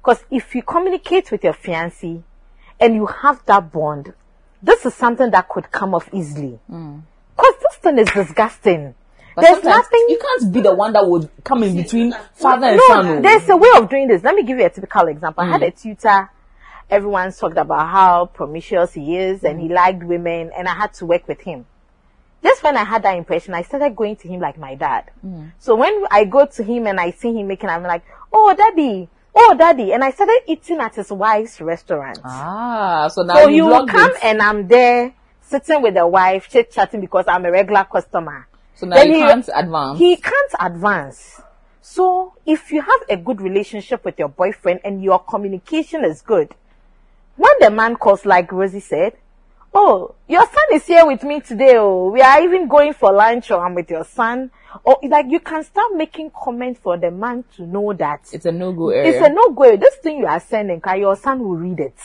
Because 0.00 0.24
if 0.30 0.54
you 0.54 0.62
communicate 0.62 1.30
with 1.30 1.44
your 1.44 1.54
fiancé 1.54 2.22
and 2.80 2.94
you 2.94 3.06
have 3.06 3.44
that 3.46 3.72
bond, 3.72 4.14
this 4.62 4.86
is 4.86 4.94
something 4.94 5.30
that 5.30 5.48
could 5.48 5.70
come 5.70 5.94
off 5.94 6.08
easily. 6.12 6.58
Hmm. 6.68 7.00
Because 7.36 7.54
this 7.60 7.76
thing 7.76 7.98
is 7.98 8.08
disgusting. 8.10 8.94
But 9.34 9.42
There's 9.42 9.64
nothing 9.64 10.06
You 10.08 10.18
can't 10.18 10.52
be 10.52 10.60
the 10.60 10.74
one 10.74 10.92
that 10.94 11.06
would 11.06 11.30
come 11.44 11.62
in 11.62 11.76
between 11.76 12.12
father 12.34 12.66
and 12.66 12.76
no, 12.76 12.88
son. 12.88 13.06
oh. 13.06 13.20
there's 13.20 13.48
a 13.48 13.56
way 13.56 13.68
of 13.76 13.88
doing 13.88 14.08
this. 14.08 14.24
Let 14.24 14.34
me 14.34 14.42
give 14.42 14.58
you 14.58 14.66
a 14.66 14.70
typical 14.70 15.06
example. 15.06 15.44
I 15.44 15.48
had 15.48 15.60
hmm. 15.60 15.68
a 15.68 15.70
tutor. 15.70 16.30
Everyone's 16.90 17.38
talked 17.38 17.58
about 17.58 17.88
how 17.88 18.26
promiscuous 18.26 18.94
he 18.94 19.16
is 19.16 19.44
and 19.44 19.58
hmm. 19.58 19.66
he 19.66 19.72
liked 19.72 20.02
women 20.02 20.50
and 20.56 20.66
I 20.66 20.74
had 20.74 20.92
to 20.94 21.06
work 21.06 21.28
with 21.28 21.40
him. 21.40 21.66
Just 22.42 22.62
when 22.62 22.76
I 22.76 22.84
had 22.84 23.02
that 23.02 23.16
impression, 23.16 23.54
I 23.54 23.62
started 23.62 23.96
going 23.96 24.16
to 24.16 24.28
him 24.28 24.40
like 24.40 24.58
my 24.58 24.74
dad. 24.74 25.10
So 25.58 25.74
when 25.74 26.04
I 26.10 26.24
go 26.24 26.46
to 26.46 26.62
him 26.62 26.86
and 26.86 27.00
I 27.00 27.10
see 27.10 27.32
him 27.34 27.48
making, 27.48 27.68
I'm 27.68 27.82
like, 27.82 28.04
oh, 28.32 28.54
daddy, 28.54 29.08
oh, 29.34 29.54
daddy. 29.58 29.92
And 29.92 30.04
I 30.04 30.10
started 30.12 30.42
eating 30.46 30.78
at 30.78 30.94
his 30.94 31.10
wife's 31.10 31.60
restaurant. 31.60 32.18
Ah, 32.24 33.08
so 33.08 33.22
now 33.22 33.34
so 33.34 33.48
you 33.48 33.66
will 33.66 33.86
come 33.86 34.10
it. 34.12 34.18
and 34.24 34.40
I'm 34.40 34.68
there 34.68 35.12
sitting 35.40 35.82
with 35.82 35.94
the 35.94 36.06
wife, 36.06 36.48
chit 36.48 36.70
chatting 36.70 37.00
because 37.00 37.24
I'm 37.26 37.44
a 37.44 37.50
regular 37.50 37.84
customer. 37.84 38.46
So 38.74 38.86
now 38.86 38.96
Then 38.96 39.08
you 39.08 39.14
he- 39.16 39.22
can't 39.22 39.48
advance. 39.54 39.98
He 39.98 40.16
can't 40.16 40.52
advance. 40.60 41.40
So 41.80 42.34
if 42.46 42.70
you 42.70 42.82
have 42.82 43.00
a 43.08 43.16
good 43.16 43.40
relationship 43.40 44.04
with 44.04 44.18
your 44.18 44.28
boyfriend 44.28 44.80
and 44.84 45.02
your 45.02 45.18
communication 45.18 46.04
is 46.04 46.22
good, 46.22 46.54
when 47.36 47.50
the 47.60 47.70
man 47.70 47.96
calls, 47.96 48.24
like 48.26 48.52
Rosie 48.52 48.78
said, 48.80 49.14
Oh, 49.74 50.14
your 50.26 50.42
son 50.44 50.64
is 50.72 50.86
here 50.86 51.06
with 51.06 51.22
me 51.22 51.40
today. 51.40 51.76
Oh, 51.76 52.08
we 52.10 52.20
are 52.22 52.42
even 52.42 52.68
going 52.68 52.94
for 52.94 53.12
lunch 53.12 53.50
or 53.50 53.64
I'm 53.64 53.74
with 53.74 53.90
your 53.90 54.04
son. 54.04 54.50
Or 54.82 54.98
like 55.02 55.26
you 55.28 55.40
can 55.40 55.62
start 55.62 55.94
making 55.94 56.30
comments 56.30 56.80
for 56.82 56.96
the 56.96 57.10
man 57.10 57.44
to 57.56 57.66
know 57.66 57.92
that 57.92 58.20
it's 58.32 58.46
a 58.46 58.52
no-go 58.52 58.90
area. 58.90 59.10
it's 59.18 59.26
a 59.26 59.30
no 59.32 59.50
go. 59.50 59.76
This 59.76 59.96
thing 59.96 60.18
you 60.18 60.26
are 60.26 60.40
sending, 60.40 60.80
your 60.96 61.16
son 61.16 61.40
will 61.40 61.56
read 61.56 61.80
it. 61.80 61.98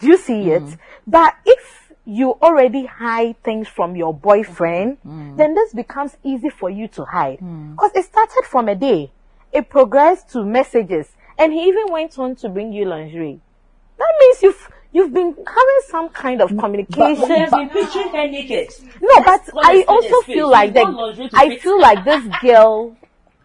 Do 0.00 0.08
you 0.08 0.16
see 0.18 0.44
Mm. 0.44 0.72
it? 0.72 0.78
But 1.06 1.34
if 1.46 1.92
you 2.04 2.32
already 2.32 2.84
hide 2.84 3.42
things 3.42 3.66
from 3.68 3.96
your 3.96 4.12
boyfriend, 4.12 4.98
Mm. 5.06 5.36
then 5.38 5.54
this 5.54 5.72
becomes 5.72 6.16
easy 6.22 6.50
for 6.50 6.68
you 6.68 6.86
to 6.88 7.04
hide. 7.04 7.38
Because 7.38 7.92
it 7.94 8.04
started 8.04 8.42
from 8.44 8.68
a 8.68 8.74
day. 8.74 9.10
It 9.52 9.70
progressed 9.70 10.30
to 10.32 10.44
messages. 10.44 11.12
And 11.38 11.52
he 11.52 11.62
even 11.68 11.90
went 11.90 12.18
on 12.18 12.34
to 12.36 12.48
bring 12.48 12.72
you 12.72 12.84
lingerie. 12.84 13.40
That 13.96 14.12
means 14.20 14.42
you've, 14.42 14.70
you've 14.94 15.12
been 15.12 15.34
having 15.34 15.80
some 15.88 16.08
kind 16.08 16.40
of 16.40 16.48
communication. 16.56 17.28
Has 17.28 17.50
been 17.50 17.68
picturing 17.68 18.08
her 18.08 18.26
naked. 18.28 18.68
no, 19.02 19.14
but 19.24 19.42
I 19.62 19.84
also 19.86 20.20
feel 20.22 20.48
like 20.48 20.72
that, 20.74 20.84
to 20.86 21.28
I 21.34 21.58
feel 21.58 21.78
like 21.80 22.04
this 22.04 22.24
girl 22.40 22.96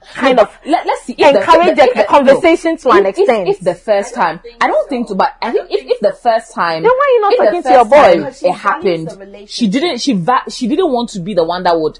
kind 0.14 0.40
of 0.40 0.48
Let, 0.66 0.86
let's 0.86 1.02
see. 1.04 1.16
If 1.18 1.36
encourage 1.36 1.76
the, 1.76 1.84
if 1.84 1.94
the, 1.94 2.02
the- 2.02 2.08
conversation 2.08 2.78
to 2.78 2.90
an 2.92 3.06
if, 3.06 3.18
extent. 3.18 3.50
If, 3.50 3.58
if 3.58 3.64
the 3.66 3.76
first 3.76 4.14
time, 4.16 4.40
I 4.62 4.68
don't 4.68 4.88
think 4.88 5.10
so, 5.10 5.16
but 5.16 5.36
I 5.42 5.52
think 5.52 5.68
if, 5.70 5.86
if 5.86 6.00
the 6.00 6.14
first 6.14 6.54
time, 6.54 6.84
Then 6.84 6.92
why 6.92 7.12
you 7.16 7.22
not 7.22 7.46
talking 7.46 7.64
to 7.64 7.70
your 7.72 7.86
boy? 7.86 8.24
time 8.32 8.34
It 8.42 8.54
happened. 8.54 9.50
She 9.50 9.68
didn't. 9.68 9.98
She 10.00 10.14
va- 10.14 10.50
she 10.50 10.68
didn't 10.68 10.92
want 10.94 11.10
to 11.10 11.20
be 11.20 11.34
the 11.34 11.44
one 11.44 11.64
that 11.64 11.78
would 11.78 12.00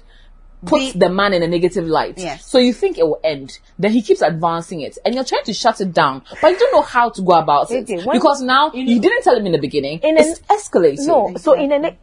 put 0.64 0.78
Be- 0.78 0.92
the 0.92 1.08
man 1.08 1.32
in 1.32 1.42
a 1.42 1.46
negative 1.48 1.86
light. 1.86 2.18
Yes. 2.18 2.46
So 2.46 2.58
you 2.58 2.72
think 2.72 2.98
it 2.98 3.04
will 3.04 3.20
end. 3.24 3.58
Then 3.78 3.92
he 3.92 4.02
keeps 4.02 4.22
advancing 4.22 4.80
it, 4.82 4.98
and 5.04 5.14
you're 5.14 5.24
trying 5.24 5.44
to 5.44 5.54
shut 5.54 5.80
it 5.80 5.92
down, 5.92 6.22
but 6.40 6.48
you 6.48 6.58
don't 6.58 6.72
know 6.72 6.82
how 6.82 7.10
to 7.10 7.22
go 7.22 7.32
about 7.32 7.70
it 7.70 7.84
Okay, 7.84 8.04
when- 8.04 8.16
because 8.16 8.42
now 8.42 8.70
you 8.72 9.00
didn't 9.00 9.22
tell 9.22 9.36
him 9.36 9.46
in 9.46 9.52
the 9.52 9.58
beginning. 9.58 10.00
In 10.00 10.16
it's 10.18 10.38
an- 10.40 10.44
escalating. 10.56 11.06
No, 11.06 11.34
so 11.36 11.52
in 11.54 11.72
an 11.72 11.96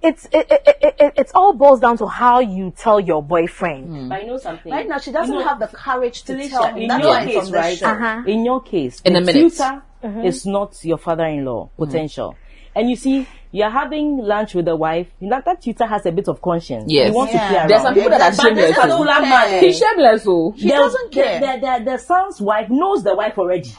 it's 0.00 0.26
it, 0.26 0.46
it, 0.50 0.62
it, 0.80 0.94
it, 1.00 1.12
it's 1.16 1.32
all 1.34 1.52
boils 1.54 1.80
down 1.80 1.98
to 1.98 2.06
how 2.06 2.38
you 2.38 2.72
tell 2.76 3.00
your 3.00 3.22
boyfriend. 3.22 3.86
Hmm. 3.86 4.08
But 4.08 4.22
I 4.22 4.22
know 4.22 4.38
something. 4.38 4.70
Right 4.72 4.86
now, 4.88 4.98
she 4.98 5.10
doesn't 5.10 5.32
You 5.34 5.40
know, 5.40 5.48
have 5.48 5.58
the 5.58 5.66
courage 5.66 6.22
to 6.22 6.34
Felicia, 6.34 6.50
tell 6.50 6.66
him. 6.68 6.76
in 6.78 6.88
That's 6.88 7.02
your 7.02 7.12
why 7.12 7.24
case, 7.26 7.34
from 7.34 7.46
the 7.46 7.52
right? 7.52 7.78
show. 7.78 7.86
Uh-huh. 7.86 8.22
In 8.26 8.44
your 8.44 8.62
case, 8.62 9.00
In 9.04 9.14
the 9.14 9.18
a 9.18 9.22
minute. 9.22 9.50
tutor 9.50 9.82
mm-hmm. 10.04 10.20
is 10.24 10.46
not 10.46 10.84
your 10.84 10.98
father-in-law 10.98 11.66
hmm. 11.66 11.84
potential, 11.84 12.36
and 12.76 12.88
you 12.88 12.94
see, 12.96 13.26
you're 13.52 13.70
having 13.70 14.18
lunch 14.18 14.54
with 14.54 14.64
the 14.66 14.76
wife. 14.76 15.08
That, 15.22 15.44
that 15.44 15.62
tutor 15.62 15.86
has 15.86 16.04
a 16.06 16.12
bit 16.12 16.28
of 16.28 16.40
conscience. 16.42 16.84
Yes. 16.88 17.10
he 17.10 17.16
wants 17.16 17.32
Yeah. 17.34 17.40
to 17.40 17.48
play 17.48 17.56
around. 17.58 17.68
There's 17.70 17.82
some 17.82 17.94
people 17.94 18.10
that 18.10 18.20
are 18.20 18.30
But 18.30 18.54
this 18.54 18.66
shameless. 18.66 18.76
particular 18.76 19.20
man, 19.22 19.62
He's 19.64 19.78
shameless, 19.78 20.24
oh. 20.26 20.50
He 20.52 20.62
the- 20.68 20.74
doesn't 20.74 21.12
care. 21.12 21.40
The, 21.40 21.46
the, 21.46 21.84
the, 21.84 21.90
the 21.92 21.98
son's 21.98 22.40
wife 22.40 22.68
knows 22.70 23.02
the 23.04 23.14
wife 23.14 23.38
already. 23.38 23.72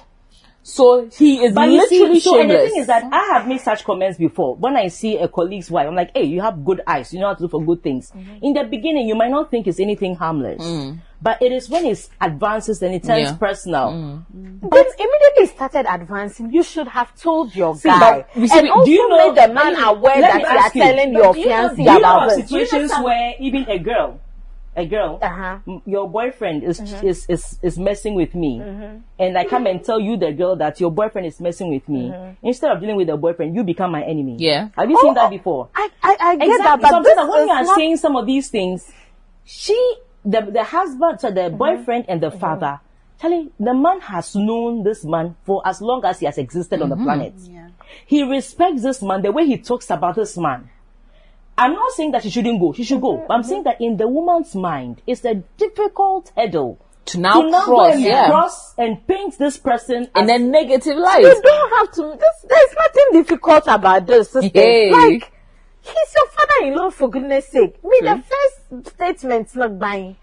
So 0.62 1.08
he 1.18 1.44
is 1.44 1.54
But 1.56 1.70
you 1.70 1.78
literally 1.80 2.16
see, 2.20 2.30
so 2.30 2.40
and 2.40 2.52
the 2.52 2.58
thing 2.60 2.82
is 2.82 2.88
that 2.88 3.04
I 3.12 3.34
have 3.34 3.48
made 3.48 3.62
such 3.62 3.84
comments 3.84 4.18
before. 4.20 4.56
When 4.56 4.76
I 4.76 4.90
see 4.90 5.18
a 5.18 5.28
colleague's 5.28 5.72
wife, 5.72 5.88
I'm 5.88 5.96
like, 5.96 6.12
hey, 6.14 6.26
you 6.26 6.42
have 6.42 6.64
good 6.64 6.82
eyes. 6.86 7.14
You 7.14 7.22
know 7.22 7.28
how 7.30 7.34
to 7.36 7.42
look 7.44 7.52
for 7.52 7.64
good 7.64 7.82
things. 7.82 8.12
Mm-hmm. 8.12 8.44
In 8.46 8.54
the 8.54 8.64
beginning, 8.66 9.08
you 9.08 9.16
might 9.16 9.32
not 9.32 9.50
think 9.50 9.68
it's 9.68 9.80
anything 9.80 10.16
harmless. 10.16 10.62
Mm. 10.62 11.00
But 11.22 11.42
it 11.42 11.52
is 11.52 11.70
when 11.70 11.86
it 11.86 12.08
advances 12.22 12.82
and 12.82 12.94
it 12.94 13.04
turns 13.04 13.30
Yeah. 13.30 13.36
personal. 13.38 13.88
Mm. 13.92 14.60
But 14.62 14.88
immediately 15.00 15.48
started 15.48 15.86
advancing, 15.92 16.52
you 16.54 16.62
should 16.64 16.88
have 16.88 17.16
told 17.16 17.56
your 17.56 17.76
See, 17.76 17.90
guy. 17.90 18.00
but 18.00 18.30
you 18.42 18.48
see, 18.48 18.60
and 18.60 18.68
do 18.68 18.74
also 18.74 18.92
you 18.92 19.10
know- 19.10 19.34
made 19.34 19.36
the 19.50 19.54
man 19.54 19.74
let 19.74 19.78
me- 19.78 19.84
aware 19.84 20.22
let 20.22 20.34
that 20.34 20.36
me 20.38 20.42
you 20.44 20.48
are 20.48 20.72
you, 20.74 20.82
telling 20.82 21.14
but 21.14 21.24
your 21.24 21.34
do 21.34 21.40
you 21.40 21.46
know- 21.50 21.52
fiancé 21.70 21.76
do 21.76 21.82
you 21.82 21.88
know 21.88 21.98
about 22.00 22.26
of 22.28 22.32
situations 22.34 22.92
where 23.04 23.34
even 23.40 23.66
a 23.70 23.80
girl, 23.80 24.20
a 24.76 24.86
girl, 24.86 25.20
Uh-huh. 25.22 25.58
m- 25.68 25.82
your 25.86 26.10
boyfriend 26.10 26.64
is, 26.64 26.80
mm-hmm. 26.80 27.08
is 27.08 27.26
is 27.28 27.60
is 27.62 27.78
messing 27.78 28.16
with 28.16 28.34
me, 28.36 28.60
mm-hmm. 28.60 28.98
and 29.18 29.38
I 29.38 29.44
come 29.46 29.66
and 29.68 29.84
tell 29.84 30.00
you 30.00 30.16
the 30.18 30.32
girl 30.32 30.56
that 30.58 30.80
your 30.80 30.92
boyfriend 30.92 31.28
is 31.28 31.40
messing 31.42 31.74
with 31.74 31.88
me. 31.90 32.10
Mm-hmm. 32.10 32.48
Instead 32.48 32.72
of 32.72 32.80
dealing 32.80 32.96
with 32.96 33.08
the 33.08 33.18
boyfriend, 33.18 33.56
you 33.56 33.64
become 33.64 33.92
my 33.92 34.04
enemy. 34.04 34.38
Yeah. 34.40 34.70
Have 34.78 34.90
you 34.90 34.98
seen 35.00 35.12
oh, 35.12 35.16
that 35.16 35.30
before? 35.30 35.70
I, 35.76 35.90
I, 36.02 36.18
I 36.20 36.36
get 36.36 36.48
Exactly. 36.48 36.64
that, 36.64 36.82
but 36.82 36.90
Sometimes 36.90 37.16
this 37.18 37.30
when 37.30 37.42
is 37.42 37.48
you 37.48 37.54
are 37.54 37.64
not 37.64 37.76
saying 37.78 37.98
some 37.98 38.16
of 38.16 38.26
these 38.26 38.50
things, 38.50 38.92
she, 39.44 39.96
the 40.24 40.42
the 40.42 40.64
husband, 40.64 41.20
so 41.20 41.32
the 41.32 41.50
boyfriend 41.50 42.06
and 42.08 42.22
the 42.22 42.32
father, 42.32 42.80
Charlie, 43.20 43.52
the 43.60 43.74
man 43.74 44.00
has 44.02 44.34
known 44.36 44.84
this 44.84 45.04
man 45.04 45.36
for 45.44 45.62
as 45.68 45.82
long 45.82 46.06
as 46.06 46.20
he 46.20 46.26
has 46.26 46.38
existed 46.38 46.82
on 46.82 46.90
the 46.90 46.96
planet. 46.96 47.34
He 48.06 48.24
respects 48.24 48.84
this 48.84 49.02
man 49.02 49.22
the 49.24 49.32
way 49.32 49.46
he 49.46 49.58
talks 49.58 49.90
about 49.90 50.16
this 50.16 50.38
man. 50.38 50.70
I'm 51.60 51.74
not 51.74 51.92
saying 51.92 52.12
that 52.12 52.24
she 52.24 52.30
shouldn't 52.30 52.60
go. 52.60 52.74
She 52.74 52.84
should 52.84 53.02
go. 53.02 53.26
But 53.28 53.34
I'm 53.34 53.44
saying 53.44 53.64
that 53.64 53.82
in 53.82 53.98
the 53.98 54.08
woman's 54.08 54.56
mind, 54.56 55.02
it's 55.06 55.26
a 55.26 55.36
difficult 55.58 56.32
hurdle 56.36 56.80
to 57.06 57.20
now 57.20 57.42
to 57.42 57.50
now 57.50 57.66
go 57.66 57.76
cross, 57.76 57.94
and 57.94 58.04
yeah, 58.04 58.28
cross 58.28 58.74
and 58.78 59.08
paint 59.08 59.38
this 59.38 59.58
person 59.58 60.08
in 60.16 60.30
as 60.30 60.30
a 60.30 60.40
negative 60.40 60.98
light. 60.98 61.22
You 61.22 61.42
don't 61.42 61.78
have 61.78 61.92
to. 61.96 62.18
This, 62.18 62.46
there's 62.48 62.76
nothing 62.78 63.06
difficult 63.14 63.64
about 63.68 64.06
this. 64.08 64.32
Sister. 64.32 64.50
Hey. 64.54 64.92
Like, 64.92 65.32
he's 65.82 66.16
your 66.16 66.28
father-in-law 66.28 66.92
for 66.92 67.10
goodness 67.10 67.48
sake. 67.48 67.84
Me, 67.84 68.00
the 68.02 68.24
first 68.24 68.96
statement, 68.96 69.56
not 69.56 69.78
buying. 69.80 70.16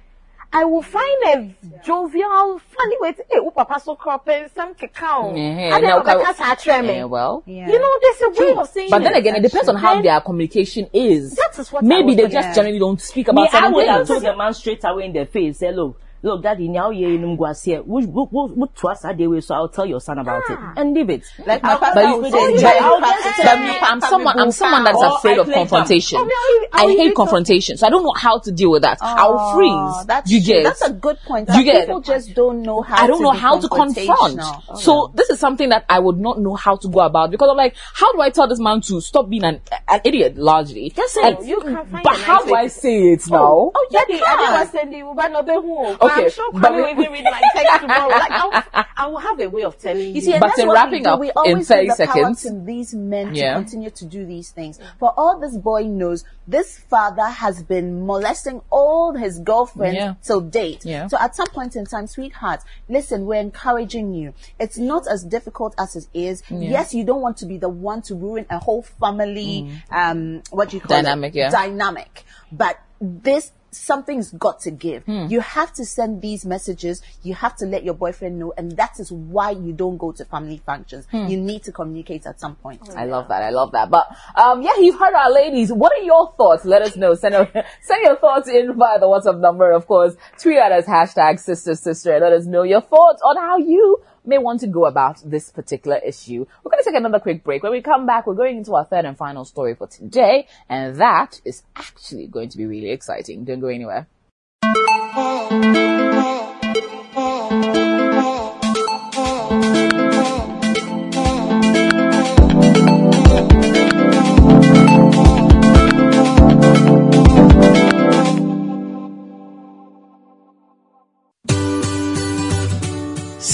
I 0.59 0.65
will 0.65 0.81
find 0.81 1.23
a 1.27 1.55
jovial, 1.85 2.59
funny 2.59 2.97
way 3.01 3.13
to, 3.13 3.23
hey, 3.31 3.39
oh, 3.41 3.51
papa 3.51 3.79
so 3.79 3.95
cropping, 3.95 4.45
eh, 4.45 4.49
some 4.55 4.75
cacao. 4.75 5.35
Yeah, 5.35 5.43
And 5.43 5.73
then 5.75 5.83
now, 5.83 5.99
I'll 5.99 6.03
ca- 6.03 6.33
catch 6.33 6.39
her 6.39 6.57
tremor. 6.57 7.07
Well. 7.09 7.43
Yeah. 7.45 7.69
You 7.71 7.79
know, 7.79 7.99
there's 8.01 8.23
a 8.23 8.41
way 8.43 8.57
of 8.57 8.69
saying 8.71 8.89
But 8.91 9.03
then 9.03 9.15
again, 9.15 9.37
it 9.37 9.43
depends 9.43 9.69
on 9.69 9.77
how 9.77 9.95
Then- 9.95 10.05
their 10.05 10.21
communication 10.23 10.89
is. 10.95 11.35
That 11.35 11.59
is 11.59 11.71
what 11.71 11.85
Maybe 11.85 12.15
they 12.15 12.29
just 12.29 12.55
generally 12.55 12.79
don't 12.79 12.99
speak 13.01 13.27
Me, 13.27 13.33
about 13.33 13.49
I 13.49 13.51
certain 13.61 13.75
would 13.75 13.87
have 13.87 14.07
told 14.07 14.23
the 14.23 14.35
man 14.35 14.55
straight 14.55 14.81
away 14.85 15.05
in 15.05 15.13
the 15.13 15.27
face, 15.27 15.59
say, 15.59 15.73
look, 15.73 16.01
look, 16.27 16.43
daddy, 16.43 16.69
now 16.69 16.91
you're 16.91 17.11
in 17.11 17.23
Mguasia. 17.37 17.83
What 17.87 18.75
trust 18.75 19.03
that 19.05 19.17
they 19.17 19.27
will, 19.27 19.41
so 19.41 19.55
I'll 19.55 19.69
tell 19.69 19.87
your 19.87 20.01
son 20.01 20.19
about 20.19 20.43
it. 20.51 20.59
Ah. 20.61 20.73
And 20.77 20.93
leave 20.93 21.09
it. 21.09 21.23
Like 21.47 21.63
my 21.63 21.75
But 21.75 21.81
father 21.81 22.03
you, 22.03 22.17
would 22.17 22.33
but, 22.33 22.41
say, 22.41 22.63
but- 22.63 22.83
I'll 22.83 22.99
you 22.99 23.01
just 23.07 23.23
have 23.23 23.35
to 23.37 23.37
say- 23.37 23.43
tell 23.45 23.57
but 23.57 23.63
me 23.63 23.71
me, 23.71 23.79
I'm 23.81 24.01
someone, 24.01 24.39
I'm 24.41 24.51
someone 24.51 24.85
that's 24.85 25.03
afraid 25.03 25.39
of 25.39 25.51
confrontation. 25.51 26.19
Oh, 26.21 26.25
me, 26.25 26.33
I- 26.35 26.67
I 26.73 26.83
I 26.83 26.87
hate 26.89 26.99
even 26.99 27.15
confrontation, 27.15 27.77
so 27.77 27.87
I 27.87 27.91
don't 27.91 28.03
know 28.03 28.13
how 28.17 28.39
to 28.41 28.51
deal 28.53 28.71
with 28.71 28.83
that. 28.83 28.99
Ah, 29.01 29.15
I'll 29.19 29.37
Oh, 29.39 29.55
freeze. 29.55 30.07
That's 30.07 30.31
you 30.31 30.43
get? 30.43 30.65
That's 30.65 30.83
a 30.83 30.93
good 30.93 31.19
point. 31.27 31.49
You 31.55 31.63
get? 31.63 31.87
People 31.87 32.01
just 32.01 32.35
don't 32.35 32.63
know 32.63 32.81
how. 32.83 33.05
I 33.05 33.07
don't 33.07 33.19
to 33.19 33.23
know 33.25 33.31
how 33.31 33.59
to 33.61 33.69
confront. 33.69 34.39
confrontational. 34.39 34.79
So 34.79 35.13
this 35.15 35.31
is 35.31 35.39
something 35.39 35.69
that 35.71 35.85
I 35.89 35.99
would 36.01 36.19
not 36.19 36.41
know 36.41 36.55
how 36.55 36.77
to 36.77 36.89
go 36.89 37.01
about 37.01 37.31
because 37.31 37.49
I'm 37.51 37.57
like, 37.57 37.75
how 37.95 38.13
do 38.13 38.21
I 38.21 38.31
tell 38.31 38.49
this 38.49 38.59
man 38.59 38.81
to 38.83 39.01
stop 39.01 39.29
being 39.31 39.45
an 39.45 39.61
an 39.89 40.01
idiot? 40.05 40.37
Largely, 40.37 40.91
Just 40.91 41.15
say, 41.15 41.23
And- 41.23 41.47
you 41.47 41.61
can 41.61 41.77
find 41.87 42.03
But 42.03 42.17
how 42.19 42.39
nice 42.39 42.47
do 42.47 42.55
I 42.55 42.67
say 42.69 43.03
it 43.13 43.23
now? 43.31 43.39
Oh, 43.47 43.73
oh 43.75 43.87
yeah, 43.91 44.03
You 44.09 44.17
I 44.17 44.37
can. 44.37 44.53
never 44.55 44.71
send 44.71 44.93
you, 44.93 45.13
but 45.15 45.29
no, 45.33 45.43
be 45.43 45.53
who? 45.53 45.97
Okay, 46.17 46.25
I'm 46.25 46.31
sure 46.31 46.53
but 46.53 46.63
Kwame 46.63 46.77
we- 46.77 46.83
will 46.83 46.89
even 47.03 47.13
read 47.13 47.25
my 47.25 47.43
text 47.55 47.81
tomorrow. 47.81 48.09
Like, 48.09 48.31
I'll, 48.31 48.85
I 48.97 49.07
will 49.09 49.19
have 49.19 49.39
a 49.41 49.47
way 49.49 49.63
of 49.63 49.79
telling 49.79 50.01
you. 50.09 50.15
You 50.15 50.21
see, 50.21 50.33
and 50.33 50.41
But 50.41 50.49
that's 50.49 50.59
in 50.61 50.67
what 50.69 50.75
wrapping 50.75 50.93
we 50.93 51.01
do. 51.05 51.11
up 51.11 51.21
we 51.21 51.27
in 51.29 51.33
always 51.37 51.69
30 51.69 51.87
give 51.87 51.97
the 51.97 52.07
power 52.07 52.35
to 52.35 52.61
these 52.65 52.95
men 52.95 53.35
Yeah. 53.35 53.55
to 53.55 53.61
continue 53.61 53.91
to 53.91 54.05
do 54.07 54.25
these 54.27 54.51
things. 54.51 54.79
For 54.99 55.13
all 55.17 55.39
this 55.39 55.57
boy 55.57 55.85
knows, 55.85 56.25
this 56.49 56.79
father 56.79 57.27
has 57.29 57.63
been 57.63 58.07
molesting 58.07 58.63
all 58.71 59.13
his 59.15 59.39
girlfriends 59.41 59.97
Yeah. 59.97 60.15
till 60.23 60.41
date. 60.41 60.85
Yeah. 60.85 61.09
So 61.09 61.19
at 61.19 61.35
some 61.37 61.49
point 61.49 61.77
in 61.77 61.85
time, 61.87 62.07
sweetheart, 62.07 62.61
listen, 62.89 63.27
we're 63.27 63.41
encouraging 63.41 64.15
you. 64.15 64.33
It's 64.59 64.79
not 64.79 65.07
as 65.09 65.25
difficult 65.25 65.75
as 65.79 65.97
it 65.97 66.07
is. 66.15 66.43
Yes, 66.51 66.95
you 66.95 67.05
don't 67.05 67.21
want 67.21 67.37
to 67.39 67.47
be 67.47 67.59
the 67.59 67.69
one 67.69 68.03
to 68.03 68.15
ruin 68.15 68.47
a 68.51 68.59
whole 68.59 68.83
family, 68.83 69.71
um, 69.91 70.43
what 70.51 70.71
do 70.71 70.77
you 70.77 70.81
call 70.81 70.97
Mm. 70.97 71.03
Dynamic, 71.03 71.35
it? 71.35 71.39
yeah. 71.39 71.51
Dynamic. 71.51 72.25
But 72.53 72.79
this, 73.01 73.53
something's 73.77 74.33
got 74.33 74.61
to 74.61 74.71
give. 74.71 75.05
Hmm. 75.05 75.27
You 75.29 75.41
have 75.41 75.73
to 75.75 75.85
send 75.85 76.23
these 76.23 76.45
messages. 76.45 77.03
You 77.23 77.35
have 77.35 77.57
to 77.57 77.67
let 77.67 77.85
your 77.85 77.95
boyfriend 77.95 78.39
know. 78.39 78.53
And 78.57 78.73
that 78.77 78.99
is 78.99 79.13
why 79.13 79.51
you 79.51 79.73
don't 79.73 79.99
go 79.99 80.13
to 80.13 80.25
family 80.25 80.61
functions. 80.65 81.07
Hmm. 81.11 81.27
You 81.27 81.37
need 81.37 81.63
to 81.65 81.73
communicate 81.73 82.27
at 82.27 82.41
some 82.41 82.57
point. 82.57 82.81
I 82.97 83.05
love 83.05 83.29
that. 83.29 83.43
I 83.43 83.51
love 83.51 83.73
that. 83.73 83.91
But 83.91 84.07
um, 84.35 84.63
yeah, 84.63 84.77
you've 84.79 84.99
heard 84.99 85.15
our 85.15 85.33
ladies. 85.33 85.73
What 85.73 85.93
are 85.93 86.03
your 86.03 86.33
thoughts? 86.37 86.65
Let 86.65 86.83
us 86.83 86.97
know. 86.97 87.15
Send 87.15 87.35
a, 87.35 87.47
send 87.83 88.03
your 88.03 88.17
thoughts 88.17 88.49
in 88.49 88.75
via 88.75 88.99
the 88.99 89.07
WhatsApp 89.07 89.41
number, 89.41 89.71
of 89.73 89.87
course. 89.87 90.17
Tweet 90.39 90.59
at 90.59 90.73
us 90.73 90.87
hashtag 90.87 91.39
sister 91.39 91.75
sister 91.75 92.13
and 92.13 92.23
let 92.23 92.33
us 92.33 92.47
know 92.47 92.63
your 92.63 92.81
thoughts 92.81 93.23
on 93.23 93.37
how 93.37 93.59
you 93.59 94.03
may 94.27 94.39
want 94.39 94.61
to 94.61 94.67
go 94.67 94.87
about 94.87 95.19
this 95.25 95.51
particular 95.51 95.99
issue. 95.99 96.47
We're 96.63 96.71
going 96.71 96.83
to 96.83 96.91
take 96.91 96.99
another 96.99 97.21
quick 97.21 97.45
break. 97.45 97.63
When 97.63 97.73
we 97.73 97.83
come 97.83 98.07
back, 98.07 98.27
we're 98.27 98.35
going 98.35 98.59
into 98.59 98.75
our 98.75 98.85
third 98.85 99.05
and 99.05 99.17
final 99.17 99.45
story 99.45 99.75
for 99.75 99.87
today, 99.87 100.47
and 100.69 100.97
that 100.97 101.41
is 101.45 101.63
actually 101.75 102.27
going 102.27 102.49
to 102.51 102.57
be 102.57 102.67
really 102.67 102.91
exciting. 102.91 103.45
Don't 103.45 103.61
go 103.61 103.69
anywhere. 103.69 104.07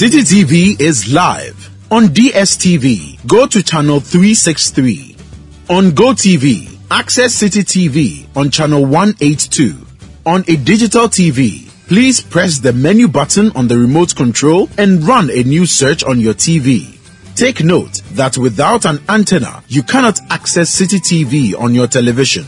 Citi 0.02 0.22
TV 0.22 0.80
is 0.80 1.12
live 1.12 1.70
on 1.88 2.08
DSTV. 2.08 3.24
Go 3.24 3.46
to 3.46 3.62
channel 3.62 4.00
363. 4.00 5.16
On 5.70 5.92
GoTV, 5.92 6.76
access 6.90 7.40
Citi 7.40 7.62
TV 7.62 8.26
on 8.36 8.50
channel 8.50 8.84
182. 8.84 9.76
On 10.26 10.40
a 10.48 10.56
digital 10.56 11.06
TV, 11.06 11.70
please 11.86 12.20
press 12.20 12.58
the 12.58 12.72
menu 12.72 13.06
button 13.06 13.52
on 13.52 13.68
the 13.68 13.78
remote 13.78 14.16
control 14.16 14.68
and 14.76 15.06
run 15.06 15.30
a 15.30 15.44
new 15.44 15.66
search 15.66 16.02
on 16.02 16.18
your 16.18 16.34
TV. 16.34 16.98
Take 17.36 17.62
note 17.62 18.02
that 18.14 18.36
without 18.36 18.84
an 18.84 18.98
antenna, 19.08 19.62
you 19.68 19.84
cannot 19.84 20.18
access 20.30 20.74
Citi 20.74 20.98
TV 20.98 21.56
on 21.56 21.76
your 21.76 21.86
television. 21.86 22.42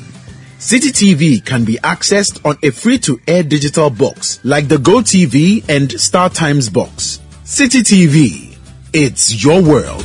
Citi 0.59 0.91
TV 0.91 1.45
can 1.45 1.65
be 1.65 1.77
accessed 1.85 2.45
on 2.45 2.59
a 2.65 2.71
free 2.71 2.99
to 2.99 3.21
air 3.29 3.45
digital 3.45 3.91
box 3.91 4.41
like 4.43 4.67
the 4.67 4.79
GoTV 4.79 5.69
and 5.69 5.93
Star 6.01 6.29
Times 6.29 6.69
box. 6.69 7.21
Citi 7.45 7.83
TV, 7.83 8.57
it's 8.95 9.45
your 9.45 9.63
world. 9.63 10.03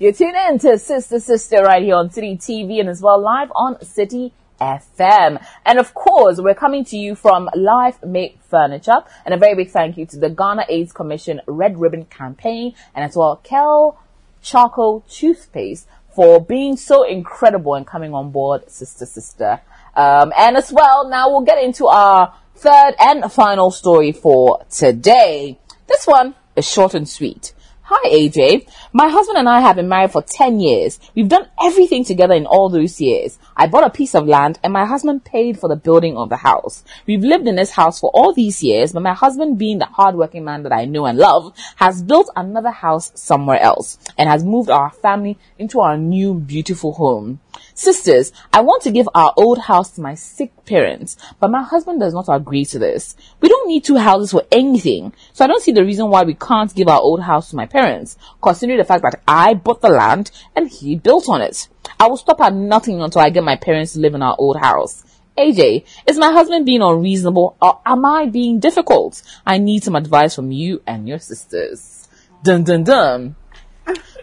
You're 0.00 0.12
tuning 0.12 0.34
in 0.48 0.58
to 0.58 0.76
Sister 0.76 1.20
Sister 1.20 1.62
right 1.62 1.84
here 1.84 1.94
on 1.94 2.08
Citi 2.08 2.36
TV 2.36 2.80
and 2.80 2.88
as 2.88 3.00
well 3.00 3.20
live 3.20 3.52
on 3.54 3.76
Citi 3.76 4.32
FM. 4.64 5.44
And 5.66 5.78
of 5.78 5.94
course, 5.94 6.40
we're 6.40 6.54
coming 6.54 6.84
to 6.86 6.96
you 6.96 7.14
from 7.14 7.48
Life 7.54 8.02
Mate 8.02 8.38
Furniture 8.48 9.02
and 9.24 9.34
a 9.34 9.36
very 9.36 9.54
big 9.54 9.70
thank 9.70 9.96
you 9.96 10.06
to 10.06 10.18
the 10.18 10.30
Ghana 10.30 10.66
AIDS 10.68 10.92
Commission 10.92 11.40
Red 11.46 11.78
Ribbon 11.78 12.06
Campaign 12.06 12.74
and 12.94 13.04
as 13.04 13.16
well 13.16 13.40
Kel 13.42 13.98
Charcoal 14.42 15.04
Toothpaste 15.08 15.86
for 16.14 16.40
being 16.40 16.76
so 16.76 17.02
incredible 17.02 17.74
and 17.74 17.86
coming 17.86 18.14
on 18.14 18.30
board 18.30 18.70
Sister 18.70 19.06
Sister. 19.06 19.60
Um, 19.96 20.32
and 20.36 20.56
as 20.56 20.72
well, 20.72 21.08
now 21.08 21.30
we'll 21.30 21.42
get 21.42 21.62
into 21.62 21.86
our 21.86 22.34
third 22.56 22.94
and 22.98 23.30
final 23.32 23.70
story 23.70 24.12
for 24.12 24.64
today. 24.70 25.58
This 25.86 26.06
one 26.06 26.34
is 26.56 26.70
short 26.70 26.94
and 26.94 27.08
sweet. 27.08 27.52
Hi 27.86 28.08
AJ. 28.08 28.66
My 28.94 29.10
husband 29.10 29.36
and 29.36 29.46
I 29.46 29.60
have 29.60 29.76
been 29.76 29.90
married 29.90 30.12
for 30.12 30.22
10 30.22 30.58
years. 30.58 30.98
We've 31.14 31.28
done 31.28 31.50
everything 31.62 32.02
together 32.02 32.32
in 32.32 32.46
all 32.46 32.70
those 32.70 32.98
years. 32.98 33.38
I 33.58 33.66
bought 33.66 33.84
a 33.84 33.90
piece 33.90 34.14
of 34.14 34.26
land 34.26 34.58
and 34.62 34.72
my 34.72 34.86
husband 34.86 35.26
paid 35.26 35.60
for 35.60 35.68
the 35.68 35.76
building 35.76 36.16
of 36.16 36.30
the 36.30 36.38
house. 36.38 36.82
We've 37.06 37.20
lived 37.20 37.46
in 37.46 37.56
this 37.56 37.72
house 37.72 38.00
for 38.00 38.10
all 38.14 38.32
these 38.32 38.62
years, 38.62 38.94
but 38.94 39.02
my 39.02 39.12
husband 39.12 39.58
being 39.58 39.80
the 39.80 39.84
hardworking 39.84 40.46
man 40.46 40.62
that 40.62 40.72
I 40.72 40.86
know 40.86 41.04
and 41.04 41.18
love, 41.18 41.52
has 41.76 42.02
built 42.02 42.30
another 42.34 42.70
house 42.70 43.12
somewhere 43.16 43.60
else 43.60 43.98
and 44.16 44.30
has 44.30 44.42
moved 44.42 44.70
our 44.70 44.88
family 44.88 45.36
into 45.58 45.80
our 45.80 45.98
new 45.98 46.32
beautiful 46.32 46.94
home. 46.94 47.40
Sisters, 47.74 48.32
I 48.52 48.60
want 48.60 48.82
to 48.82 48.90
give 48.90 49.08
our 49.14 49.32
old 49.36 49.58
house 49.58 49.90
to 49.92 50.00
my 50.00 50.14
sick 50.14 50.52
parents, 50.64 51.16
but 51.40 51.50
my 51.50 51.62
husband 51.62 52.00
does 52.00 52.14
not 52.14 52.26
agree 52.28 52.64
to 52.66 52.78
this. 52.78 53.16
We 53.40 53.48
don't 53.48 53.68
need 53.68 53.84
two 53.84 53.96
houses 53.96 54.30
for 54.30 54.44
anything, 54.52 55.12
so 55.32 55.44
I 55.44 55.48
don't 55.48 55.62
see 55.62 55.72
the 55.72 55.84
reason 55.84 56.08
why 56.08 56.22
we 56.22 56.34
can't 56.34 56.74
give 56.74 56.88
our 56.88 57.00
old 57.00 57.22
house 57.22 57.50
to 57.50 57.56
my 57.56 57.66
parents, 57.66 58.16
considering 58.42 58.78
the 58.78 58.84
fact 58.84 59.02
that 59.02 59.22
I 59.26 59.54
bought 59.54 59.80
the 59.80 59.88
land 59.88 60.30
and 60.54 60.68
he 60.68 60.96
built 60.96 61.28
on 61.28 61.40
it. 61.40 61.68
I 61.98 62.06
will 62.06 62.16
stop 62.16 62.40
at 62.40 62.54
nothing 62.54 63.00
until 63.02 63.22
I 63.22 63.30
get 63.30 63.44
my 63.44 63.56
parents 63.56 63.94
to 63.94 64.00
live 64.00 64.14
in 64.14 64.22
our 64.22 64.36
old 64.38 64.58
house. 64.58 65.04
AJ, 65.36 65.84
is 66.06 66.16
my 66.16 66.32
husband 66.32 66.64
being 66.64 66.82
unreasonable 66.82 67.56
or 67.60 67.80
am 67.84 68.04
I 68.04 68.26
being 68.26 68.60
difficult? 68.60 69.20
I 69.44 69.58
need 69.58 69.82
some 69.82 69.96
advice 69.96 70.34
from 70.34 70.52
you 70.52 70.80
and 70.86 71.08
your 71.08 71.18
sisters. 71.18 72.08
Dun 72.44 72.62
dun 72.62 72.84
dun. 72.84 73.36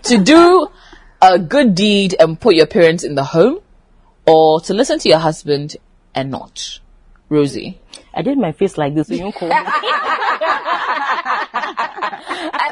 to 0.03 0.17
do 0.17 0.67
a 1.21 1.37
good 1.39 1.75
deed 1.75 2.15
and 2.19 2.39
put 2.39 2.55
your 2.55 2.65
parents 2.67 3.03
in 3.03 3.15
the 3.15 3.23
home 3.23 3.59
or 4.25 4.59
to 4.61 4.73
listen 4.73 4.99
to 4.99 5.09
your 5.09 5.19
husband 5.19 5.77
and 6.15 6.31
not? 6.31 6.79
Rosie. 7.29 7.79
I 8.13 8.21
did 8.23 8.37
my 8.37 8.51
face 8.51 8.77
like 8.77 8.93
this, 8.93 9.07
so 9.07 9.13
you 9.13 9.21
don't 9.21 9.33
call 9.35 9.47
me. 9.47 9.55
And 9.55 9.65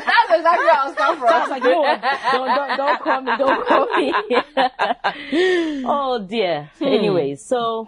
that's 0.04 0.32
exactly 0.32 0.66
where 0.66 0.76
I 0.76 0.86
was 0.86 0.96
coming 0.96 1.20
from. 1.20 1.30
I 1.30 1.40
was 1.42 1.50
like, 1.50 1.64
no, 1.64 1.84
don't, 2.32 2.48
don't, 2.48 2.78
don't 2.78 3.02
call 3.02 3.22
me, 3.22 3.32
don't 3.38 3.68
call 3.68 3.86
me. 3.96 4.14
oh 5.86 6.26
dear. 6.28 6.70
Hmm. 6.80 6.86
Anyway, 6.86 7.36
so 7.36 7.88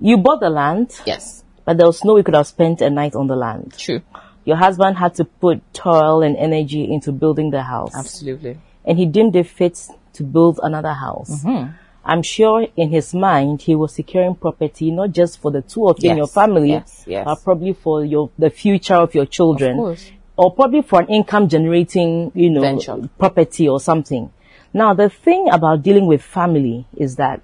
you 0.00 0.18
bought 0.18 0.40
the 0.40 0.50
land, 0.50 0.98
Yes, 1.04 1.44
but 1.64 1.76
there 1.78 1.86
was 1.86 2.04
no 2.04 2.14
way 2.14 2.20
you 2.20 2.24
could 2.24 2.34
have 2.34 2.46
spent 2.46 2.80
a 2.80 2.90
night 2.90 3.14
on 3.14 3.26
the 3.26 3.36
land. 3.36 3.74
true. 3.78 4.00
Your 4.44 4.56
husband 4.56 4.96
had 4.96 5.14
to 5.16 5.24
put 5.24 5.62
toil 5.74 6.22
and 6.22 6.36
energy 6.36 6.84
into 6.90 7.12
building 7.12 7.50
the 7.50 7.62
house. 7.62 7.94
Absolutely. 7.94 8.58
And 8.84 8.98
he 8.98 9.06
deemed 9.06 9.36
it 9.36 9.46
fit 9.46 9.88
to 10.14 10.22
build 10.24 10.58
another 10.62 10.92
house. 10.92 11.44
Mm-hmm. 11.44 11.72
I'm 12.04 12.22
sure 12.22 12.66
in 12.76 12.90
his 12.90 13.12
mind 13.14 13.62
he 13.62 13.74
was 13.74 13.94
securing 13.94 14.34
property 14.34 14.90
not 14.90 15.12
just 15.12 15.38
for 15.40 15.50
the 15.50 15.60
two 15.62 15.86
of 15.86 16.02
you 16.02 16.10
in 16.10 16.16
your 16.16 16.26
family, 16.26 16.70
yes, 16.70 17.04
yes. 17.06 17.24
but 17.26 17.44
probably 17.44 17.74
for 17.74 18.04
your 18.04 18.30
the 18.38 18.48
future 18.50 18.94
of 18.94 19.14
your 19.14 19.26
children, 19.26 19.72
Of 19.72 19.76
course. 19.76 20.10
or 20.36 20.52
probably 20.54 20.80
for 20.82 21.00
an 21.02 21.08
income 21.08 21.48
generating, 21.48 22.32
you 22.34 22.48
know, 22.50 22.62
Venture. 22.62 23.08
property 23.18 23.68
or 23.68 23.78
something. 23.80 24.30
Now, 24.72 24.94
the 24.94 25.10
thing 25.10 25.50
about 25.52 25.82
dealing 25.82 26.06
with 26.06 26.22
family 26.22 26.86
is 26.96 27.16
that 27.16 27.42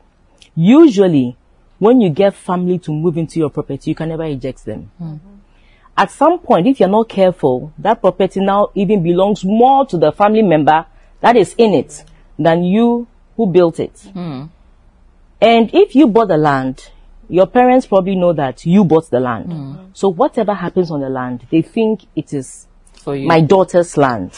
usually 0.55 1.37
when 1.78 2.01
you 2.01 2.09
get 2.09 2.34
family 2.34 2.78
to 2.78 2.93
move 2.93 3.18
into 3.18 3.39
your 3.39 3.51
property, 3.51 3.91
you 3.91 3.95
can 3.95 4.09
never 4.09 4.24
eject 4.24 4.64
them. 4.64 4.91
At 5.99 6.11
some 6.11 6.39
point, 6.39 6.66
if 6.66 6.80
you're 6.80 6.89
not 6.89 7.09
careful, 7.09 7.72
that 7.78 8.01
property 8.01 8.41
now 8.41 8.70
even 8.74 9.03
belongs 9.03 9.45
more 9.45 9.84
to 9.87 9.99
the 9.99 10.12
family 10.12 10.43
member 10.43 10.87
that 11.21 11.37
is 11.37 11.55
in 11.59 11.73
it 11.75 12.05
than 12.39 12.64
you 12.64 13.07
who 13.37 13.47
built 13.47 13.81
it. 13.81 13.99
Hmm. 14.12 14.45
And 15.41 15.71
if 15.75 15.95
you 15.95 16.07
bought 16.09 16.29
the 16.29 16.37
land, 16.37 16.91
your 17.29 17.47
parents 17.47 17.87
probably 17.87 18.14
know 18.17 18.33
that 18.33 18.64
you 18.64 18.85
bought 18.85 19.11
the 19.11 19.21
land. 19.21 19.53
Hmm. 19.53 19.75
So 19.93 20.09
whatever 20.09 20.55
happens 20.55 20.91
on 20.91 21.01
the 21.01 21.09
land, 21.09 21.47
they 21.51 21.62
think 21.62 22.05
it 22.14 22.33
is 22.33 22.67
For 22.95 23.14
you. 23.17 23.27
my 23.27 23.41
daughter's 23.41 23.97
land. 23.97 24.33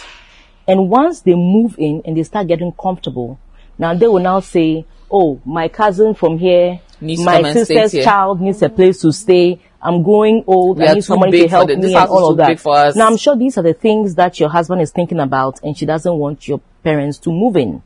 And 0.66 0.88
once 0.90 1.20
they 1.20 1.34
move 1.34 1.76
in 1.78 2.02
and 2.04 2.16
they 2.16 2.22
start 2.24 2.46
getting 2.48 2.72
comfortable, 2.72 3.38
now 3.78 3.94
they 3.94 4.06
will 4.06 4.20
now 4.22 4.40
say, 4.40 4.84
oh, 5.10 5.40
my 5.44 5.68
cousin 5.68 6.14
from 6.14 6.38
here, 6.38 6.80
Needs 7.00 7.24
my 7.24 7.36
come 7.36 7.44
and 7.44 7.64
stay 7.64 7.74
sister's 7.86 8.04
child 8.04 8.40
needs 8.40 8.60
a 8.60 8.68
place 8.68 9.00
to 9.02 9.12
stay. 9.12 9.60
I'm 9.80 10.02
growing 10.02 10.42
old. 10.48 10.78
We 10.78 10.84
I 10.88 10.94
need 10.94 11.04
somebody 11.04 11.42
to 11.42 11.48
help 11.48 11.68
the- 11.68 11.76
me 11.76 11.94
and 11.94 12.08
all 12.10 12.30
of 12.32 12.36
that. 12.38 12.48
big 12.48 12.58
for 12.58 12.74
us. 12.74 12.96
Now 12.96 13.06
I'm 13.06 13.16
sure 13.16 13.36
these 13.36 13.56
are 13.56 13.62
the 13.62 13.72
things 13.72 14.16
that 14.16 14.40
your 14.40 14.48
husband 14.48 14.82
is 14.82 14.90
thinking 14.90 15.20
about 15.20 15.60
and 15.62 15.78
she 15.78 15.86
doesn't 15.86 16.12
want 16.12 16.48
your 16.48 16.60
parents 16.88 17.18
to 17.18 17.30
move 17.30 17.54
in. 17.54 17.82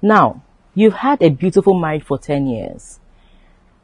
Now, 0.00 0.44
you've 0.72 0.94
had 0.94 1.20
a 1.20 1.28
beautiful 1.28 1.74
marriage 1.74 2.04
for 2.04 2.18
10 2.18 2.46
years. 2.46 3.00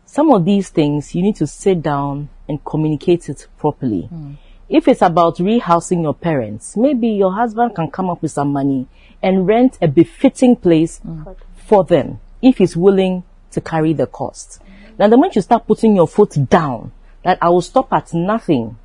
Some 0.07 0.31
of 0.31 0.45
these 0.45 0.69
things 0.69 1.13
you 1.13 1.23
need 1.23 1.35
to 1.37 1.47
sit 1.49 1.83
down 1.83 2.29
and 2.49 2.65
communicate 2.65 3.29
it 3.29 3.49
properly. 3.59 4.03
Hmm. 4.03 4.35
If 4.69 4.87
it's 4.87 5.03
about 5.03 5.39
rehousing 5.39 6.03
your 6.03 6.15
parents, 6.15 6.77
maybe 6.77 7.09
your 7.09 7.33
husband 7.35 7.75
can 7.75 7.91
come 7.91 8.09
up 8.09 8.23
with 8.23 8.31
some 8.31 8.53
money 8.53 8.87
and 9.21 9.45
rent 9.45 9.77
a 9.83 9.89
befitting 9.89 10.55
place 10.55 11.01
hmm. 11.01 11.25
for 11.57 11.83
them 11.83 12.21
if 12.41 12.59
he's 12.59 12.77
willing 12.77 13.25
to 13.51 13.61
carry 13.61 13.93
the 13.93 14.07
cost. 14.07 14.63
Now, 15.01 15.09
the 15.09 15.17
moment 15.17 15.35
you 15.35 15.43
start 15.43 15.67
putting 15.67 15.97
your 15.97 16.07
foot 16.07 16.49
down, 16.49 16.93
that 17.25 17.39
I 17.43 17.49
will 17.49 17.61
stop 17.61 17.93
at 17.93 18.15
nothing 18.15 18.77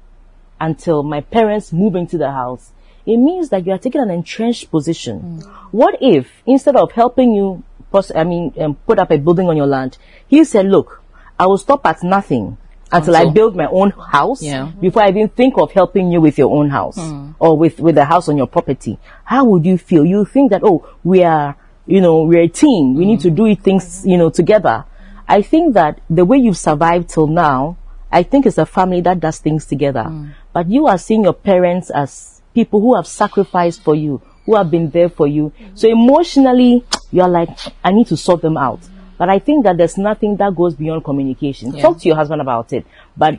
until 0.59 1.03
my 1.03 1.21
parents 1.21 1.71
move 1.71 1.95
into 1.95 2.17
the 2.17 2.31
house, 2.31 2.71
it 3.05 3.17
means 3.17 3.49
that 3.49 3.65
you 3.65 3.71
are 3.73 3.77
taking 3.77 4.01
an 4.01 4.09
entrenched 4.11 4.69
position. 4.71 5.41
What 5.71 5.97
if 6.01 6.27
instead 6.45 6.75
of 6.75 6.91
helping 6.91 7.31
you, 7.33 7.63
pos- 7.91 8.11
I 8.15 8.23
mean, 8.23 8.53
um, 8.59 8.75
put 8.75 8.99
up 8.99 9.11
a 9.11 9.17
building 9.17 9.47
on 9.49 9.57
your 9.57 9.67
land, 9.67 9.97
he 10.27 10.43
said, 10.43 10.65
"Look, 10.67 11.01
I 11.39 11.45
will 11.47 11.57
stop 11.57 11.85
at 11.85 12.03
nothing 12.03 12.57
until 12.91 13.15
I 13.15 13.29
build 13.29 13.55
my 13.55 13.67
own 13.67 13.91
house 13.91 14.41
Yeah. 14.41 14.71
before 14.81 15.03
I 15.03 15.09
even 15.09 15.29
think 15.29 15.57
of 15.57 15.71
helping 15.71 16.11
you 16.11 16.21
with 16.21 16.37
your 16.37 16.51
own 16.55 16.69
house 16.69 16.97
or 17.39 17.57
with 17.57 17.79
with 17.79 17.95
the 17.95 18.05
house 18.05 18.27
on 18.29 18.37
your 18.37 18.47
property." 18.47 18.97
How 19.23 19.43
would 19.45 19.65
you 19.65 19.77
feel? 19.77 20.05
You 20.05 20.25
think 20.25 20.51
that, 20.51 20.61
oh, 20.63 20.85
we 21.03 21.23
are, 21.23 21.55
you 21.85 22.01
know, 22.01 22.23
we're 22.23 22.41
a 22.43 22.47
team. 22.47 22.95
We 22.95 23.05
need 23.05 23.19
to 23.21 23.29
do 23.29 23.55
things, 23.55 24.03
you 24.05 24.17
know, 24.17 24.29
together. 24.29 24.85
I 25.27 25.43
think 25.43 25.75
that 25.75 25.99
the 26.09 26.25
way 26.25 26.37
you've 26.37 26.57
survived 26.57 27.09
till 27.09 27.27
now, 27.27 27.77
I 28.11 28.23
think 28.23 28.47
it's 28.47 28.57
a 28.57 28.65
family 28.65 29.01
that 29.01 29.19
does 29.19 29.37
things 29.37 29.65
together. 29.67 30.11
But 30.51 30.67
you 30.67 30.87
are 30.87 30.97
seeing 30.97 31.23
your 31.23 31.33
parents 31.33 31.91
as 31.91 32.38
people 32.53 32.79
who 32.79 32.95
have 32.95 33.07
sacrificed 33.07 33.81
for 33.81 33.95
you, 33.95 34.21
who 34.45 34.55
have 34.55 34.71
been 34.71 34.89
there 34.89 35.09
for 35.09 35.27
you. 35.27 35.51
So 35.75 35.87
emotionally, 35.87 36.83
you're 37.11 37.27
like, 37.27 37.57
I 37.83 37.91
need 37.91 38.07
to 38.07 38.17
sort 38.17 38.41
them 38.41 38.57
out. 38.57 38.79
But 39.19 39.29
I 39.29 39.39
think 39.39 39.65
that 39.65 39.75
there's 39.75 39.97
nothing 39.97 40.37
that 40.37 40.55
goes 40.55 40.75
beyond 40.75 41.03
communication. 41.03 41.73
Talk 41.73 41.99
to 41.99 42.07
your 42.07 42.15
husband 42.15 42.41
about 42.41 42.71
it. 42.71 42.85
But 43.17 43.37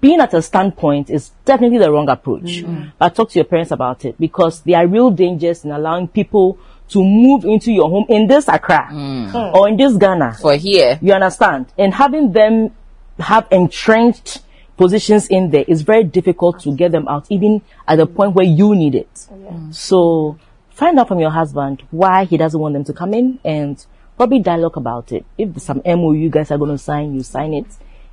being 0.00 0.20
at 0.20 0.34
a 0.34 0.42
standpoint 0.42 1.08
is 1.08 1.30
definitely 1.44 1.78
the 1.78 1.92
wrong 1.92 2.08
approach. 2.08 2.42
Mm. 2.42 2.64
Mm. 2.64 2.92
But 2.98 3.14
talk 3.14 3.30
to 3.30 3.38
your 3.38 3.44
parents 3.44 3.70
about 3.70 4.04
it 4.04 4.18
because 4.18 4.60
there 4.62 4.78
are 4.78 4.86
real 4.88 5.10
dangers 5.10 5.64
in 5.64 5.70
allowing 5.70 6.08
people 6.08 6.58
to 6.88 7.04
move 7.04 7.44
into 7.44 7.70
your 7.70 7.88
home 7.88 8.06
in 8.08 8.26
this 8.26 8.48
Accra 8.48 8.88
mm. 8.90 9.54
or 9.54 9.68
in 9.68 9.76
this 9.76 9.96
Ghana. 9.96 10.34
For 10.40 10.56
here. 10.56 10.98
You 11.00 11.12
understand? 11.12 11.66
And 11.78 11.94
having 11.94 12.32
them 12.32 12.74
have 13.20 13.46
entrenched 13.52 14.40
positions 14.80 15.28
in 15.28 15.50
there 15.50 15.66
is 15.68 15.82
very 15.82 16.02
difficult 16.02 16.58
to 16.60 16.74
get 16.74 16.90
them 16.90 17.06
out, 17.06 17.26
even 17.28 17.60
at 17.86 17.96
the 17.96 18.06
point 18.06 18.34
where 18.34 18.46
you 18.46 18.74
need 18.74 18.94
it. 18.94 19.28
Oh, 19.30 19.34
mm. 19.34 19.74
So 19.74 20.38
find 20.70 20.98
out 20.98 21.06
from 21.06 21.20
your 21.20 21.28
husband 21.28 21.82
why 21.90 22.24
he 22.24 22.38
doesn't 22.38 22.58
want 22.58 22.72
them 22.72 22.84
to 22.84 22.94
come 22.94 23.12
in 23.12 23.38
and 23.44 23.84
probably 24.16 24.38
dialogue 24.38 24.78
about 24.78 25.12
it. 25.12 25.26
If 25.36 25.60
some 25.60 25.82
MOU 25.84 26.14
you 26.14 26.30
guys 26.30 26.50
are 26.50 26.56
going 26.56 26.70
to 26.70 26.78
sign, 26.78 27.14
you 27.14 27.22
sign 27.22 27.52
it. 27.52 27.66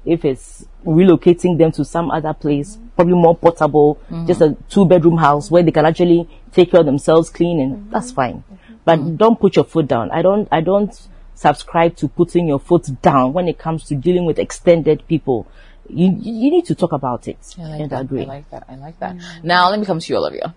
If 0.04 0.26
it's 0.26 0.66
relocating 0.86 1.58
them 1.58 1.72
to 1.72 1.86
some 1.86 2.12
other 2.12 2.34
place, 2.34 2.76
mm. 2.76 2.90
probably 2.98 3.14
more 3.14 3.38
portable, 3.38 4.02
mm. 4.12 4.28
just 4.28 4.42
a 4.42 4.58
two 4.68 4.86
bedroom 4.86 5.18
house 5.18 5.50
where 5.50 5.64
they 5.64 5.72
can 5.72 5.86
actually 5.86 6.28
take 6.52 6.72
care 6.72 6.82
of 6.82 6.86
themselves, 6.86 7.30
clean, 7.30 7.62
and 7.62 7.76
mm-hmm. 7.78 7.92
that's 7.92 8.12
fine. 8.12 8.44
Mm-hmm. 8.52 8.76
But 8.84 9.18
don't 9.18 9.40
put 9.40 9.56
your 9.56 9.66
foot 9.66 9.88
down. 9.88 10.12
I 10.12 10.22
don't, 10.22 10.50
I 10.52 10.60
don't 10.60 10.94
subscribe 11.34 11.96
to 11.96 12.10
putting 12.10 12.46
your 12.50 12.60
foot 12.60 12.90
down 13.02 13.32
when 13.32 13.48
it 13.48 13.58
comes 13.58 13.86
to 13.86 13.96
dealing 13.96 14.26
with 14.26 14.38
extended 14.38 15.08
people. 15.08 15.48
You, 15.90 16.18
you 16.20 16.52
need 16.52 16.66
to 16.66 16.76
talk 16.76 16.92
about 16.92 17.28
it 17.28 17.38
I 17.58 17.62
like 17.64 17.82
and 17.82 17.90
that. 17.92 18.02
agree. 18.02 18.24
I 18.24 18.26
like 18.26 18.50
that. 18.50 18.64
I 18.68 18.76
like 18.76 19.00
that. 19.00 19.16
Mm. 19.16 19.44
Now 19.44 19.70
let 19.70 19.80
me 19.80 19.86
come 19.86 20.00
to 20.00 20.14
you, 20.14 20.18
Olivia. 20.18 20.56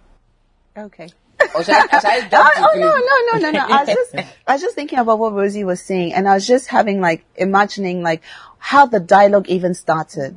Okay. 0.76 1.08
Or 1.54 1.60
oh, 1.60 1.62
should 1.62 1.74
I, 1.74 1.82
should 2.00 2.04
I 2.04 2.28
Oh, 2.32 2.68
oh 2.74 2.78
no, 2.78 3.40
no, 3.40 3.48
no, 3.48 3.50
no, 3.50 3.66
no. 3.66 3.74
I 3.74 3.84
was 3.84 3.94
just, 3.94 4.14
I 4.46 4.52
was 4.52 4.60
just 4.60 4.74
thinking 4.74 4.98
about 4.98 5.18
what 5.18 5.32
Rosie 5.32 5.64
was 5.64 5.80
saying, 5.80 6.12
and 6.12 6.28
I 6.28 6.34
was 6.34 6.46
just 6.46 6.68
having 6.68 7.00
like 7.00 7.24
imagining 7.34 8.02
like 8.02 8.22
how 8.58 8.84
the 8.86 9.00
dialogue 9.00 9.48
even 9.48 9.72
started. 9.72 10.36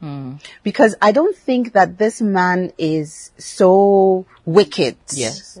Hmm. 0.00 0.34
Because 0.62 0.94
I 1.02 1.10
don't 1.10 1.36
think 1.36 1.72
that 1.72 1.98
this 1.98 2.22
man 2.22 2.72
is 2.78 3.32
so 3.38 4.24
wicked. 4.44 4.96
Yes. 5.12 5.58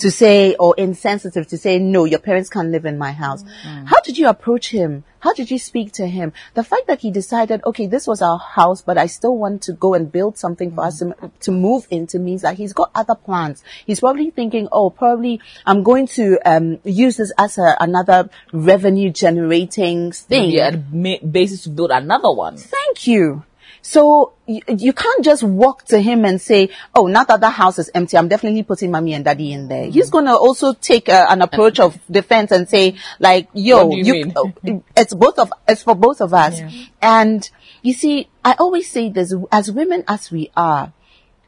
To 0.00 0.10
say 0.10 0.54
or 0.56 0.74
insensitive 0.76 1.46
to 1.48 1.56
say 1.56 1.78
no, 1.78 2.04
your 2.04 2.18
parents 2.18 2.50
can't 2.50 2.68
live 2.68 2.84
in 2.84 2.98
my 2.98 3.12
house. 3.12 3.42
Hmm. 3.62 3.86
How 3.86 4.00
did 4.00 4.18
you 4.18 4.28
approach 4.28 4.68
him? 4.70 5.04
How 5.20 5.32
did 5.32 5.50
you 5.50 5.58
speak 5.58 5.92
to 5.92 6.06
him? 6.06 6.32
The 6.54 6.64
fact 6.64 6.86
that 6.86 7.00
he 7.00 7.10
decided, 7.10 7.62
okay, 7.64 7.86
this 7.86 8.06
was 8.06 8.22
our 8.22 8.38
house, 8.38 8.82
but 8.82 8.98
I 8.98 9.06
still 9.06 9.36
want 9.36 9.62
to 9.62 9.72
go 9.72 9.94
and 9.94 10.10
build 10.10 10.38
something 10.38 10.74
for 10.74 10.84
us 10.84 10.98
to, 10.98 11.14
to 11.40 11.50
move 11.50 11.86
into 11.90 12.18
means 12.18 12.42
that 12.42 12.56
he's 12.56 12.72
got 12.72 12.90
other 12.94 13.14
plans. 13.14 13.62
He's 13.86 14.00
probably 14.00 14.30
thinking, 14.30 14.68
oh, 14.72 14.90
probably 14.90 15.40
I'm 15.64 15.82
going 15.82 16.06
to 16.08 16.38
um, 16.44 16.78
use 16.84 17.16
this 17.16 17.32
as 17.38 17.58
a, 17.58 17.76
another 17.80 18.30
revenue 18.52 19.10
generating 19.10 20.12
thing. 20.12 20.50
Yeah, 20.50 20.70
basis 20.70 21.64
to 21.64 21.70
build 21.70 21.90
another 21.90 22.30
one. 22.30 22.56
Thank 22.56 23.06
you. 23.06 23.44
So 23.88 24.32
you, 24.48 24.62
you 24.66 24.92
can't 24.92 25.24
just 25.24 25.44
walk 25.44 25.84
to 25.86 26.00
him 26.00 26.24
and 26.24 26.40
say, 26.40 26.70
"Oh, 26.92 27.06
now 27.06 27.22
that 27.22 27.38
the 27.40 27.50
house 27.50 27.78
is 27.78 27.88
empty, 27.94 28.16
I'm 28.18 28.26
definitely 28.26 28.64
putting 28.64 28.90
mommy 28.90 29.14
and 29.14 29.24
daddy 29.24 29.52
in 29.52 29.68
there." 29.68 29.84
He's 29.88 30.10
gonna 30.10 30.34
also 30.34 30.72
take 30.72 31.08
a, 31.08 31.30
an 31.30 31.40
approach 31.40 31.78
of 31.78 31.96
defense 32.10 32.50
and 32.50 32.68
say, 32.68 32.96
"Like, 33.20 33.48
yo, 33.54 33.86
What 33.86 33.94
do 33.94 33.98
you 34.08 34.12
mean? 34.12 34.32
oh, 34.34 34.52
it's 34.96 35.14
both 35.14 35.38
of 35.38 35.52
it's 35.68 35.84
for 35.84 35.94
both 35.94 36.20
of 36.20 36.34
us." 36.34 36.60
And 37.00 37.48
you 37.82 37.92
see, 37.92 38.28
I 38.44 38.54
always 38.58 38.90
say 38.90 39.08
this: 39.08 39.32
as 39.52 39.70
women 39.70 40.02
as 40.08 40.32
we 40.32 40.50
are, 40.56 40.92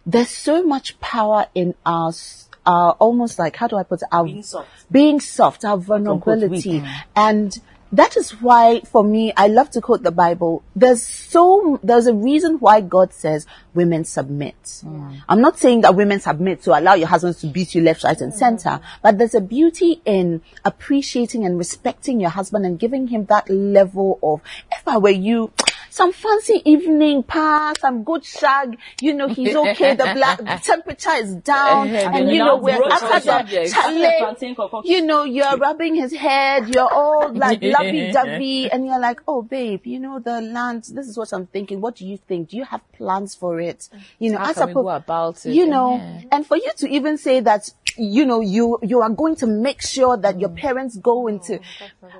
there's 0.07 0.31
so 0.31 0.63
much 0.63 1.01
power 1.01 1.47
in 1.57 1.75
our 1.85 2.11
s- 2.11 2.49
our 2.65 2.93
almost 3.01 3.41
like 3.41 3.57
how 3.57 3.67
do 3.67 3.75
I 3.77 3.83
put 3.83 4.03
it? 4.03 4.09
Our 4.13 4.25
Being 4.27 4.43
soft. 4.45 4.93
being 4.93 5.19
soft, 5.21 5.65
our 5.65 5.77
vulnerability, 5.77 6.81
mm. 6.83 6.89
and 7.17 7.59
that 7.93 8.17
is 8.17 8.31
why 8.43 8.81
for 8.81 9.03
me 9.03 9.33
I 9.37 9.49
love 9.49 9.71
to 9.71 9.81
quote 9.81 10.03
the 10.03 10.11
Bible. 10.11 10.63
There's 10.77 11.03
so 11.03 11.81
there's 11.83 12.07
a 12.07 12.15
reason 12.15 12.57
why 12.59 12.81
God 12.81 13.13
says 13.13 13.47
women 13.75 14.05
submit. 14.05 14.81
Hmm. 14.83 15.15
I'm 15.29 15.41
not 15.41 15.59
saying 15.59 15.83
that 15.83 15.95
women 15.95 16.21
submit 16.21 16.63
to 16.63 16.79
allow 16.79 16.95
your 16.95 17.09
husbands 17.09 17.41
to 17.41 17.47
beat 17.47 17.75
you 17.75 17.83
left, 17.83 18.05
right, 18.05 18.21
and 18.21 18.33
hmm. 18.33 18.39
center, 18.39 18.81
but 19.03 19.19
there's 19.19 19.35
a 19.35 19.41
beauty 19.41 20.01
in 20.05 20.43
appreciating 20.65 21.45
and 21.45 21.57
respecting 21.59 22.21
your 22.21 22.31
husband 22.31 22.67
and 22.67 22.79
giving 22.79 23.09
him 23.09 23.25
that 23.27 23.49
level 23.49 24.19
of. 24.23 24.41
If 24.71 24.87
I 24.87 24.99
were 24.99 25.11
you. 25.11 25.53
Some 25.91 26.13
fancy 26.13 26.63
evening 26.65 27.23
pass, 27.23 27.81
some 27.81 28.05
good 28.05 28.25
shag, 28.25 28.79
you 29.01 29.15
know, 29.15 29.29
he's 29.29 29.55
okay, 29.57 29.95
the 29.95 30.13
black 30.15 30.63
temperature 30.63 31.13
is 31.15 31.35
down, 31.37 31.89
Eh, 31.89 32.05
and 32.05 32.29
eh, 32.29 32.33
you 32.33 32.39
know, 32.39 32.57
we're 32.57 32.79
after 32.91 33.21
the 33.21 33.43
the 33.49 33.69
chalet, 33.71 34.83
you 34.85 35.03
know, 35.03 35.25
you're 35.25 35.57
rubbing 35.57 35.95
his 35.95 36.13
head, 36.15 36.69
you're 36.75 36.93
all 36.93 37.33
like 37.33 37.63
lovey-dovey, 37.79 38.71
and 38.71 38.87
you're 38.87 39.01
like, 39.01 39.21
oh 39.27 39.43
babe, 39.43 39.87
you 39.87 39.99
know, 39.99 40.19
the 40.19 40.41
land, 40.41 40.85
this 40.93 41.09
is 41.09 41.17
what 41.17 41.33
I'm 41.33 41.47
thinking. 41.47 41.81
What 41.81 41.97
do 41.97 42.07
you 42.07 42.17
think? 42.17 42.51
Do 42.51 42.57
you 42.57 42.65
have 42.65 42.81
plans 42.93 43.35
for 43.35 43.61
it? 43.61 43.89
You 44.19 44.33
know, 44.33 44.39
How 44.39 44.51
as 44.51 44.57
can 44.59 44.69
we 44.69 44.75
go 44.75 44.89
about 44.91 45.45
it? 45.47 45.53
you 45.55 45.67
know, 45.67 45.97
Yeah. 45.97 46.23
and 46.33 46.47
for 46.47 46.57
you 46.57 46.71
to 46.79 46.89
even 46.89 47.19
say 47.19 47.41
that, 47.41 47.71
you 47.97 48.25
know, 48.27 48.41
you, 48.41 48.79
you 48.83 49.01
are 49.01 49.11
going 49.11 49.37
to 49.37 49.47
make 49.47 49.83
sure 49.83 50.17
that 50.17 50.39
your 50.39 50.51
parents 50.51 50.97
go 50.97 51.27
into, 51.27 51.61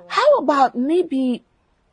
how 0.07 0.37
about 0.39 0.75
maybe, 0.75 1.43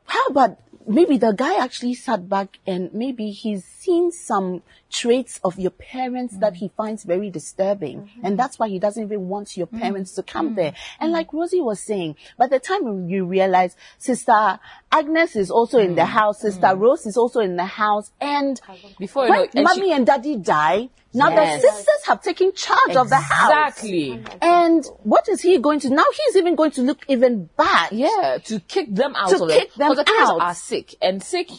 how 0.06 0.26
about 0.26 0.58
maybe 0.86 1.18
the 1.18 1.32
guy 1.32 1.62
actually 1.62 1.94
sat 1.94 2.28
back 2.28 2.58
and 2.66 2.92
maybe 2.94 3.30
he's 3.30 3.64
seen 3.64 4.12
some 4.12 4.62
traits 4.90 5.40
of 5.42 5.58
your 5.58 5.70
parents 5.72 6.36
that 6.38 6.54
he 6.56 6.68
finds 6.76 7.02
very 7.04 7.28
disturbing. 7.30 8.08
And 8.22 8.38
that's 8.38 8.58
why 8.58 8.68
he 8.68 8.78
doesn't 8.78 9.02
even 9.02 9.28
want 9.28 9.56
your 9.56 9.66
parents 9.66 10.12
to 10.12 10.22
come 10.22 10.54
there. 10.54 10.74
And 11.00 11.12
like 11.12 11.32
Rosie 11.32 11.60
was 11.60 11.80
saying, 11.80 12.16
by 12.38 12.46
the 12.46 12.60
time 12.60 13.08
you 13.08 13.24
realize 13.26 13.76
Sister 13.98 14.60
Agnes 14.92 15.36
is 15.36 15.50
also 15.50 15.78
in 15.78 15.94
the 15.96 16.04
house, 16.06 16.40
Sister 16.40 16.74
Rose 16.76 17.04
is 17.06 17.16
also 17.16 17.40
in 17.40 17.56
the 17.56 17.64
house, 17.64 18.10
and 18.20 18.60
Before 18.98 19.26
you 19.26 19.32
know, 19.32 19.48
and 19.54 19.64
mommy 19.64 19.86
she- 19.88 19.92
and 19.92 20.06
daddy 20.06 20.36
die, 20.36 20.88
now 21.12 21.30
Yes. 21.30 21.62
the 21.62 21.68
sisters 21.68 22.04
have 22.06 22.22
taken 22.22 22.52
charge 22.52 22.94
of 22.96 23.08
the 23.08 23.16
house. 23.16 23.50
Exactly. 23.50 24.22
And 24.40 24.84
what 25.02 25.28
is 25.28 25.40
he 25.42 25.58
going 25.58 25.80
to, 25.80 25.90
now 25.90 26.04
he's 26.26 26.36
even 26.36 26.54
going 26.54 26.70
to 26.72 26.82
look 26.82 27.00
even 27.08 27.48
bad. 27.56 27.92
Yeah, 27.92 28.38
to 28.44 28.60
kick 28.60 28.94
them 28.94 29.14
out 29.16 29.30
To 29.30 29.42
of 29.42 29.50
kick 29.50 29.62
it. 29.64 29.74
them 29.76 29.90
Because 29.90 29.96
the 29.98 30.04
parents 30.04 30.30
out. 30.30 30.40
are 30.40 30.54
sick 30.54 30.94
and 31.02 31.22
sick. 31.22 31.50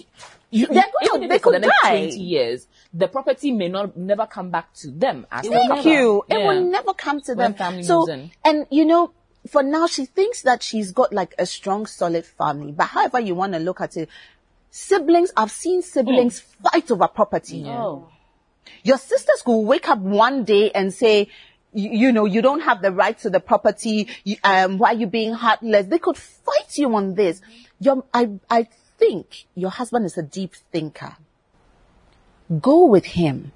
You, 0.49 0.67
They're 0.67 0.75
you- 1.01 1.09
going 1.09 1.09
even 1.09 1.19
to- 1.19 1.23
if 1.25 1.29
they 1.29 1.35
it's 1.35 1.43
for 1.43 1.51
the 1.51 1.59
could 1.59 1.67
next 1.67 1.81
die. 1.83 1.89
twenty 2.07 2.19
years, 2.19 2.67
the 2.93 3.07
property 3.07 3.51
may 3.51 3.67
not 3.67 3.95
never 3.97 4.25
come 4.25 4.49
back 4.49 4.73
to 4.75 4.91
them. 4.91 5.25
As 5.31 5.47
Thank 5.47 5.69
never. 5.69 5.89
you. 5.89 6.23
It 6.29 6.37
Yeah. 6.39 6.47
will 6.47 6.63
never 6.65 6.93
come 6.93 7.21
to 7.21 7.33
When 7.33 7.51
them. 7.51 7.53
family 7.55 7.83
so, 7.83 8.05
moves 8.07 8.31
and 8.43 8.65
you 8.69 8.85
know, 8.85 9.11
for 9.49 9.63
now, 9.63 9.87
she 9.87 10.05
thinks 10.05 10.41
that 10.41 10.61
she's 10.61 10.91
got 10.91 11.13
like 11.13 11.33
a 11.39 11.45
strong, 11.45 11.85
solid 11.85 12.25
family. 12.25 12.71
But 12.71 12.85
however 12.87 13.19
you 13.19 13.33
want 13.35 13.53
to 13.53 13.59
look 13.59 13.79
at 13.79 13.95
it, 13.95 14.09
siblings, 14.71 15.31
I've 15.37 15.51
seen 15.51 15.81
siblings 15.81 16.39
fight 16.39 16.91
over 16.91 17.07
property. 17.07 17.63
Oh. 17.65 18.09
Your 18.83 18.97
sisters 18.97 19.41
could 19.45 19.59
wake 19.61 19.87
up 19.87 19.99
one 19.99 20.43
day 20.43 20.71
and 20.71 20.93
say, 20.93 21.29
you, 21.73 21.91
you 21.91 22.11
know, 22.11 22.25
you 22.25 22.41
don't 22.41 22.61
have 22.61 22.81
the 22.81 22.91
right 22.91 23.17
to 23.19 23.29
the 23.29 23.39
property. 23.39 24.09
You, 24.25 24.35
um, 24.43 24.77
why 24.77 24.89
are 24.91 24.95
you 24.95 25.07
being 25.07 25.33
heartless? 25.33 25.85
They 25.87 25.99
could 25.99 26.17
fight 26.17 26.77
you 26.77 26.93
on 26.95 27.15
this. 27.15 27.41
Your, 27.79 28.03
I, 28.13 28.29
I 28.49 28.67
think 28.97 29.45
your 29.55 29.69
husband 29.69 30.05
is 30.05 30.17
a 30.17 30.23
deep 30.23 30.55
thinker. 30.71 31.15
Go 32.61 32.85
with 32.85 33.05
him. 33.05 33.51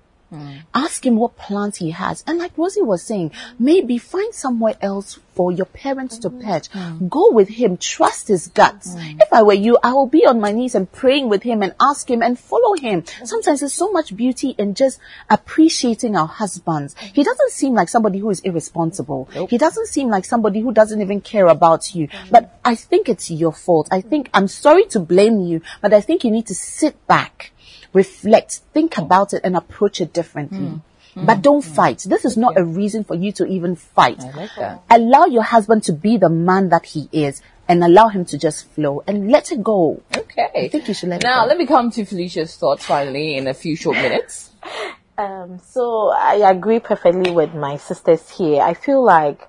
Ask 0.74 1.06
him 1.06 1.18
what 1.18 1.36
plans 1.36 1.78
he 1.78 1.92
has. 1.92 2.24
And 2.26 2.40
like 2.40 2.58
Rosie 2.58 2.82
was 2.82 3.04
saying, 3.04 3.32
maybe 3.60 3.98
find 3.98 4.34
somewhere 4.34 4.76
else 4.82 5.20
for 5.34 5.52
your 5.52 5.66
parents 5.66 6.18
to 6.20 6.30
perch. 6.30 6.70
Go 7.10 7.32
with 7.32 7.50
him. 7.50 7.76
Trust 7.76 8.30
his 8.30 8.48
guts. 8.48 8.96
If 8.98 9.34
I 9.34 9.44
were 9.44 9.54
you, 9.54 9.78
I 9.84 9.92
will 9.92 10.08
be 10.08 10.26
on 10.26 10.40
my 10.40 10.54
knees 10.54 10.74
and 10.74 10.90
praying 10.90 11.28
with 11.28 11.44
him 11.44 11.62
and 11.62 11.76
ask 11.82 12.10
him 12.10 12.22
and 12.22 12.40
follow 12.40 12.76
him. 12.76 13.04
Sometimes 13.26 13.60
there's 13.60 13.74
so 13.74 13.92
much 13.92 14.16
beauty 14.16 14.56
in 14.58 14.74
just 14.74 15.02
appreciating 15.30 16.16
our 16.16 16.28
husbands. 16.28 16.96
He 17.14 17.24
doesn't 17.24 17.52
seem 17.52 17.74
like 17.74 17.90
somebody 17.90 18.20
who 18.20 18.30
is 18.30 18.40
irresponsible. 18.40 19.28
He 19.50 19.58
doesn't 19.58 19.88
seem 19.88 20.08
like 20.08 20.24
somebody 20.24 20.62
who 20.62 20.72
doesn't 20.72 21.02
even 21.02 21.20
care 21.20 21.48
about 21.48 21.94
you. 21.94 22.08
But 22.30 22.58
I 22.64 22.76
think 22.76 23.10
it's 23.10 23.30
your 23.30 23.52
fault. 23.52 23.90
I 23.92 24.00
think 24.00 24.30
I'm 24.34 24.48
sorry 24.48 24.86
to 24.86 25.00
blame 25.02 25.42
you, 25.42 25.62
but 25.82 25.94
I 25.94 26.00
think 26.00 26.24
you 26.24 26.32
need 26.32 26.48
to 26.48 26.56
sit 26.56 27.06
back 27.08 27.51
reflect, 27.94 28.62
think 28.74 28.98
about 28.98 29.34
it 29.34 29.42
and 29.44 29.56
approach 29.56 30.02
it 30.02 30.14
differently. 30.14 30.60
Hmm. 30.60 30.78
Hmm. 31.14 31.26
But 31.26 31.42
don't 31.42 31.66
hmm. 31.66 31.74
fight. 31.74 32.06
This 32.08 32.26
is 32.26 32.38
not 32.38 32.58
a 32.58 32.64
reason 32.64 33.04
for 33.04 33.16
you 33.16 33.32
to 33.34 33.46
even 33.46 33.76
fight. 33.76 34.22
I 34.22 34.32
like 34.32 34.56
that. 34.58 34.84
Allow 34.90 35.26
your 35.26 35.44
husband 35.44 35.84
to 35.84 35.94
be 35.94 36.18
the 36.18 36.30
man 36.30 36.70
that 36.70 36.86
he 36.86 37.10
is 37.12 37.42
and 37.68 37.84
allow 37.84 38.08
him 38.08 38.26
to 38.26 38.38
just 38.38 38.70
flow 38.72 39.04
and 39.08 39.32
let 39.32 39.52
it 39.52 39.64
go. 39.64 40.02
Okay. 40.16 40.48
I 40.56 40.68
think 40.68 40.88
you 40.88 40.94
should 40.94 41.10
let 41.10 41.22
it 41.22 41.26
now, 41.26 41.46
let 41.46 41.58
me 41.58 41.66
come 41.66 41.92
to 41.92 42.06
Felicia's 42.06 42.56
thoughts 42.56 42.86
finally 42.86 43.38
in 43.38 43.48
a 43.48 43.54
few 43.54 43.76
short 43.76 43.98
minutes. 43.98 44.52
Um, 45.18 45.60
so 45.60 46.10
I 46.10 46.50
agree 46.50 46.80
perfectly 46.80 47.30
with 47.30 47.54
my 47.54 47.78
sisters 47.78 48.28
here. 48.28 48.62
I 48.62 48.74
feel 48.74 49.04
like, 49.04 49.48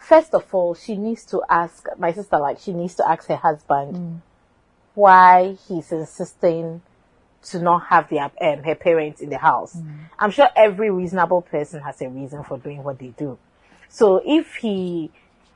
first 0.00 0.34
of 0.34 0.52
all, 0.52 0.74
she 0.74 0.96
needs 0.96 1.24
to 1.26 1.42
ask, 1.48 1.86
my 1.96 2.12
sister, 2.12 2.38
like, 2.38 2.58
she 2.58 2.72
needs 2.72 2.96
to 2.96 3.08
ask 3.08 3.28
her 3.28 3.36
husband 3.36 4.22
why 4.94 5.56
he's 5.68 5.92
insisting 5.92 6.82
to 7.50 7.60
not 7.60 7.86
have 7.86 8.08
their, 8.08 8.24
um, 8.40 8.62
her 8.64 8.74
parents 8.74 9.20
in 9.20 9.30
the 9.30 9.38
house. 9.38 9.76
I'm 10.18 10.30
sure 10.30 10.48
every 10.56 10.90
reasonable 10.90 11.42
person 11.42 11.80
has 11.82 12.00
a 12.02 12.08
reason 12.08 12.42
for 12.44 12.58
doing 12.58 12.82
what 12.82 12.98
they 12.98 13.08
do. 13.08 13.38
So 13.88 14.20
if 14.24 14.56
he, 14.56 15.10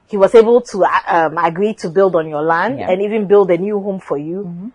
he 0.09 0.17
was 0.17 0.35
able 0.35 0.61
to 0.63 0.85
um, 0.85 1.39
agree 1.39 1.75
to 1.75 1.89
build 1.89 2.17
on 2.17 2.29
your 2.29 2.43
land 2.43 2.79
Yeah. 2.79 2.91
and 2.91 3.03
even 3.03 3.27
build 3.27 3.51
a 3.51 3.59
new 3.59 3.81
home 3.81 4.01
for 4.01 4.19
you, 4.19 4.73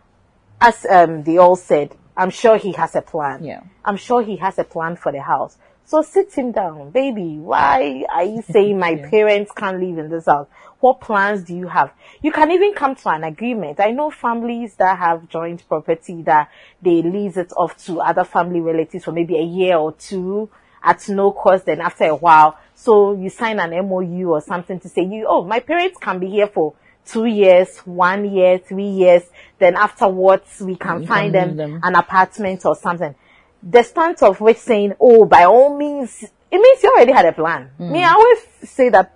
as 0.62 0.86
um, 0.90 1.24
they 1.24 1.38
all 1.38 1.56
said, 1.56 1.96
I'm 2.18 2.30
sure 2.30 2.58
he 2.58 2.72
has 2.74 2.96
a 2.96 3.02
plan. 3.02 3.44
Yeah. 3.44 3.62
I'm 3.84 3.98
sure 3.98 4.22
he 4.24 4.38
has 4.38 4.58
a 4.58 4.64
plan 4.64 4.96
for 4.96 5.12
the 5.12 5.22
house. 5.22 5.58
So 5.86 6.02
sit 6.02 6.34
him 6.34 6.52
down, 6.52 6.90
baby. 6.92 7.38
Why 7.38 8.06
are 8.12 8.24
you 8.24 8.42
saying 8.42 8.80
my 8.80 8.96
parents 9.12 9.52
can't 9.56 9.80
live 9.80 9.98
in 10.00 10.10
this 10.10 10.26
house? 10.26 10.48
What 10.86 11.02
plans 11.02 11.42
do 11.42 11.56
you 11.56 11.68
have? 11.68 11.92
You 12.22 12.32
can 12.32 12.52
even 12.52 12.76
come 12.76 12.96
to 12.96 13.10
an 13.10 13.24
agreement. 13.24 13.80
I 13.80 13.90
know 13.90 14.12
families 14.12 14.76
that 14.76 15.00
have 15.00 15.28
joint 15.30 15.68
property 15.68 16.22
that 16.22 16.52
they 16.80 17.02
lease 17.02 17.38
it 17.38 17.52
off 17.58 17.76
to 17.86 18.02
other 18.02 18.24
family 18.24 18.62
relatives 18.62 19.04
for 19.06 19.12
maybe 19.12 19.36
a 19.36 19.42
year 19.42 19.78
or 19.78 19.94
two 19.94 20.48
at 20.84 21.10
no 21.10 21.32
cost. 21.32 21.66
Then 21.66 21.82
after 21.82 22.04
a 22.04 22.14
while, 22.14 22.60
so 22.76 23.14
you 23.14 23.32
sign 23.32 23.60
an 23.60 23.72
MOU 23.72 24.30
or 24.30 24.42
something 24.42 24.80
to 24.82 24.88
say 24.88 25.04
you, 25.04 25.26
oh, 25.28 25.44
my 25.44 25.60
parents 25.60 25.98
can 26.00 26.20
be 26.20 26.30
here 26.30 26.46
for 26.46 26.76
two 27.04 27.26
years, 27.26 27.80
one 27.80 28.32
year, 28.32 28.60
three 28.60 28.88
years. 28.88 29.24
Then 29.58 29.76
afterwards, 29.76 30.62
we 30.62 30.76
can 30.76 31.08
find 31.08 31.34
can 31.34 31.58
them, 31.58 31.58
them. 31.58 31.80
an 31.82 31.96
apartment 31.96 32.64
or 32.64 32.76
something. 32.76 33.16
The 33.64 33.82
stance 33.82 34.22
of 34.22 34.40
which 34.40 34.58
saying, 34.58 34.94
oh, 35.00 35.26
by 35.26 35.46
all 35.46 35.76
means, 35.76 36.22
it 36.22 36.60
means 36.60 36.84
you 36.84 36.92
already 36.92 37.14
had 37.14 37.26
a 37.26 37.34
plan. 37.34 37.72
Hmm. 37.76 37.92
Me, 37.92 38.04
I 38.04 38.12
always 38.12 38.70
say 38.70 38.90
that 38.90 39.14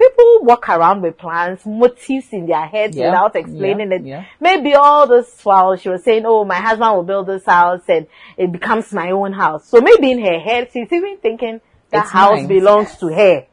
people 0.00 0.44
walk 0.44 0.68
around 0.68 1.02
with 1.02 1.18
plans, 1.18 1.64
motives 1.66 2.28
in 2.32 2.46
their 2.46 2.66
heads 2.66 2.96
Yeah, 2.96 3.06
without 3.10 3.36
explaining 3.36 3.90
yeah, 3.90 3.96
it. 3.98 4.06
yeah. 4.06 4.24
Maybe 4.40 4.74
all 4.74 5.06
this 5.06 5.38
while 5.44 5.76
she 5.76 5.88
was 5.88 6.02
saying, 6.02 6.24
oh, 6.26 6.44
my 6.44 6.56
husband 6.56 6.94
will 6.96 7.02
build 7.04 7.26
this 7.26 7.44
house 7.44 7.82
and 7.88 8.06
it 8.36 8.50
becomes 8.50 8.92
my 8.92 9.10
own 9.10 9.32
house. 9.32 9.66
So 9.68 9.80
maybe 9.80 10.10
in 10.10 10.20
her 10.24 10.38
head, 10.38 10.68
she's 10.72 10.92
even 10.92 11.18
thinking 11.18 11.60
that 11.90 12.04
It's 12.04 12.12
house 12.12 12.38
mine. 12.38 12.46
belongs 12.48 12.96
to 12.98 13.08
her. 13.08 13.46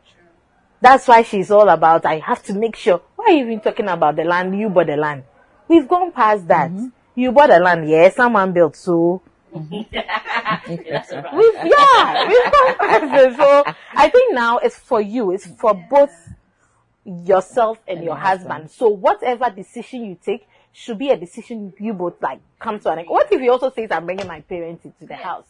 That's 0.80 1.08
why 1.08 1.24
she's 1.24 1.50
all 1.52 1.68
about, 1.70 2.06
I 2.06 2.20
have 2.20 2.43
to 2.43 2.54
make 2.54 2.76
sure. 2.76 3.02
Why 3.16 3.26
are 3.30 3.34
you 3.34 3.45
even 3.45 3.60
talking 3.62 3.88
about 3.88 4.16
the 4.16 4.24
land? 4.24 4.58
You 4.58 4.70
bought 4.70 4.88
the 4.88 4.95
land. 4.95 5.24
We've 5.68 5.88
gone 5.88 6.12
past 6.12 6.48
that. 6.48 6.72
Mm-hmm. 6.72 6.88
You 7.16 7.32
bought 7.32 7.50
the 7.50 7.60
land, 7.60 7.89
yes, 7.89 8.16
someone 8.16 8.54
built, 8.54 8.76
so 8.76 9.22
We've, 9.54 9.86
yeah, 9.91 12.28
we've 12.28 12.52
gone 12.52 12.76
past 12.78 13.14
it. 13.14 13.36
So 13.38 13.64
I 13.93 14.10
think 14.10 14.36
now 14.36 14.60
it's 14.60 14.78
for 14.78 15.02
you. 15.02 15.32
It's 15.32 15.48
for 15.48 15.74
both 15.89 16.12
yourself 17.08 17.80
and, 17.88 18.03
your 18.03 18.16
husband. 18.16 18.70
So 18.70 18.89
whatever 18.89 19.49
decision 19.49 20.05
you 20.05 20.18
take 20.24 20.47
should 20.74 20.97
be 20.97 21.10
a 21.10 21.18
decision 21.18 21.74
you 21.80 21.93
both 21.93 22.22
like 22.22 22.39
come 22.60 22.80
to 22.82 22.91
an 22.91 22.99
end. 22.99 23.10
What 23.10 23.32
if 23.32 23.39
he 23.39 23.49
also 23.49 23.72
says, 23.72 23.89
I'm 23.91 24.05
bringing 24.05 24.28
my 24.28 24.41
parents 24.41 24.86
into 24.86 25.05
the 25.05 25.16
house? 25.16 25.45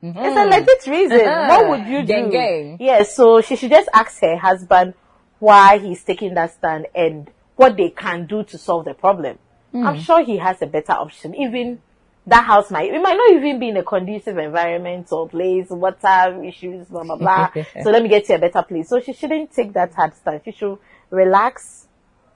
It's 0.00 0.36
a 0.36 0.44
legit 0.44 0.86
reason. 0.86 1.26
what 1.26 1.68
would 1.68 1.86
you 1.86 2.02
do? 2.02 2.30
Gang. 2.30 2.76
Yeah, 2.80 3.02
so 3.02 3.40
she 3.40 3.56
should 3.56 3.70
just 3.70 3.88
ask 3.92 4.20
her 4.20 4.36
husband 4.36 4.94
why 5.38 5.78
he's 5.78 6.02
taking 6.02 6.34
that 6.34 6.52
stand 6.52 6.86
and 6.94 7.30
what 7.56 7.76
they 7.76 7.90
can 7.90 8.26
do 8.26 8.42
to 8.44 8.58
solve 8.58 8.84
the 8.84 8.94
problem. 8.94 9.38
I'm 9.74 10.00
sure 10.00 10.22
he 10.22 10.36
has 10.38 10.60
a 10.60 10.66
better 10.66 10.92
option. 10.92 11.34
Even 11.34 11.80
that 12.26 12.44
house 12.44 12.70
might, 12.70 12.92
it 12.92 13.00
might 13.00 13.16
not 13.16 13.32
even 13.32 13.58
be 13.58 13.68
in 13.68 13.76
a 13.76 13.82
conducive 13.82 14.38
environment 14.38 15.08
or 15.10 15.28
place, 15.28 15.66
water 15.70 16.42
issues, 16.44 16.86
blah, 16.88 17.02
blah, 17.04 17.16
blah. 17.16 17.50
so 17.82 17.90
let 17.90 18.02
me 18.02 18.08
get 18.08 18.26
to 18.26 18.34
a 18.34 18.38
better 18.38 18.62
place. 18.62 18.88
So 18.88 19.00
she 19.00 19.12
shouldn't 19.12 19.52
take 19.52 19.72
that 19.72 19.94
hard 19.94 20.14
stand. 20.14 20.42
She 20.44 20.52
should 20.52 20.78
relax, 21.12 21.86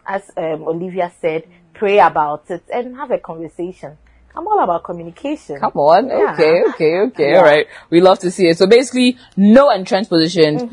as 0.07 0.31
um, 0.37 0.63
Olivia 0.69 1.11
said, 1.21 1.49
pray 1.75 1.99
about 1.99 2.49
it 2.51 2.63
and 2.73 2.95
have 2.97 3.11
a 3.11 3.19
conversation. 3.19 3.99
I'm 4.37 4.47
all 4.47 4.63
about 4.63 4.85
communication. 4.85 5.59
Come 5.59 5.73
on. 5.77 6.09
Yeah. 6.09 6.35
Okay, 6.35 6.63
okay, 6.69 6.99
okay. 7.09 7.35
All 7.37 7.43
right. 7.43 7.67
We 7.89 8.03
love 8.03 8.19
to 8.21 8.31
see 8.31 8.49
it. 8.49 8.59
So 8.59 8.67
basically, 8.67 9.17
no 9.37 9.71
entrenched 9.71 10.11
position. 10.11 10.69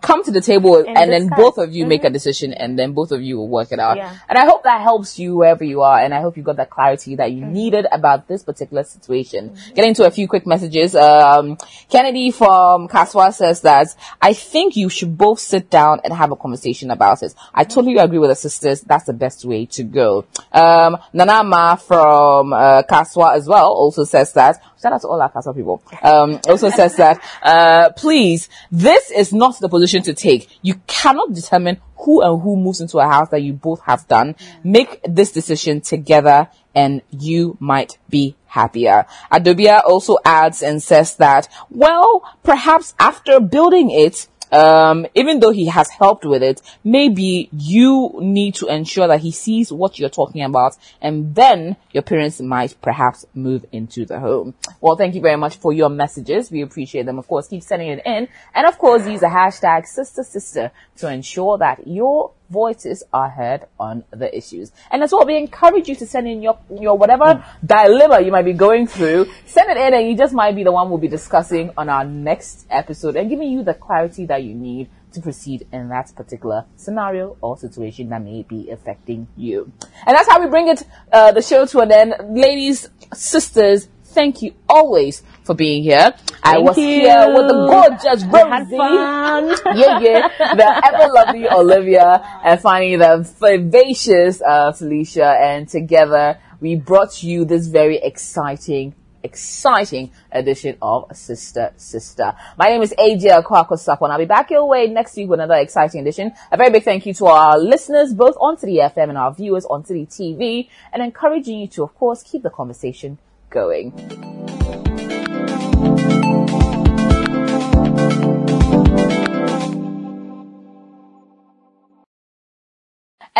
Come 0.00 0.24
to 0.24 0.30
the 0.30 0.40
table 0.40 0.76
and, 0.76 0.96
And 0.96 1.12
then 1.12 1.28
both 1.36 1.58
of 1.58 1.72
you 1.72 1.86
make 1.86 2.04
a 2.04 2.10
decision 2.10 2.52
and 2.52 2.78
then 2.78 2.92
both 2.92 3.12
of 3.12 3.22
you 3.22 3.36
will 3.36 3.48
work 3.48 3.72
it 3.72 3.78
out. 3.78 3.96
Yeah. 3.96 4.16
And 4.28 4.38
I 4.38 4.44
hope 4.46 4.62
that 4.64 4.80
helps 4.80 5.18
you 5.18 5.36
wherever 5.36 5.64
you 5.64 5.82
are 5.82 6.00
and 6.00 6.14
I 6.14 6.20
hope 6.20 6.36
you 6.36 6.42
got 6.42 6.56
that 6.56 6.70
clarity 6.70 7.16
that 7.16 7.32
you 7.32 7.44
needed 7.44 7.86
about 7.92 8.28
this 8.28 8.42
particular 8.42 8.84
situation. 8.84 9.56
Getting 9.74 9.94
to 9.94 10.06
a 10.06 10.10
few 10.10 10.28
quick 10.28 10.46
messages. 10.46 10.94
Um, 10.94 11.58
Kennedy 11.88 12.30
from 12.30 12.88
Kasoa 12.88 13.32
says 13.32 13.60
that 13.62 13.88
I 14.20 14.32
think 14.32 14.76
you 14.76 14.88
should 14.88 15.16
both 15.18 15.40
sit 15.40 15.70
down 15.70 16.00
and 16.04 16.12
have 16.12 16.30
a 16.30 16.36
conversation 16.36 16.90
about 16.90 17.22
it. 17.22 17.34
I 17.54 17.64
totally 17.64 17.98
agree 17.98 18.18
with 18.18 18.30
the 18.30 18.36
sisters. 18.36 18.80
That's 18.80 19.04
the 19.04 19.12
best 19.12 19.44
way 19.44 19.66
to 19.66 19.82
go. 19.82 20.24
Um, 20.52 20.96
Nanama 21.14 21.80
from 21.80 22.52
uh, 22.52 22.82
Kasoa 22.82 23.34
as 23.34 23.46
well 23.46 23.68
also 23.68 24.04
says 24.04 24.32
that. 24.34 24.62
Shout 24.80 24.94
out 24.94 25.00
to 25.02 25.08
all 25.08 25.20
our 25.20 25.30
Kasoa 25.30 25.54
people. 25.54 25.82
Um, 26.02 26.40
also 26.48 26.70
says 26.70 26.96
that, 26.96 27.22
uh, 27.42 27.90
please, 27.96 28.48
this 28.72 29.10
is 29.10 29.32
not 29.32 29.58
the 29.60 29.68
position 29.68 30.02
to 30.04 30.14
take. 30.14 30.48
You 30.62 30.80
cannot 30.86 31.34
determine 31.34 31.80
who 31.96 32.22
and 32.22 32.40
who 32.40 32.56
moves 32.56 32.80
into 32.80 32.98
a 32.98 33.04
house 33.04 33.28
that 33.28 33.42
you 33.42 33.52
both 33.52 33.82
have 33.82 34.08
done. 34.08 34.36
Make 34.64 35.00
this 35.04 35.32
decision 35.32 35.82
together 35.82 36.48
and 36.74 37.02
you 37.10 37.58
might 37.60 37.98
be 38.08 38.36
happier. 38.46 39.04
Adobia 39.30 39.82
also 39.84 40.16
adds 40.24 40.62
and 40.62 40.82
says 40.82 41.16
that, 41.16 41.48
well, 41.68 42.22
perhaps 42.42 42.94
after 42.98 43.38
building 43.38 43.90
it, 43.90 44.28
um, 44.52 45.06
even 45.14 45.40
though 45.40 45.50
he 45.50 45.66
has 45.66 45.88
helped 45.90 46.24
with 46.24 46.42
it, 46.42 46.60
maybe 46.84 47.48
you 47.52 48.18
need 48.20 48.54
to 48.56 48.66
ensure 48.66 49.08
that 49.08 49.20
he 49.20 49.30
sees 49.30 49.72
what 49.72 49.98
you're 49.98 50.08
talking 50.08 50.42
about 50.42 50.76
and 51.00 51.34
then 51.34 51.76
your 51.92 52.02
parents 52.02 52.40
might 52.40 52.74
perhaps 52.82 53.24
move 53.34 53.64
into 53.72 54.04
the 54.04 54.18
home. 54.18 54.54
Well, 54.80 54.96
thank 54.96 55.14
you 55.14 55.20
very 55.20 55.36
much 55.36 55.56
for 55.56 55.72
your 55.72 55.88
messages. 55.88 56.50
We 56.50 56.62
appreciate 56.62 57.06
them. 57.06 57.18
Of 57.18 57.28
course, 57.28 57.48
keep 57.48 57.62
sending 57.62 57.88
it 57.88 58.02
in. 58.04 58.28
And 58.54 58.66
of 58.66 58.78
course, 58.78 59.06
use 59.06 59.20
the 59.20 59.26
hashtag 59.26 59.86
sister 59.86 60.22
sister 60.22 60.72
to 60.96 61.08
ensure 61.08 61.58
that 61.58 61.86
your 61.86 62.32
voices 62.50 63.02
are 63.12 63.30
heard 63.30 63.66
on 63.78 64.04
the 64.10 64.36
issues. 64.36 64.72
And 64.90 65.02
as 65.02 65.12
well, 65.12 65.24
we 65.24 65.36
encourage 65.36 65.88
you 65.88 65.94
to 65.96 66.06
send 66.06 66.28
in 66.28 66.42
your, 66.42 66.58
your 66.78 66.98
whatever 66.98 67.44
dilemma 67.64 68.20
you 68.20 68.32
might 68.32 68.44
be 68.44 68.52
going 68.52 68.86
through. 68.86 69.26
Send 69.46 69.70
it 69.70 69.76
in 69.76 69.94
and 69.94 70.08
you 70.08 70.16
just 70.16 70.34
might 70.34 70.54
be 70.54 70.64
the 70.64 70.72
one 70.72 70.88
we'll 70.88 70.98
be 70.98 71.08
discussing 71.08 71.70
on 71.76 71.88
our 71.88 72.04
next 72.04 72.66
episode 72.70 73.16
and 73.16 73.30
giving 73.30 73.50
you 73.50 73.62
the 73.62 73.74
clarity 73.74 74.26
that 74.26 74.42
you 74.42 74.54
need 74.54 74.90
to 75.12 75.20
proceed 75.20 75.66
in 75.72 75.88
that 75.88 76.12
particular 76.14 76.64
scenario 76.76 77.36
or 77.40 77.56
situation 77.56 78.08
that 78.10 78.22
may 78.22 78.42
be 78.42 78.70
affecting 78.70 79.26
you. 79.36 79.72
And 80.06 80.16
that's 80.16 80.28
how 80.28 80.40
we 80.40 80.48
bring 80.48 80.68
it, 80.68 80.82
uh, 81.12 81.32
the 81.32 81.42
show 81.42 81.66
to 81.66 81.80
an 81.80 81.92
end. 81.92 82.14
Ladies, 82.30 82.88
sisters, 83.12 83.88
thank 84.10 84.42
you 84.42 84.54
always 84.68 85.22
for 85.44 85.54
being 85.54 85.82
here. 85.82 86.14
I 86.42 86.58
was 86.58 86.76
you. 86.76 86.84
here 86.84 87.26
with 87.28 87.48
the 87.48 87.66
gorgeous 87.66 88.24
Rosie. 88.24 88.76
yeah, 89.78 89.98
yeah. 90.00 90.54
The 90.54 90.82
ever 90.86 91.12
lovely 91.12 91.48
Olivia 91.48 92.22
and 92.44 92.60
finally 92.60 92.96
the 92.96 93.28
vivacious 93.40 94.42
uh, 94.42 94.72
Felicia. 94.72 95.36
And 95.40 95.68
together 95.68 96.38
we 96.60 96.76
brought 96.76 97.22
you 97.22 97.44
this 97.44 97.68
very 97.68 97.96
exciting 97.96 98.94
exciting 99.22 100.10
edition 100.32 100.76
of 100.80 101.04
Sister 101.14 101.72
Sister. 101.76 102.34
My 102.56 102.68
name 102.68 102.82
is 102.82 102.94
AJ 102.98 103.42
Akuoko 103.42 104.02
and 104.02 104.12
I'll 104.12 104.18
be 104.18 104.24
back 104.24 104.50
your 104.50 104.66
way 104.66 104.86
next 104.86 105.16
week 105.16 105.28
with 105.28 105.40
another 105.40 105.60
exciting 105.60 106.00
edition. 106.00 106.32
A 106.50 106.56
very 106.56 106.70
big 106.70 106.84
thank 106.84 107.04
you 107.04 107.14
to 107.14 107.26
our 107.26 107.58
listeners, 107.58 108.14
both 108.14 108.36
on 108.40 108.56
Citi 108.56 108.76
FM 108.80 109.10
and 109.10 109.18
our 109.18 109.34
viewers 109.34 109.66
on 109.66 109.82
Citi 109.82 110.06
TV, 110.08 110.68
and 110.92 111.02
encouraging 111.02 111.58
you 111.58 111.68
to, 111.68 111.82
of 111.82 111.94
course, 111.96 112.22
keep 112.22 112.42
the 112.42 112.50
conversation 112.50 113.18
going. 113.50 113.92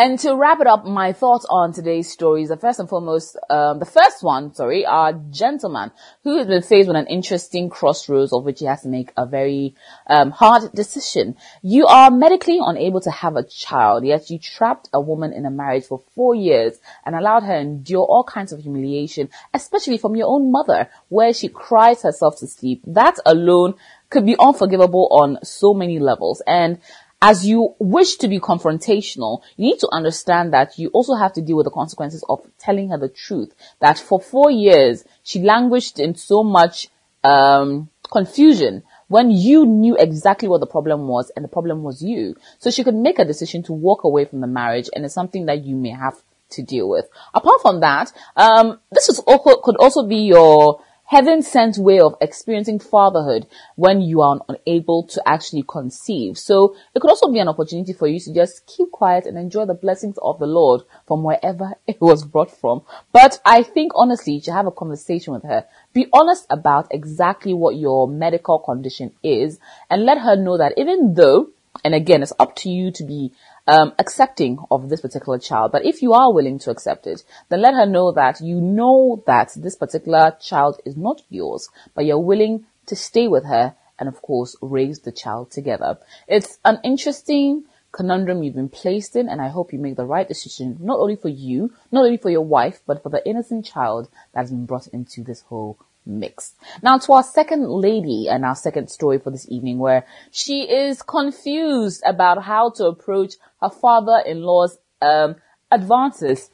And 0.01 0.19
to 0.21 0.35
wrap 0.35 0.63
it 0.63 0.67
up, 0.67 0.87
my 0.87 1.13
thoughts 1.13 1.45
on 1.51 1.75
today's 1.75 2.11
stories. 2.11 2.49
The 2.49 2.57
first 2.57 2.81
and 2.81 2.89
foremost, 2.89 3.37
um, 3.51 3.81
the 3.81 3.85
first 3.85 4.23
one, 4.23 4.55
sorry, 4.55 4.87
our 4.87 5.13
gentleman 5.13 5.91
who 6.25 6.39
has 6.39 6.47
been 6.47 6.63
faced 6.63 6.89
with 6.89 6.97
an 6.97 7.07
interesting 7.07 7.69
crossroads 7.69 8.33
of 8.33 8.43
which 8.43 8.61
he 8.61 8.65
has 8.65 8.81
to 8.81 8.89
make 8.89 9.13
a 9.19 9.27
very 9.27 9.75
um, 10.07 10.31
hard 10.31 10.73
decision. 10.73 11.37
You 11.61 11.85
are 11.85 12.11
medically 12.11 12.61
unable 12.65 13.03
to 13.03 13.11
have 13.11 13.37
a 13.37 13.43
child, 13.43 14.07
yet 14.07 14.31
you 14.31 14.39
trapped 14.39 14.89
a 14.95 15.03
woman 15.03 15.35
in 15.35 15.45
a 15.45 15.51
marriage 15.51 15.85
for 15.85 16.03
four 16.15 16.35
years 16.35 16.79
and 17.05 17.15
allowed 17.15 17.43
her 17.43 17.57
endure 17.57 18.07
all 18.07 18.25
kinds 18.25 18.55
of 18.55 18.61
humiliation, 18.61 19.29
especially 19.53 19.99
from 19.99 20.17
your 20.17 20.29
own 20.29 20.51
mother, 20.51 20.89
where 21.11 21.35
she 21.35 21.49
cries 21.49 22.01
herself 22.01 22.39
to 22.39 22.47
sleep. 22.47 22.83
That 22.87 23.19
alone 23.27 23.75
could 24.09 24.25
be 24.25 24.37
unforgivable 24.39 25.09
on 25.13 25.45
so 25.45 25.75
many 25.75 25.99
levels. 25.99 26.43
And 26.47 26.79
as 27.23 27.47
you 27.47 27.75
wish 27.79 28.17
to 28.17 28.29
be 28.29 28.41
confrontational, 28.41 29.43
you 29.57 29.71
need 29.71 29.79
to 29.81 29.89
understand 29.93 30.55
that 30.55 30.79
you 30.79 30.89
also 30.89 31.15
have 31.15 31.33
to 31.35 31.43
deal 31.43 31.57
with 31.57 31.65
the 31.65 31.71
consequences 31.71 32.25
of 32.29 32.41
telling 32.59 32.91
her 32.91 32.99
the 32.99 33.09
truth. 33.09 33.53
That 33.81 33.99
for 33.99 34.21
four 34.21 34.51
years, 34.51 35.05
she 35.23 35.41
languished 35.41 35.99
in 35.99 36.15
so 36.15 36.43
much 36.43 36.89
um, 37.23 37.91
confusion 38.11 38.83
when 39.09 39.31
you 39.31 39.67
knew 39.67 39.97
exactly 39.99 40.49
what 40.49 40.61
the 40.61 40.67
problem 40.67 41.09
was 41.09 41.31
and 41.35 41.45
the 41.45 41.49
problem 41.49 41.83
was 41.83 42.03
you. 42.03 42.37
So 42.59 42.71
she 42.71 42.85
could 42.85 42.95
make 42.95 43.19
a 43.19 43.25
decision 43.25 43.63
to 43.65 43.73
walk 43.73 44.05
away 44.05 44.25
from 44.25 44.41
the 44.41 44.47
marriage 44.47 44.89
and 44.95 45.05
it's 45.05 45.15
something 45.15 45.47
that 45.47 45.65
you 45.65 45.77
may 45.77 45.91
have 45.91 46.15
to 46.51 46.63
deal 46.63 46.89
with. 46.89 47.09
Apart 47.35 47.61
from 47.61 47.81
that, 47.81 48.13
um, 48.37 48.81
this 48.91 49.09
is 49.09 49.19
also, 49.21 49.61
could 49.63 49.77
also 49.77 50.07
be 50.07 50.19
your 50.19 50.81
heaven 51.11 51.43
sent 51.43 51.77
way 51.77 51.99
of 51.99 52.15
experiencing 52.21 52.79
fatherhood 52.79 53.45
when 53.75 54.01
you 54.01 54.21
are 54.21 54.41
unable 54.49 55.03
to 55.03 55.21
actually 55.27 55.65
conceive. 55.67 56.39
So 56.39 56.77
it 56.95 57.01
could 57.01 57.11
also 57.11 57.33
be 57.33 57.41
an 57.41 57.49
opportunity 57.49 57.93
for 57.93 58.07
you 58.07 58.21
to 58.21 58.33
just 58.33 58.65
keep 58.67 58.93
quiet 58.93 59.27
and 59.27 59.37
enjoy 59.37 59.67
the 59.67 59.75
blessings 59.75 60.17
of 60.23 60.39
the 60.39 60.47
Lord 60.47 60.83
from 61.09 61.25
wherever 61.25 61.75
it 61.89 62.01
was 62.01 62.25
brought 62.25 62.57
from. 62.57 62.83
But 63.13 63.41
I 63.45 63.65
think 63.65 63.91
honestly, 63.97 64.35
you 64.35 64.41
should 64.41 64.55
have 64.55 64.69
a 64.69 64.71
conversation 64.71 65.33
with 65.33 65.43
her. 65.43 65.67
Be 65.93 66.07
honest 66.13 66.47
about 66.49 66.87
exactly 66.93 67.55
what 67.55 67.75
your 67.75 68.07
medical 68.07 68.61
condition 68.61 69.13
is 69.25 69.59
and 69.91 70.05
let 70.05 70.19
her 70.19 70.37
know 70.37 70.59
that 70.59 70.75
even 70.77 71.15
though 71.15 71.49
and 71.85 71.95
again, 71.95 72.23
it's 72.23 72.33
up 72.39 72.57
to 72.57 72.69
you 72.69 72.91
to 72.93 73.05
be 73.05 73.33
um, 73.67 73.93
accepting 73.99 74.59
of 74.71 74.89
this 74.89 75.01
particular 75.01 75.39
child. 75.39 75.73
But 75.73 75.85
if 75.85 76.03
you 76.03 76.13
are 76.13 76.33
willing 76.33 76.59
to 76.61 76.71
accept 76.71 77.07
it, 77.07 77.23
then 77.49 77.63
let 77.63 77.75
her 77.75 77.87
know 77.87 78.13
that 78.13 78.41
you 78.41 78.61
know 78.61 79.23
that 79.27 79.53
this 79.57 79.77
particular 79.77 80.37
child 80.41 80.81
is 80.85 80.97
not 80.97 81.23
yours, 81.29 81.69
but 81.95 82.05
you're 82.05 82.21
willing 82.21 82.67
to 82.87 82.97
stay 82.97 83.29
with 83.29 83.45
her 83.45 83.75
and 83.99 84.09
of 84.09 84.21
course 84.23 84.57
raise 84.61 85.01
the 85.01 85.13
child 85.13 85.51
together. 85.51 85.99
It's 86.27 86.59
an 86.65 86.79
interesting 86.83 87.65
conundrum 87.93 88.43
you've 88.43 88.55
been 88.55 88.69
placed 88.69 89.17
in 89.17 89.29
and 89.29 89.41
I 89.41 89.49
hope 89.49 89.73
you 89.73 89.79
make 89.79 89.97
the 89.97 90.07
right 90.07 90.27
decision, 90.27 90.79
not 90.81 90.99
only 90.99 91.17
for 91.17 91.29
you, 91.29 91.73
not 91.91 92.05
only 92.05 92.17
for 92.17 92.31
your 92.31 92.45
wife, 92.45 92.81
but 92.87 93.03
for 93.03 93.09
the 93.09 93.27
innocent 93.29 93.67
child 93.67 94.09
that's 94.33 94.51
been 94.51 94.67
brought 94.67 94.87
into 94.89 95.23
this 95.23 95.43
whole 95.43 95.79
mix. 96.07 96.55
Now 96.83 96.99
to 96.99 97.13
our 97.13 97.23
second 97.23 97.69
lady 97.69 98.29
and 98.29 98.45
our 98.45 98.57
second 98.57 98.89
story 98.89 99.19
for 99.19 99.31
this 99.31 99.47
evening 99.49 99.79
where 99.79 100.07
she 100.31 100.63
is 100.63 101.03
confused 101.03 102.03
about 102.07 102.43
how 102.43 102.71
to 102.71 102.87
approach 102.87 103.35
her 103.61 103.71
father-in-law's 103.71 104.79
um, 105.03 105.37
advances 105.71 106.51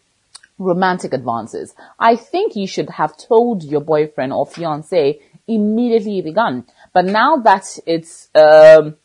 romantic 0.58 1.12
advances. 1.12 1.74
I 1.98 2.16
think 2.16 2.56
you 2.56 2.66
should 2.66 2.90
have 2.90 3.16
told 3.16 3.62
your 3.62 3.80
boyfriend 3.80 4.32
or 4.32 4.46
fiance 4.46 5.20
immediately 5.46 6.22
begun. 6.22 6.66
But 6.92 7.04
now 7.04 7.36
that 7.38 7.78
it's 7.86 8.28
um, 8.34 8.96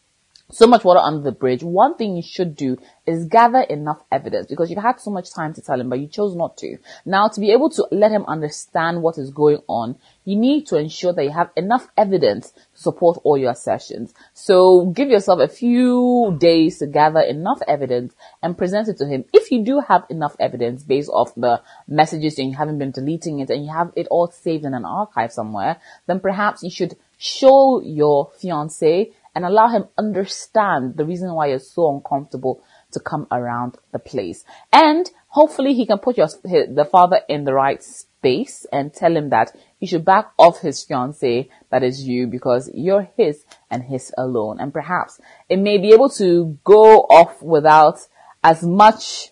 so 0.52 0.68
much 0.68 0.84
water 0.84 1.00
under 1.00 1.22
the 1.22 1.32
bridge, 1.32 1.64
one 1.64 1.96
thing 1.96 2.16
you 2.16 2.22
should 2.22 2.56
do 2.56 2.78
is 3.06 3.26
gather 3.26 3.62
enough 3.62 4.04
evidence 4.12 4.48
because 4.48 4.70
you've 4.70 4.82
had 4.82 5.00
so 5.00 5.10
much 5.10 5.34
time 5.34 5.54
to 5.54 5.62
tell 5.62 5.80
him, 5.80 5.90
but 5.90 6.00
you 6.00 6.08
chose 6.08 6.36
not 6.36 6.58
to. 6.58 6.78
Now, 7.06 7.28
to 7.30 7.40
be 7.40 7.52
able 7.52 7.70
to 7.72 7.88
let 7.92 8.12
him 8.12 8.26
understand 8.26 9.02
what 9.02 9.18
is 9.18 9.32
going 9.32 9.62
on, 9.68 9.98
you 10.26 10.36
need 10.36 10.68
to 10.68 10.78
ensure 10.78 11.14
that 11.14 11.24
you 11.24 11.32
have 11.32 11.50
enough 11.56 11.88
evidence 11.98 12.52
to 12.52 12.62
support 12.74 13.20
all 13.24 13.38
your 13.38 13.52
assertions. 13.52 14.14
So 14.34 14.88
give 14.88 15.10
yourself 15.10 15.40
a 15.40 15.48
few 15.48 16.38
days 16.40 16.80
to 16.80 16.88
gather 16.88 17.22
enough 17.22 17.60
evidence 17.68 18.14
and 18.44 18.58
present 18.58 18.88
it 18.88 18.98
to 18.98 19.08
him. 19.08 19.26
If 19.34 19.52
you 19.52 19.64
do 19.64 19.82
have 19.88 20.06
enough 20.10 20.36
evidence 20.40 20.84
based 20.84 21.10
off 21.10 21.34
the 21.36 21.62
messages 21.88 22.38
and 22.38 22.52
you 22.52 22.58
haven't 22.58 22.78
been 22.78 22.92
deleting 22.92 23.40
it 23.40 23.50
and 23.50 23.66
you 23.66 23.72
have 23.72 23.92
it 23.96 24.08
all 24.12 24.28
saved 24.28 24.66
in 24.66 24.74
an 24.74 24.86
archive 24.86 25.32
somewhere, 25.32 25.78
then 26.08 26.20
perhaps 26.20 26.62
you 26.62 26.70
should 26.70 26.96
show 27.18 27.82
your 27.82 28.32
fiance 28.40 29.12
and 29.36 29.46
allow 29.46 29.68
him 29.68 29.86
understand 29.98 30.98
the 30.98 31.06
reason 31.06 31.34
why 31.34 31.48
you're 31.48 31.60
so 31.60 31.94
uncomfortable 31.96 32.64
to 32.92 33.00
come 33.00 33.28
around 33.32 33.78
the 33.92 34.00
place. 34.00 34.44
And 34.72 35.10
hopefully 35.28 35.74
he 35.74 35.86
can 35.86 36.00
put 36.00 36.18
your, 36.18 36.28
the 36.28 36.88
father 36.90 37.22
in 37.30 37.46
the 37.46 37.54
right 37.54 37.82
space 37.82 38.66
and 38.72 38.94
tell 38.94 39.16
him 39.16 39.30
that 39.30 39.56
he 39.80 39.88
should 39.88 40.06
back 40.06 40.32
off 40.38 40.62
his 40.62 40.84
fiance 40.84 41.50
that 41.70 41.84
is 41.84 42.04
you 42.04 42.28
because 42.28 42.70
you're 42.74 43.10
his 43.18 43.46
and 43.70 43.84
his 43.84 44.14
alone. 44.18 44.60
And 44.60 44.74
perhaps 44.74 45.20
it 45.50 45.58
may 45.58 45.78
be 45.78 45.94
able 45.94 46.10
to 46.12 46.58
go 46.64 47.00
off 47.02 47.42
without 47.42 48.00
as 48.44 48.64
much 48.64 49.31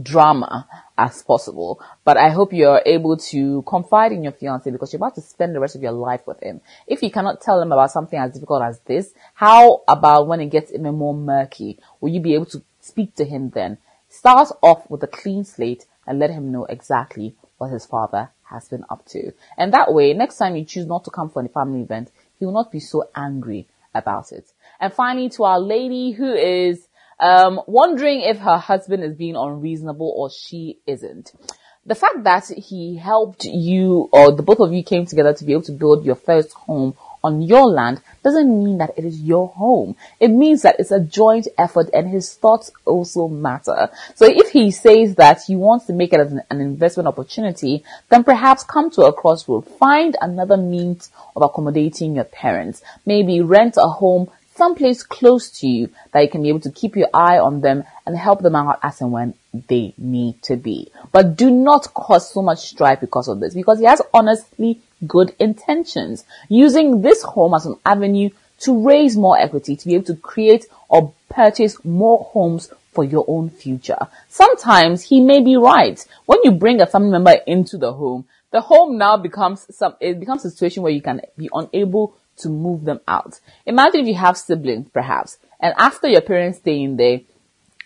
drama 0.00 0.66
as 0.96 1.22
possible. 1.22 1.82
But 2.04 2.16
I 2.16 2.30
hope 2.30 2.52
you're 2.52 2.82
able 2.86 3.16
to 3.16 3.62
confide 3.62 4.12
in 4.12 4.22
your 4.22 4.32
fiance 4.32 4.70
because 4.70 4.92
you're 4.92 4.98
about 4.98 5.16
to 5.16 5.20
spend 5.20 5.54
the 5.54 5.60
rest 5.60 5.76
of 5.76 5.82
your 5.82 5.92
life 5.92 6.26
with 6.26 6.40
him. 6.42 6.60
If 6.86 7.02
you 7.02 7.10
cannot 7.10 7.40
tell 7.40 7.60
him 7.60 7.72
about 7.72 7.90
something 7.90 8.18
as 8.18 8.32
difficult 8.32 8.62
as 8.62 8.78
this, 8.80 9.12
how 9.34 9.82
about 9.88 10.28
when 10.28 10.40
it 10.40 10.50
gets 10.50 10.72
even 10.72 10.94
more 10.94 11.14
murky? 11.14 11.78
Will 12.00 12.10
you 12.10 12.20
be 12.20 12.34
able 12.34 12.46
to 12.46 12.62
speak 12.80 13.14
to 13.16 13.24
him 13.24 13.50
then? 13.50 13.78
Start 14.08 14.48
off 14.62 14.88
with 14.90 15.02
a 15.02 15.08
clean 15.08 15.44
slate 15.44 15.86
and 16.06 16.18
let 16.18 16.30
him 16.30 16.52
know 16.52 16.64
exactly 16.66 17.34
what 17.58 17.70
his 17.70 17.86
father 17.86 18.30
has 18.44 18.68
been 18.68 18.84
up 18.90 19.04
to. 19.06 19.32
And 19.56 19.72
that 19.72 19.92
way, 19.92 20.12
next 20.12 20.36
time 20.36 20.56
you 20.56 20.64
choose 20.64 20.86
not 20.86 21.04
to 21.04 21.10
come 21.10 21.30
for 21.30 21.44
a 21.44 21.48
family 21.48 21.82
event, 21.82 22.10
he 22.38 22.44
will 22.44 22.52
not 22.52 22.72
be 22.72 22.80
so 22.80 23.08
angry 23.14 23.68
about 23.94 24.32
it. 24.32 24.52
And 24.80 24.92
finally, 24.92 25.28
to 25.30 25.44
our 25.44 25.60
lady 25.60 26.12
who 26.12 26.32
is 26.32 26.88
um, 27.20 27.60
wondering 27.66 28.20
if 28.20 28.38
her 28.38 28.58
husband 28.58 29.04
is 29.04 29.14
being 29.14 29.36
unreasonable 29.36 30.12
or 30.16 30.30
she 30.30 30.78
isn't. 30.86 31.32
The 31.84 31.94
fact 31.96 32.22
that 32.24 32.44
he 32.48 32.96
helped 32.96 33.44
you 33.44 34.08
or 34.12 34.30
the 34.30 34.42
both 34.42 34.60
of 34.60 34.72
you 34.72 34.84
came 34.84 35.04
together 35.04 35.34
to 35.34 35.44
be 35.44 35.52
able 35.52 35.62
to 35.62 35.72
build 35.72 36.04
your 36.04 36.14
first 36.14 36.52
home 36.52 36.94
on 37.24 37.42
your 37.42 37.66
land 37.66 38.00
doesn't 38.22 38.64
mean 38.64 38.78
that 38.78 38.92
it 38.96 39.04
is 39.04 39.20
your 39.20 39.48
home. 39.48 39.96
It 40.20 40.28
means 40.28 40.62
that 40.62 40.76
it's 40.78 40.90
a 40.90 41.00
joint 41.00 41.48
effort 41.58 41.90
and 41.92 42.08
his 42.08 42.34
thoughts 42.34 42.70
also 42.84 43.28
matter. 43.28 43.90
So 44.14 44.26
if 44.26 44.50
he 44.50 44.70
says 44.70 45.16
that 45.16 45.42
he 45.46 45.56
wants 45.56 45.86
to 45.86 45.92
make 45.92 46.12
it 46.12 46.20
an, 46.20 46.42
an 46.50 46.60
investment 46.60 47.08
opportunity, 47.08 47.84
then 48.08 48.24
perhaps 48.24 48.64
come 48.64 48.90
to 48.92 49.02
a 49.02 49.12
crossroad. 49.12 49.66
Find 49.66 50.16
another 50.20 50.56
means 50.56 51.10
of 51.34 51.42
accommodating 51.42 52.14
your 52.14 52.24
parents. 52.24 52.82
Maybe 53.06 53.40
rent 53.40 53.76
a 53.76 53.88
home 53.88 54.30
someplace 54.56 55.02
close 55.02 55.50
to 55.60 55.66
you 55.66 55.90
that 56.12 56.20
you 56.20 56.28
can 56.28 56.42
be 56.42 56.48
able 56.48 56.60
to 56.60 56.70
keep 56.70 56.96
your 56.96 57.08
eye 57.14 57.38
on 57.38 57.60
them 57.60 57.84
and 58.06 58.16
help 58.16 58.40
them 58.40 58.54
out 58.54 58.78
as 58.82 59.00
and 59.00 59.12
when 59.12 59.34
they 59.68 59.94
need 59.98 60.42
to 60.42 60.56
be. 60.56 60.90
But 61.12 61.36
do 61.36 61.50
not 61.50 61.92
cause 61.94 62.30
so 62.32 62.42
much 62.42 62.60
strife 62.60 63.00
because 63.00 63.28
of 63.28 63.40
this, 63.40 63.54
because 63.54 63.78
he 63.78 63.84
has 63.84 64.02
honestly 64.12 64.80
good 65.06 65.34
intentions, 65.38 66.24
using 66.48 67.02
this 67.02 67.22
home 67.22 67.54
as 67.54 67.66
an 67.66 67.76
avenue 67.84 68.30
to 68.60 68.86
raise 68.86 69.16
more 69.16 69.38
equity, 69.38 69.76
to 69.76 69.86
be 69.86 69.94
able 69.94 70.04
to 70.04 70.16
create 70.16 70.66
or 70.88 71.12
purchase 71.28 71.84
more 71.84 72.24
homes 72.32 72.70
for 72.92 73.04
your 73.04 73.24
own 73.26 73.50
future. 73.50 74.06
Sometimes 74.28 75.02
he 75.02 75.20
may 75.20 75.40
be 75.42 75.56
right. 75.56 76.04
When 76.26 76.38
you 76.44 76.52
bring 76.52 76.80
a 76.80 76.86
family 76.86 77.10
member 77.10 77.34
into 77.46 77.78
the 77.78 77.92
home, 77.92 78.26
the 78.50 78.60
home 78.60 78.98
now 78.98 79.16
becomes 79.16 79.66
some, 79.74 79.96
it 79.98 80.20
becomes 80.20 80.44
a 80.44 80.50
situation 80.50 80.82
where 80.82 80.92
you 80.92 81.00
can 81.00 81.22
be 81.36 81.48
unable 81.52 82.14
to 82.38 82.48
move 82.48 82.84
them 82.84 83.00
out. 83.06 83.40
Imagine 83.66 84.00
if 84.00 84.06
you 84.06 84.14
have 84.14 84.36
siblings, 84.36 84.88
perhaps, 84.90 85.38
and 85.60 85.74
after 85.78 86.08
your 86.08 86.22
parents 86.22 86.58
stay 86.58 86.82
in 86.82 86.96
there, 86.96 87.20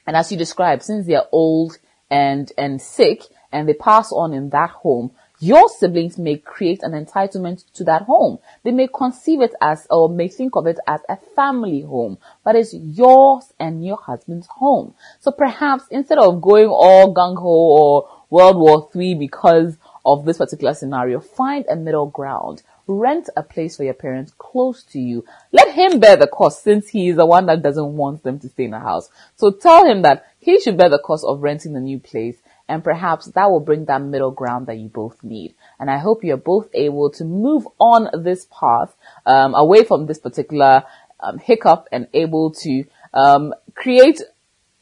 and 0.07 0.17
as 0.17 0.31
you 0.31 0.39
described, 0.39 0.83
since 0.83 1.07
they're 1.07 1.25
old 1.33 1.79
and, 2.11 2.51
and 2.57 2.81
sick, 2.81 3.23
and 3.53 3.69
they 3.69 3.75
pass 3.75 4.13
on 4.13 4.33
in 4.33 4.51
that 4.51 4.71
home, 4.71 5.11
your 5.39 5.69
siblings 5.69 6.17
may 6.17 6.39
create 6.39 6.83
an 6.83 6.93
entitlement 6.93 7.71
to 7.75 7.85
that 7.85 8.03
home. 8.03 8.39
They 8.63 8.71
may 8.71 8.89
conceive 8.89 9.43
it 9.43 9.55
as, 9.61 9.87
or 9.91 10.09
may 10.09 10.29
think 10.29 10.57
of 10.57 10.67
it 10.67 10.79
as 10.87 11.01
a 11.09 11.17
family 11.35 11.83
home, 11.83 12.19
but 12.43 12.57
it's 12.57 12.73
yours 12.73 13.53
and 13.61 13.85
your 13.85 13.99
husband's 13.99 14.47
home. 14.47 14.95
So 15.21 15.31
perhaps 15.31 15.85
instead 15.91 16.19
of 16.19 16.41
going 16.41 16.69
all 16.69 17.15
gung 17.15 17.37
ho 17.37 17.49
or 17.49 18.09
World 18.31 18.57
War 18.57 18.89
III 18.95 19.15
because 19.17 19.77
of 20.07 20.25
this 20.25 20.39
particular 20.39 20.73
scenario, 20.73 21.21
find 21.21 21.67
a 21.71 21.77
middle 21.77 22.07
ground. 22.07 22.63
Rent 22.87 23.29
a 23.37 23.43
place 23.43 23.77
for 23.77 23.85
your 23.85 23.95
parents 23.95 24.33
close 24.39 24.85
to 24.85 25.01
you. 25.01 25.25
Let 25.53 25.75
him 25.75 25.99
bear 25.99 26.17
the 26.17 26.29
cost 26.29 26.63
since 26.63 26.89
he 26.89 27.09
is 27.09 27.17
the 27.17 27.27
one 27.27 27.47
that 27.47 27.63
doesn't 27.63 27.97
want 27.97 28.23
them 28.23 28.39
to 28.41 28.49
stay 28.49 28.65
in 28.65 28.75
a 28.75 28.81
house. 28.81 29.11
So 29.35 29.51
tell 29.51 29.85
him 29.87 30.03
that 30.03 30.27
he 30.39 30.61
should 30.61 30.77
bear 30.77 30.89
the 30.89 30.99
cost 30.99 31.25
of 31.27 31.43
renting 31.43 31.73
the 31.73 31.81
new 31.81 31.99
place 31.99 32.37
and 32.69 32.83
perhaps 32.83 33.27
that 33.27 33.51
will 33.51 33.61
bring 33.61 33.85
that 33.87 34.03
middle 34.03 34.31
ground 34.31 34.67
that 34.67 34.79
you 34.79 34.89
both 34.89 35.23
need. 35.23 35.55
And 35.79 35.91
I 35.91 35.99
hope 35.99 36.25
you're 36.25 36.37
both 36.37 36.69
able 36.75 37.11
to 37.13 37.25
move 37.25 37.67
on 37.79 38.09
this 38.25 38.47
path, 38.51 38.95
um, 39.25 39.55
away 39.55 39.85
from 39.85 40.07
this 40.07 40.19
particular 40.19 40.85
um, 41.21 41.39
hiccup 41.39 41.89
and 41.93 42.09
able 42.13 42.53
to 42.53 42.85
um, 43.15 43.55
create 43.75 44.21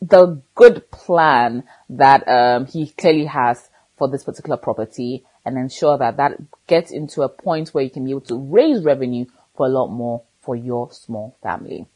the 0.00 0.42
good 0.54 0.90
plan 0.90 1.64
that 1.88 2.26
um, 2.28 2.66
he 2.66 2.88
clearly 2.88 3.26
has 3.26 3.68
for 3.96 4.08
this 4.10 4.24
particular 4.24 4.56
property 4.56 5.24
and 5.44 5.58
ensure 5.58 5.98
that 5.98 6.16
that 6.16 6.40
gets 6.66 6.90
into 6.90 7.22
a 7.22 7.28
point 7.28 7.70
where 7.70 7.84
you 7.84 7.90
can 7.90 8.04
be 8.04 8.10
able 8.10 8.20
to 8.22 8.38
raise 8.38 8.82
revenue 8.82 9.26
for 9.56 9.66
a 9.66 9.70
lot 9.70 9.88
more 9.88 10.22
for 10.40 10.56
your 10.56 10.90
small 10.92 11.36
family. 11.42 11.86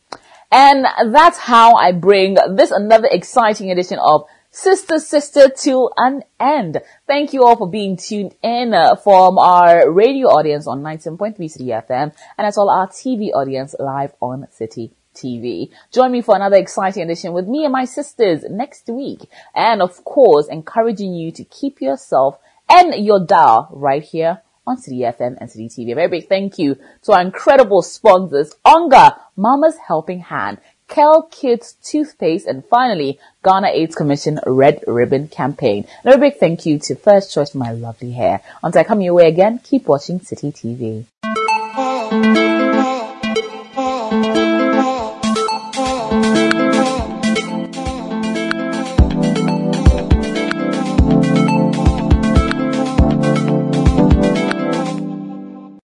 And 0.50 0.86
that's 1.12 1.38
how 1.38 1.74
I 1.74 1.92
bring 1.92 2.36
this 2.54 2.70
another 2.70 3.08
exciting 3.10 3.70
edition 3.70 3.98
of 4.00 4.24
Sister 4.50 4.98
Sister 4.98 5.50
to 5.50 5.90
an 5.98 6.22
end. 6.40 6.80
Thank 7.06 7.34
you 7.34 7.44
all 7.44 7.56
for 7.56 7.68
being 7.68 7.98
tuned 7.98 8.34
in 8.42 8.72
uh, 8.72 8.96
from 8.96 9.38
our 9.38 9.90
radio 9.90 10.28
audience 10.28 10.66
on 10.66 10.82
97.3 10.82 11.36
Citi 11.38 11.66
FM 11.66 12.14
and 12.38 12.46
as 12.46 12.56
well 12.56 12.70
our 12.70 12.88
TV 12.88 13.30
audience 13.34 13.74
live 13.78 14.14
on 14.22 14.46
Citi 14.58 14.92
TV. 15.14 15.70
Join 15.92 16.12
me 16.12 16.22
for 16.22 16.34
another 16.34 16.56
exciting 16.56 17.02
edition 17.02 17.34
with 17.34 17.46
me 17.46 17.64
and 17.64 17.72
my 17.72 17.84
sisters 17.84 18.42
next 18.48 18.88
week. 18.88 19.28
And 19.54 19.82
of 19.82 20.02
course, 20.04 20.48
encouraging 20.48 21.12
you 21.12 21.30
to 21.32 21.44
keep 21.44 21.82
yourself 21.82 22.38
and 22.68 22.94
your 23.04 23.24
dial 23.24 23.68
right 23.72 24.02
here 24.02 24.42
on 24.66 24.76
Citi 24.76 25.00
FM 25.00 25.38
and 25.40 25.50
Citi 25.50 25.66
TV. 25.66 25.92
A 25.92 25.94
very 25.94 26.08
big 26.08 26.28
thank 26.28 26.58
you 26.58 26.76
to 27.02 27.12
our 27.12 27.22
incredible 27.22 27.82
sponsors, 27.82 28.54
Onga, 28.66 29.18
Mama's 29.36 29.76
Helping 29.86 30.20
Hand, 30.20 30.58
Kel 30.88 31.22
Kids 31.22 31.76
Toothpaste, 31.82 32.46
and 32.46 32.64
finally, 32.64 33.18
Ghana 33.44 33.68
AIDS 33.68 33.94
Commission 33.94 34.40
Red 34.46 34.84
Ribbon 34.86 35.28
Campaign. 35.28 35.86
And 36.04 36.14
a 36.14 36.18
big 36.18 36.36
thank 36.36 36.66
you 36.66 36.78
to 36.80 36.94
First 36.94 37.32
Choice 37.32 37.50
for 37.50 37.58
my 37.58 37.72
lovely 37.72 38.12
hair. 38.12 38.40
Until 38.62 38.80
I 38.80 38.84
come 38.84 39.00
your 39.00 39.14
way 39.14 39.28
again, 39.28 39.58
keep 39.58 39.86
watching 39.86 40.20
Citi 40.20 40.52
TV. 40.52 41.47